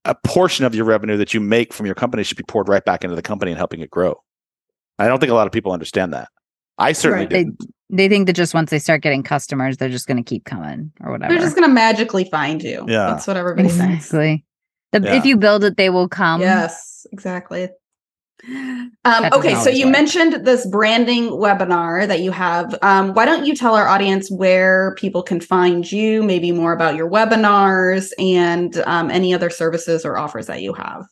a 0.05 0.15
portion 0.23 0.63
of 0.65 0.75
your 0.75 0.85
revenue 0.85 1.17
that 1.17 1.33
you 1.33 1.41
make 1.41 1.73
from 1.73 1.87
your 1.87 1.95
company 1.95 2.23
should 2.23 2.37
be 2.37 2.43
poured 2.43 2.69
right 2.69 2.85
back 2.85 3.03
into 3.03 3.15
the 3.15 3.21
company 3.23 3.51
and 3.51 3.57
helping 3.57 3.81
it 3.81 3.89
grow. 3.89 4.21
I 4.99 5.07
don't 5.07 5.19
think 5.19 5.31
a 5.31 5.35
lot 5.35 5.47
of 5.47 5.51
people 5.51 5.71
understand 5.71 6.13
that. 6.13 6.29
I 6.77 6.91
certainly 6.93 7.25
Right. 7.25 7.29
Didn't 7.29 7.74
they 7.89 8.09
think 8.09 8.25
that 8.27 8.33
just 8.33 8.53
once 8.53 8.71
they 8.71 8.79
start 8.79 9.01
getting 9.01 9.21
customers, 9.23 9.77
they're 9.77 9.89
just 9.89 10.07
going 10.07 10.17
to 10.17 10.23
keep 10.23 10.43
coming 10.45 10.91
or 11.01 11.11
whatever. 11.11 11.33
they're 11.33 11.41
just 11.43 11.55
gonna 11.55 11.67
magically 11.73 12.25
find 12.25 12.63
you 12.63 12.83
Yeah. 12.87 13.07
that's 13.07 13.27
what 13.27 13.37
everybody 13.37 13.69
thinks 13.69 14.05
exactly. 14.05 14.43
The, 14.91 15.01
Yeah. 15.01 15.13
If 15.15 15.25
you 15.25 15.37
build 15.37 15.63
it, 15.63 15.77
they 15.77 15.89
will 15.89 16.07
come. 16.09 16.41
yes 16.41 17.05
exactly 17.11 17.69
um, 19.05 19.25
okay 19.33 19.55
so 19.55 19.69
you 19.69 19.85
work. 19.85 19.93
mentioned 19.93 20.45
this 20.45 20.67
branding 20.67 21.29
webinar 21.29 22.07
that 22.07 22.19
you 22.19 22.31
have 22.31 22.75
um, 22.81 23.13
why 23.13 23.25
don't 23.25 23.45
you 23.45 23.55
tell 23.55 23.75
our 23.75 23.87
audience 23.87 24.29
where 24.29 24.93
people 24.95 25.23
can 25.23 25.39
find 25.39 25.91
you 25.91 26.21
maybe 26.21 26.51
more 26.51 26.73
about 26.73 26.95
your 26.95 27.09
webinars 27.09 28.11
and 28.19 28.77
um, 28.85 29.09
any 29.09 29.33
other 29.33 29.49
services 29.49 30.05
or 30.05 30.17
offers 30.17 30.47
that 30.47 30.61
you 30.61 30.73
have 30.73 31.05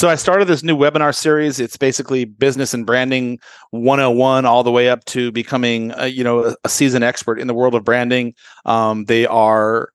So 0.00 0.08
I 0.08 0.14
started 0.14 0.48
this 0.48 0.62
new 0.62 0.74
webinar 0.74 1.14
series. 1.14 1.60
It's 1.60 1.76
basically 1.76 2.24
business 2.24 2.72
and 2.72 2.86
branding 2.86 3.38
101 3.72 4.46
all 4.46 4.64
the 4.64 4.70
way 4.70 4.88
up 4.88 5.04
to 5.04 5.30
becoming 5.30 5.92
a, 5.94 6.06
you 6.06 6.24
know 6.24 6.56
a, 6.64 6.68
seasoned 6.70 7.04
expert 7.04 7.38
in 7.38 7.48
the 7.48 7.52
world 7.52 7.74
of 7.74 7.84
branding. 7.84 8.32
Um, 8.64 9.04
they 9.04 9.26
are 9.26 9.90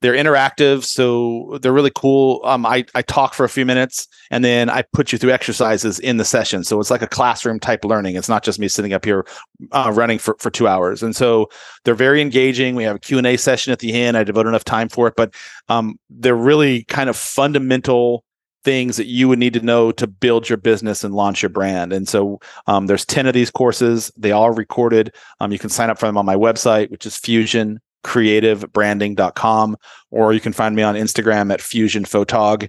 they're 0.00 0.14
interactive, 0.14 0.84
so 0.84 1.58
they're 1.60 1.74
really 1.74 1.92
cool. 1.94 2.40
Um, 2.42 2.64
I 2.64 2.86
I 2.94 3.02
talk 3.02 3.34
for 3.34 3.44
a 3.44 3.50
few 3.50 3.66
minutes 3.66 4.08
and 4.30 4.42
then 4.42 4.70
I 4.70 4.82
put 4.94 5.12
you 5.12 5.18
through 5.18 5.32
exercises 5.32 5.98
in 5.98 6.16
the 6.16 6.24
session. 6.24 6.64
So 6.64 6.80
it's 6.80 6.90
like 6.90 7.02
a 7.02 7.06
classroom 7.06 7.60
type 7.60 7.84
learning. 7.84 8.16
It's 8.16 8.30
not 8.30 8.42
just 8.42 8.58
me 8.58 8.66
sitting 8.66 8.94
up 8.94 9.04
here 9.04 9.26
uh, 9.72 9.92
running 9.94 10.18
for 10.18 10.36
for 10.38 10.48
two 10.48 10.68
hours. 10.68 11.02
And 11.02 11.14
so 11.14 11.50
they're 11.84 11.94
very 11.94 12.22
engaging. 12.22 12.76
We 12.76 12.84
have 12.84 12.96
a 12.96 13.00
Q 13.00 13.18
and 13.18 13.26
A 13.26 13.36
session 13.36 13.74
at 13.74 13.80
the 13.80 13.92
end. 13.92 14.16
I 14.16 14.24
devote 14.24 14.46
enough 14.46 14.64
time 14.64 14.88
for 14.88 15.06
it, 15.06 15.16
but 15.18 15.34
um, 15.68 15.98
they're 16.08 16.34
really 16.34 16.84
kind 16.84 17.10
of 17.10 17.16
fundamental 17.18 18.24
things 18.64 18.96
that 18.96 19.06
you 19.06 19.28
would 19.28 19.38
need 19.38 19.54
to 19.54 19.60
know 19.60 19.92
to 19.92 20.06
build 20.06 20.48
your 20.48 20.56
business 20.58 21.04
and 21.04 21.14
launch 21.14 21.42
your 21.42 21.48
brand. 21.48 21.92
And 21.92 22.08
so 22.08 22.40
um, 22.66 22.86
there's 22.86 23.06
10 23.06 23.26
of 23.26 23.34
these 23.34 23.50
courses. 23.50 24.12
They 24.16 24.32
all 24.32 24.50
recorded. 24.50 25.14
Um, 25.40 25.52
you 25.52 25.58
can 25.58 25.70
sign 25.70 25.90
up 25.90 25.98
for 25.98 26.06
them 26.06 26.16
on 26.16 26.26
my 26.26 26.36
website, 26.36 26.90
which 26.90 27.06
is 27.06 27.14
fusioncreativebranding.com, 27.14 29.76
or 30.10 30.32
you 30.32 30.40
can 30.40 30.52
find 30.52 30.76
me 30.76 30.82
on 30.82 30.94
Instagram 30.94 31.52
at 31.52 31.60
fusionphotog, 31.60 32.68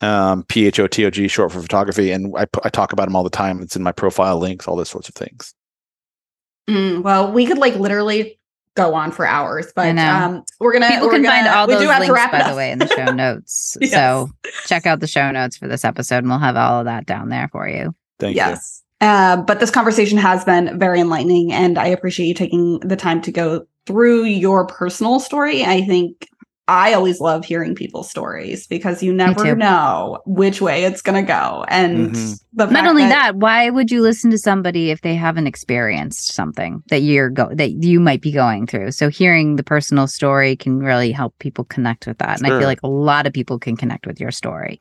um, 0.00 0.44
P-H-O-T-O-G, 0.44 1.28
short 1.28 1.52
for 1.52 1.60
photography. 1.60 2.12
And 2.12 2.34
I, 2.36 2.46
I 2.64 2.68
talk 2.68 2.92
about 2.92 3.06
them 3.06 3.16
all 3.16 3.24
the 3.24 3.30
time. 3.30 3.62
It's 3.62 3.76
in 3.76 3.82
my 3.82 3.92
profile 3.92 4.38
links, 4.38 4.68
all 4.68 4.76
those 4.76 4.90
sorts 4.90 5.08
of 5.08 5.14
things. 5.14 5.54
Mm, 6.70 7.02
well 7.02 7.32
we 7.32 7.44
could 7.44 7.58
like 7.58 7.74
literally 7.74 8.38
go 8.74 8.94
on 8.94 9.12
for 9.12 9.26
hours 9.26 9.72
but 9.76 9.86
I 9.86 9.92
know. 9.92 10.10
um, 10.10 10.44
we're 10.60 10.72
gonna 10.72 10.88
People 10.88 11.06
we're 11.08 11.12
can 11.14 11.22
gonna, 11.22 11.36
find 11.42 11.48
all 11.48 11.66
we 11.66 11.74
those 11.74 11.82
do 11.82 11.88
have 11.88 12.00
links, 12.00 12.14
wrap 12.14 12.32
by 12.32 12.48
the 12.50 12.56
way, 12.56 12.70
in 12.70 12.78
the 12.78 12.88
show 12.88 13.04
notes. 13.12 13.76
Yes. 13.80 13.92
So 13.92 14.30
check 14.66 14.86
out 14.86 15.00
the 15.00 15.06
show 15.06 15.30
notes 15.30 15.56
for 15.56 15.68
this 15.68 15.84
episode, 15.84 16.18
and 16.18 16.28
we'll 16.28 16.38
have 16.38 16.56
all 16.56 16.80
of 16.80 16.86
that 16.86 17.06
down 17.06 17.28
there 17.28 17.48
for 17.52 17.68
you. 17.68 17.94
Thank 18.18 18.34
you. 18.34 18.36
yes. 18.36 18.82
Uh, 19.00 19.36
but 19.36 19.58
this 19.58 19.70
conversation 19.70 20.16
has 20.16 20.44
been 20.44 20.78
very 20.78 21.00
enlightening, 21.00 21.52
and 21.52 21.76
I 21.76 21.88
appreciate 21.88 22.26
you 22.26 22.34
taking 22.34 22.78
the 22.80 22.96
time 22.96 23.20
to 23.22 23.32
go 23.32 23.66
through 23.84 24.24
your 24.24 24.66
personal 24.66 25.18
story. 25.18 25.64
I 25.64 25.82
think 25.82 26.28
I 26.68 26.94
always 26.94 27.20
love 27.20 27.44
hearing 27.44 27.74
people's 27.74 28.08
stories 28.08 28.66
because 28.68 29.02
you 29.02 29.12
never 29.12 29.56
know 29.56 30.20
which 30.26 30.60
way 30.60 30.84
it's 30.84 31.02
going 31.02 31.24
to 31.24 31.26
go. 31.26 31.64
And 31.68 32.12
Mhm. 32.12 32.40
the 32.52 32.66
Not 32.66 32.86
only 32.86 33.04
that, 33.04 33.34
why 33.36 33.68
would 33.68 33.90
you 33.90 34.00
listen 34.00 34.30
to 34.30 34.38
somebody 34.38 34.90
if 34.90 35.00
they 35.00 35.16
haven't 35.16 35.48
experienced 35.48 36.32
something 36.32 36.82
that 36.88 37.02
you're 37.02 37.30
go 37.30 37.48
that 37.52 37.82
you 37.84 37.98
might 37.98 38.20
be 38.20 38.30
going 38.30 38.66
through? 38.68 38.92
So 38.92 39.08
hearing 39.08 39.56
the 39.56 39.64
personal 39.64 40.06
story 40.06 40.54
can 40.54 40.78
really 40.78 41.10
help 41.10 41.36
people 41.40 41.64
connect 41.64 42.06
with 42.06 42.18
that, 42.18 42.38
and 42.38 42.46
I 42.46 42.56
feel 42.58 42.68
like 42.68 42.82
a 42.84 42.88
lot 42.88 43.26
of 43.26 43.32
people 43.32 43.58
can 43.58 43.76
connect 43.76 44.06
with 44.06 44.20
your 44.20 44.30
story. 44.30 44.80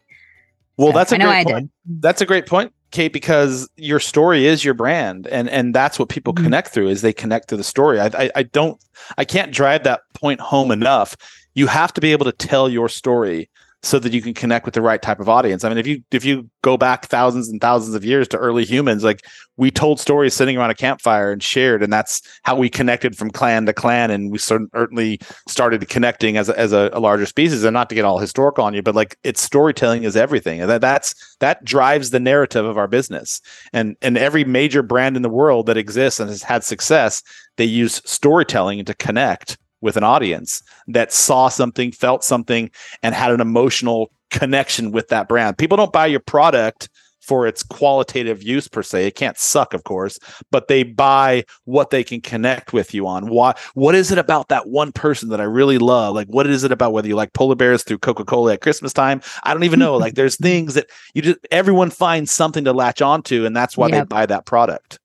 Well, 0.77 0.91
So, 0.91 0.97
that's 0.99 1.11
a 1.11 1.15
I 1.15 1.17
know 1.17 1.25
great 1.25 1.37
I 1.37 1.43
point. 1.43 1.71
did. 1.87 2.01
That's 2.01 2.21
a 2.21 2.25
great 2.25 2.45
point, 2.45 2.73
Kate, 2.91 3.11
because 3.11 3.67
your 3.75 3.99
story 3.99 4.45
is 4.45 4.63
your 4.63 4.73
brand, 4.75 5.27
and 5.27 5.49
and 5.49 5.73
that's 5.73 5.97
what 5.97 6.09
people 6.09 6.33
Mhm. 6.33 6.43
connect 6.43 6.69
through 6.69 6.89
is 6.89 7.01
they 7.01 7.11
connect 7.13 7.49
to 7.49 7.57
the 7.57 7.63
story. 7.63 7.99
I, 7.99 8.05
I 8.13 8.31
I 8.35 8.43
don't 8.43 8.79
I 9.17 9.25
can't 9.25 9.51
drive 9.51 9.83
that 9.83 10.01
point 10.13 10.39
home 10.39 10.69
enough. 10.71 11.17
You 11.53 11.67
have 11.67 11.93
to 11.93 12.01
be 12.01 12.11
able 12.11 12.25
to 12.25 12.31
tell 12.31 12.69
your 12.69 12.89
story 12.89 13.49
so 13.83 13.97
that 13.97 14.13
you 14.13 14.21
can 14.21 14.33
connect 14.33 14.65
with 14.65 14.75
the 14.75 14.81
right 14.81 15.01
type 15.01 15.19
of 15.19 15.27
audience. 15.27 15.63
I 15.63 15.69
mean, 15.69 15.79
if 15.79 15.87
you 15.87 16.03
if 16.11 16.23
you 16.23 16.49
go 16.61 16.77
back 16.77 17.07
thousands 17.07 17.49
and 17.49 17.59
thousands 17.59 17.95
of 17.95 18.05
years 18.05 18.27
to 18.29 18.37
early 18.37 18.63
humans, 18.63 19.03
like 19.03 19.25
we 19.57 19.71
told 19.71 19.99
stories 19.99 20.35
sitting 20.35 20.55
around 20.55 20.69
a 20.69 20.75
campfire 20.75 21.31
and 21.31 21.41
shared, 21.41 21.81
and 21.81 21.91
that's 21.91 22.21
how 22.43 22.55
we 22.55 22.69
connected 22.69 23.17
from 23.17 23.31
clan 23.31 23.65
to 23.65 23.73
clan, 23.73 24.11
and 24.11 24.31
we 24.31 24.37
certainly 24.37 25.19
started 25.47 25.87
connecting 25.89 26.37
as 26.37 26.47
a, 26.47 26.59
as 26.59 26.73
a, 26.73 26.91
a 26.93 26.99
larger 26.99 27.25
species. 27.25 27.63
And 27.63 27.73
not 27.73 27.89
to 27.89 27.95
get 27.95 28.05
all 28.05 28.19
historical 28.19 28.63
on 28.63 28.75
you, 28.75 28.83
but 28.83 28.93
like 28.93 29.17
it's 29.23 29.41
storytelling 29.41 30.03
is 30.03 30.15
everything, 30.15 30.61
and 30.61 30.69
that 30.69 30.81
that's 30.81 31.15
that 31.39 31.63
drives 31.65 32.11
the 32.11 32.19
narrative 32.19 32.65
of 32.65 32.77
our 32.77 32.87
business. 32.87 33.41
And 33.73 33.97
and 34.03 34.15
every 34.15 34.43
major 34.43 34.83
brand 34.83 35.15
in 35.15 35.23
the 35.23 35.29
world 35.29 35.65
that 35.65 35.77
exists 35.77 36.19
and 36.19 36.29
has 36.29 36.43
had 36.43 36.63
success, 36.63 37.23
they 37.57 37.65
use 37.65 37.99
storytelling 38.05 38.85
to 38.85 38.93
connect 38.93 39.57
with 39.81 39.97
an 39.97 40.03
audience 40.03 40.63
that 40.87 41.11
saw 41.11 41.49
something, 41.49 41.91
felt 41.91 42.23
something, 42.23 42.69
and 43.03 43.13
had 43.13 43.31
an 43.31 43.41
emotional 43.41 44.11
connection 44.29 44.91
with 44.91 45.09
that 45.09 45.27
brand. 45.27 45.57
People 45.57 45.77
don't 45.77 45.91
buy 45.91 46.05
your 46.05 46.19
product 46.19 46.89
for 47.21 47.45
its 47.45 47.61
qualitative 47.61 48.41
use 48.41 48.67
per 48.67 48.81
se. 48.81 49.07
It 49.07 49.15
can't 49.15 49.37
suck, 49.37 49.73
of 49.73 49.83
course, 49.83 50.19
but 50.49 50.67
they 50.67 50.83
buy 50.83 51.45
what 51.65 51.91
they 51.91 52.03
can 52.03 52.19
connect 52.19 52.73
with 52.73 52.93
you 52.93 53.07
on. 53.07 53.29
What 53.29 53.59
what 53.73 53.95
is 53.95 54.11
it 54.11 54.17
about 54.17 54.49
that 54.49 54.67
one 54.67 54.91
person 54.91 55.29
that 55.29 55.39
I 55.39 55.45
really 55.45 55.77
love? 55.77 56.15
Like 56.15 56.27
what 56.27 56.47
is 56.47 56.63
it 56.63 56.71
about 56.71 56.93
whether 56.93 57.07
you 57.07 57.15
like 57.15 57.33
polar 57.33 57.55
bears 57.55 57.83
through 57.83 57.99
Coca-Cola 57.99 58.53
at 58.53 58.61
Christmas 58.61 58.91
time? 58.91 59.21
I 59.43 59.53
don't 59.53 59.63
even 59.63 59.79
know. 59.79 59.97
like 59.97 60.15
there's 60.15 60.35
things 60.41 60.73
that 60.73 60.89
you 61.13 61.21
just 61.21 61.39
everyone 61.51 61.91
finds 61.91 62.31
something 62.31 62.63
to 62.65 62.73
latch 62.73 63.01
onto 63.01 63.45
and 63.45 63.55
that's 63.55 63.77
why 63.77 63.87
yep. 63.87 64.09
they 64.09 64.15
buy 64.15 64.25
that 64.25 64.45
product. 64.45 64.99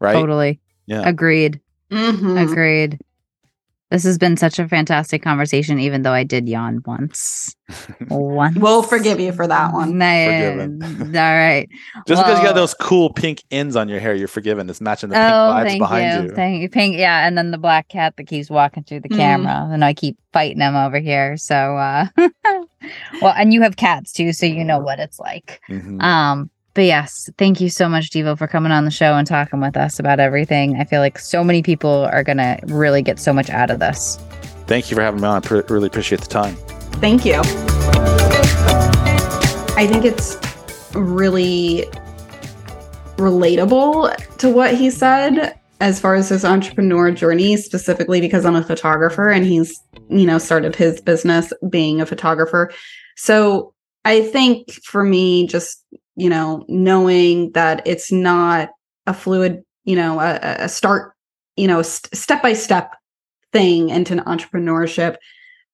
Right? 0.00 0.14
Totally. 0.14 0.60
Yeah. 0.86 1.08
Agreed. 1.08 1.60
Mm-hmm. 1.90 2.36
Agreed. 2.36 3.00
This 3.94 4.02
has 4.02 4.18
been 4.18 4.36
such 4.36 4.58
a 4.58 4.66
fantastic 4.66 5.22
conversation, 5.22 5.78
even 5.78 6.02
though 6.02 6.12
I 6.12 6.24
did 6.24 6.48
yawn 6.48 6.82
once. 6.84 7.54
once. 8.10 8.58
We'll 8.58 8.82
forgive 8.82 9.20
you 9.20 9.30
for 9.30 9.46
that 9.46 9.72
one. 9.72 10.02
All 10.02 10.08
right. 10.08 11.68
Just 12.08 12.20
well, 12.20 12.24
because 12.24 12.40
you 12.40 12.44
got 12.44 12.56
those 12.56 12.74
cool 12.74 13.12
pink 13.12 13.44
ends 13.52 13.76
on 13.76 13.88
your 13.88 14.00
hair, 14.00 14.12
you're 14.12 14.26
forgiven. 14.26 14.68
It's 14.68 14.80
matching 14.80 15.10
the 15.10 15.14
pink 15.14 15.26
oh, 15.26 15.54
vibes 15.54 15.78
behind 15.78 16.24
you. 16.24 16.28
you. 16.28 16.34
Thank 16.34 16.60
you. 16.60 16.68
Pink, 16.68 16.96
yeah. 16.96 17.24
And 17.24 17.38
then 17.38 17.52
the 17.52 17.56
black 17.56 17.86
cat 17.86 18.16
that 18.16 18.24
keeps 18.24 18.50
walking 18.50 18.82
through 18.82 18.98
the 18.98 19.08
mm. 19.10 19.16
camera. 19.16 19.68
And 19.70 19.84
I 19.84 19.94
keep 19.94 20.18
fighting 20.32 20.60
him 20.60 20.74
over 20.74 20.98
here. 20.98 21.36
So 21.36 21.54
uh 21.54 22.08
well, 23.22 23.34
and 23.36 23.54
you 23.54 23.62
have 23.62 23.76
cats 23.76 24.12
too, 24.12 24.32
so 24.32 24.44
you 24.44 24.64
know 24.64 24.80
what 24.80 24.98
it's 24.98 25.20
like. 25.20 25.60
Mm-hmm. 25.70 26.00
Um, 26.00 26.50
but 26.74 26.84
yes, 26.84 27.30
thank 27.38 27.60
you 27.60 27.68
so 27.68 27.88
much, 27.88 28.10
Deevo, 28.10 28.36
for 28.36 28.48
coming 28.48 28.72
on 28.72 28.84
the 28.84 28.90
show 28.90 29.14
and 29.14 29.26
talking 29.26 29.60
with 29.60 29.76
us 29.76 30.00
about 30.00 30.18
everything. 30.18 30.80
I 30.80 30.84
feel 30.84 31.00
like 31.00 31.18
so 31.18 31.44
many 31.44 31.62
people 31.62 32.08
are 32.12 32.24
going 32.24 32.38
to 32.38 32.58
really 32.64 33.00
get 33.00 33.20
so 33.20 33.32
much 33.32 33.48
out 33.48 33.70
of 33.70 33.78
this. 33.78 34.18
Thank 34.66 34.90
you 34.90 34.96
for 34.96 35.02
having 35.02 35.20
me 35.20 35.28
on. 35.28 35.36
I 35.36 35.40
pr- 35.40 35.60
really 35.68 35.86
appreciate 35.86 36.20
the 36.20 36.26
time. 36.26 36.56
Thank 37.00 37.24
you. 37.24 37.40
I 39.76 39.86
think 39.88 40.04
it's 40.04 40.36
really 40.94 41.84
relatable 43.16 44.36
to 44.38 44.48
what 44.48 44.74
he 44.74 44.90
said 44.90 45.58
as 45.80 46.00
far 46.00 46.14
as 46.14 46.28
his 46.28 46.44
entrepreneur 46.44 47.10
journey, 47.10 47.56
specifically 47.56 48.20
because 48.20 48.44
I'm 48.44 48.56
a 48.56 48.64
photographer 48.64 49.28
and 49.30 49.44
he's, 49.44 49.78
you 50.08 50.26
know, 50.26 50.38
started 50.38 50.74
his 50.74 51.00
business 51.00 51.52
being 51.68 52.00
a 52.00 52.06
photographer. 52.06 52.72
So 53.16 53.74
I 54.04 54.22
think 54.22 54.72
for 54.84 55.04
me, 55.04 55.46
just 55.46 55.84
you 56.16 56.30
know, 56.30 56.64
knowing 56.68 57.52
that 57.52 57.82
it's 57.86 58.12
not 58.12 58.70
a 59.06 59.14
fluid, 59.14 59.62
you 59.84 59.96
know, 59.96 60.20
a, 60.20 60.38
a 60.40 60.68
start, 60.68 61.12
you 61.56 61.66
know, 61.66 61.82
step 61.82 62.42
by 62.42 62.52
step 62.52 62.92
thing 63.52 63.90
into 63.90 64.16
entrepreneurship. 64.16 65.16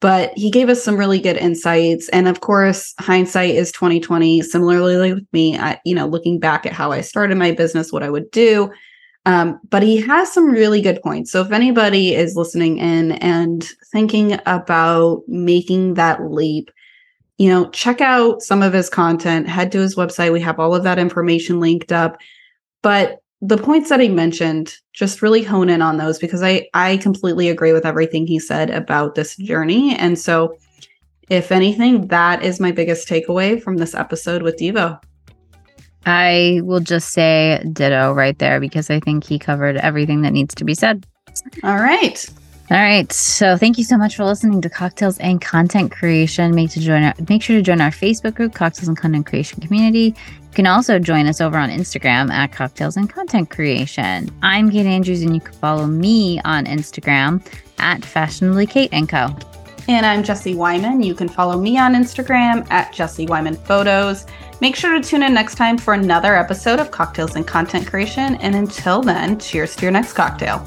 But 0.00 0.32
he 0.34 0.50
gave 0.50 0.70
us 0.70 0.82
some 0.82 0.96
really 0.96 1.18
good 1.18 1.36
insights, 1.36 2.08
and 2.08 2.26
of 2.26 2.40
course, 2.40 2.94
hindsight 2.98 3.54
is 3.54 3.70
twenty 3.70 4.00
twenty. 4.00 4.40
Similarly, 4.40 5.12
with 5.12 5.26
me, 5.34 5.58
I, 5.58 5.78
you 5.84 5.94
know, 5.94 6.06
looking 6.06 6.40
back 6.40 6.64
at 6.64 6.72
how 6.72 6.90
I 6.90 7.02
started 7.02 7.36
my 7.36 7.52
business, 7.52 7.92
what 7.92 8.02
I 8.02 8.08
would 8.08 8.30
do. 8.30 8.72
Um, 9.26 9.60
but 9.68 9.82
he 9.82 10.00
has 10.00 10.32
some 10.32 10.48
really 10.48 10.80
good 10.80 11.02
points. 11.02 11.30
So 11.30 11.42
if 11.42 11.52
anybody 11.52 12.14
is 12.14 12.34
listening 12.34 12.78
in 12.78 13.12
and 13.12 13.62
thinking 13.92 14.40
about 14.46 15.20
making 15.28 15.94
that 15.94 16.30
leap, 16.30 16.70
you 17.40 17.48
know, 17.48 17.70
check 17.70 18.02
out 18.02 18.42
some 18.42 18.60
of 18.62 18.74
his 18.74 18.90
content, 18.90 19.48
head 19.48 19.72
to 19.72 19.78
his 19.78 19.96
website. 19.96 20.30
We 20.30 20.42
have 20.42 20.60
all 20.60 20.74
of 20.74 20.82
that 20.82 20.98
information 20.98 21.58
linked 21.58 21.90
up. 21.90 22.18
But 22.82 23.22
the 23.40 23.56
points 23.56 23.88
that 23.88 23.98
he 23.98 24.10
mentioned, 24.10 24.74
just 24.92 25.22
really 25.22 25.42
hone 25.42 25.70
in 25.70 25.80
on 25.80 25.96
those 25.96 26.18
because 26.18 26.42
I 26.42 26.68
I 26.74 26.98
completely 26.98 27.48
agree 27.48 27.72
with 27.72 27.86
everything 27.86 28.26
he 28.26 28.38
said 28.38 28.68
about 28.68 29.14
this 29.14 29.36
journey. 29.38 29.96
And 29.96 30.18
so 30.18 30.54
if 31.30 31.50
anything, 31.50 32.08
that 32.08 32.44
is 32.44 32.60
my 32.60 32.72
biggest 32.72 33.08
takeaway 33.08 33.60
from 33.62 33.78
this 33.78 33.94
episode 33.94 34.42
with 34.42 34.58
Deevo. 34.58 35.02
I 36.04 36.60
will 36.62 36.80
just 36.80 37.08
say 37.12 37.64
ditto 37.72 38.12
right 38.12 38.38
there 38.38 38.60
because 38.60 38.90
I 38.90 39.00
think 39.00 39.24
he 39.24 39.38
covered 39.38 39.78
everything 39.78 40.20
that 40.22 40.34
needs 40.34 40.54
to 40.56 40.64
be 40.64 40.74
said. 40.74 41.06
All 41.64 41.78
right. 41.78 42.28
All 42.70 42.76
right. 42.76 43.10
So 43.12 43.56
thank 43.56 43.78
you 43.78 43.84
so 43.84 43.96
much 43.96 44.14
for 44.14 44.24
listening 44.24 44.60
to 44.60 44.70
Cocktails 44.70 45.18
and 45.18 45.40
Content 45.40 45.90
Creation. 45.90 46.54
Make 46.54 46.70
to 46.70 46.80
join 46.80 47.02
our, 47.02 47.14
make 47.28 47.42
sure 47.42 47.56
to 47.56 47.62
join 47.62 47.80
our 47.80 47.90
Facebook 47.90 48.36
group, 48.36 48.54
Cocktails 48.54 48.86
and 48.86 48.96
Content 48.96 49.26
Creation 49.26 49.60
Community. 49.60 50.14
You 50.40 50.54
can 50.54 50.68
also 50.68 51.00
join 51.00 51.26
us 51.26 51.40
over 51.40 51.58
on 51.58 51.68
Instagram 51.68 52.30
at 52.30 52.52
Cocktails 52.52 52.96
and 52.96 53.10
Content 53.10 53.50
Creation. 53.50 54.30
I'm 54.42 54.70
Kate 54.70 54.86
Andrews, 54.86 55.22
and 55.22 55.34
you 55.34 55.40
can 55.40 55.52
follow 55.54 55.86
me 55.88 56.40
on 56.44 56.66
Instagram 56.66 57.44
at 57.80 58.04
Fashionably 58.04 58.66
Kate 58.66 58.90
and 58.92 59.08
Co. 59.08 59.34
And 59.88 60.06
I'm 60.06 60.22
Jesse 60.22 60.54
Wyman. 60.54 61.02
You 61.02 61.16
can 61.16 61.28
follow 61.28 61.60
me 61.60 61.76
on 61.76 61.94
Instagram 61.94 62.70
at 62.70 62.92
Jesse 62.92 63.26
Wyman 63.26 63.56
Photos. 63.56 64.26
Make 64.60 64.76
sure 64.76 64.92
to 64.92 65.00
tune 65.00 65.24
in 65.24 65.34
next 65.34 65.56
time 65.56 65.76
for 65.76 65.94
another 65.94 66.36
episode 66.36 66.78
of 66.78 66.92
Cocktails 66.92 67.34
and 67.34 67.44
Content 67.44 67.88
Creation. 67.88 68.36
And 68.36 68.54
until 68.54 69.02
then, 69.02 69.40
cheers 69.40 69.74
to 69.74 69.82
your 69.82 69.90
next 69.90 70.12
cocktail 70.12 70.64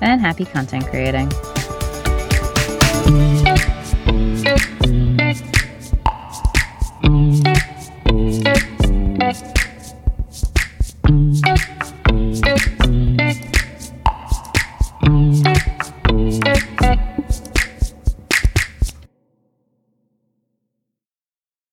and 0.00 0.20
happy 0.20 0.44
content 0.44 0.86
creating. 0.86 1.30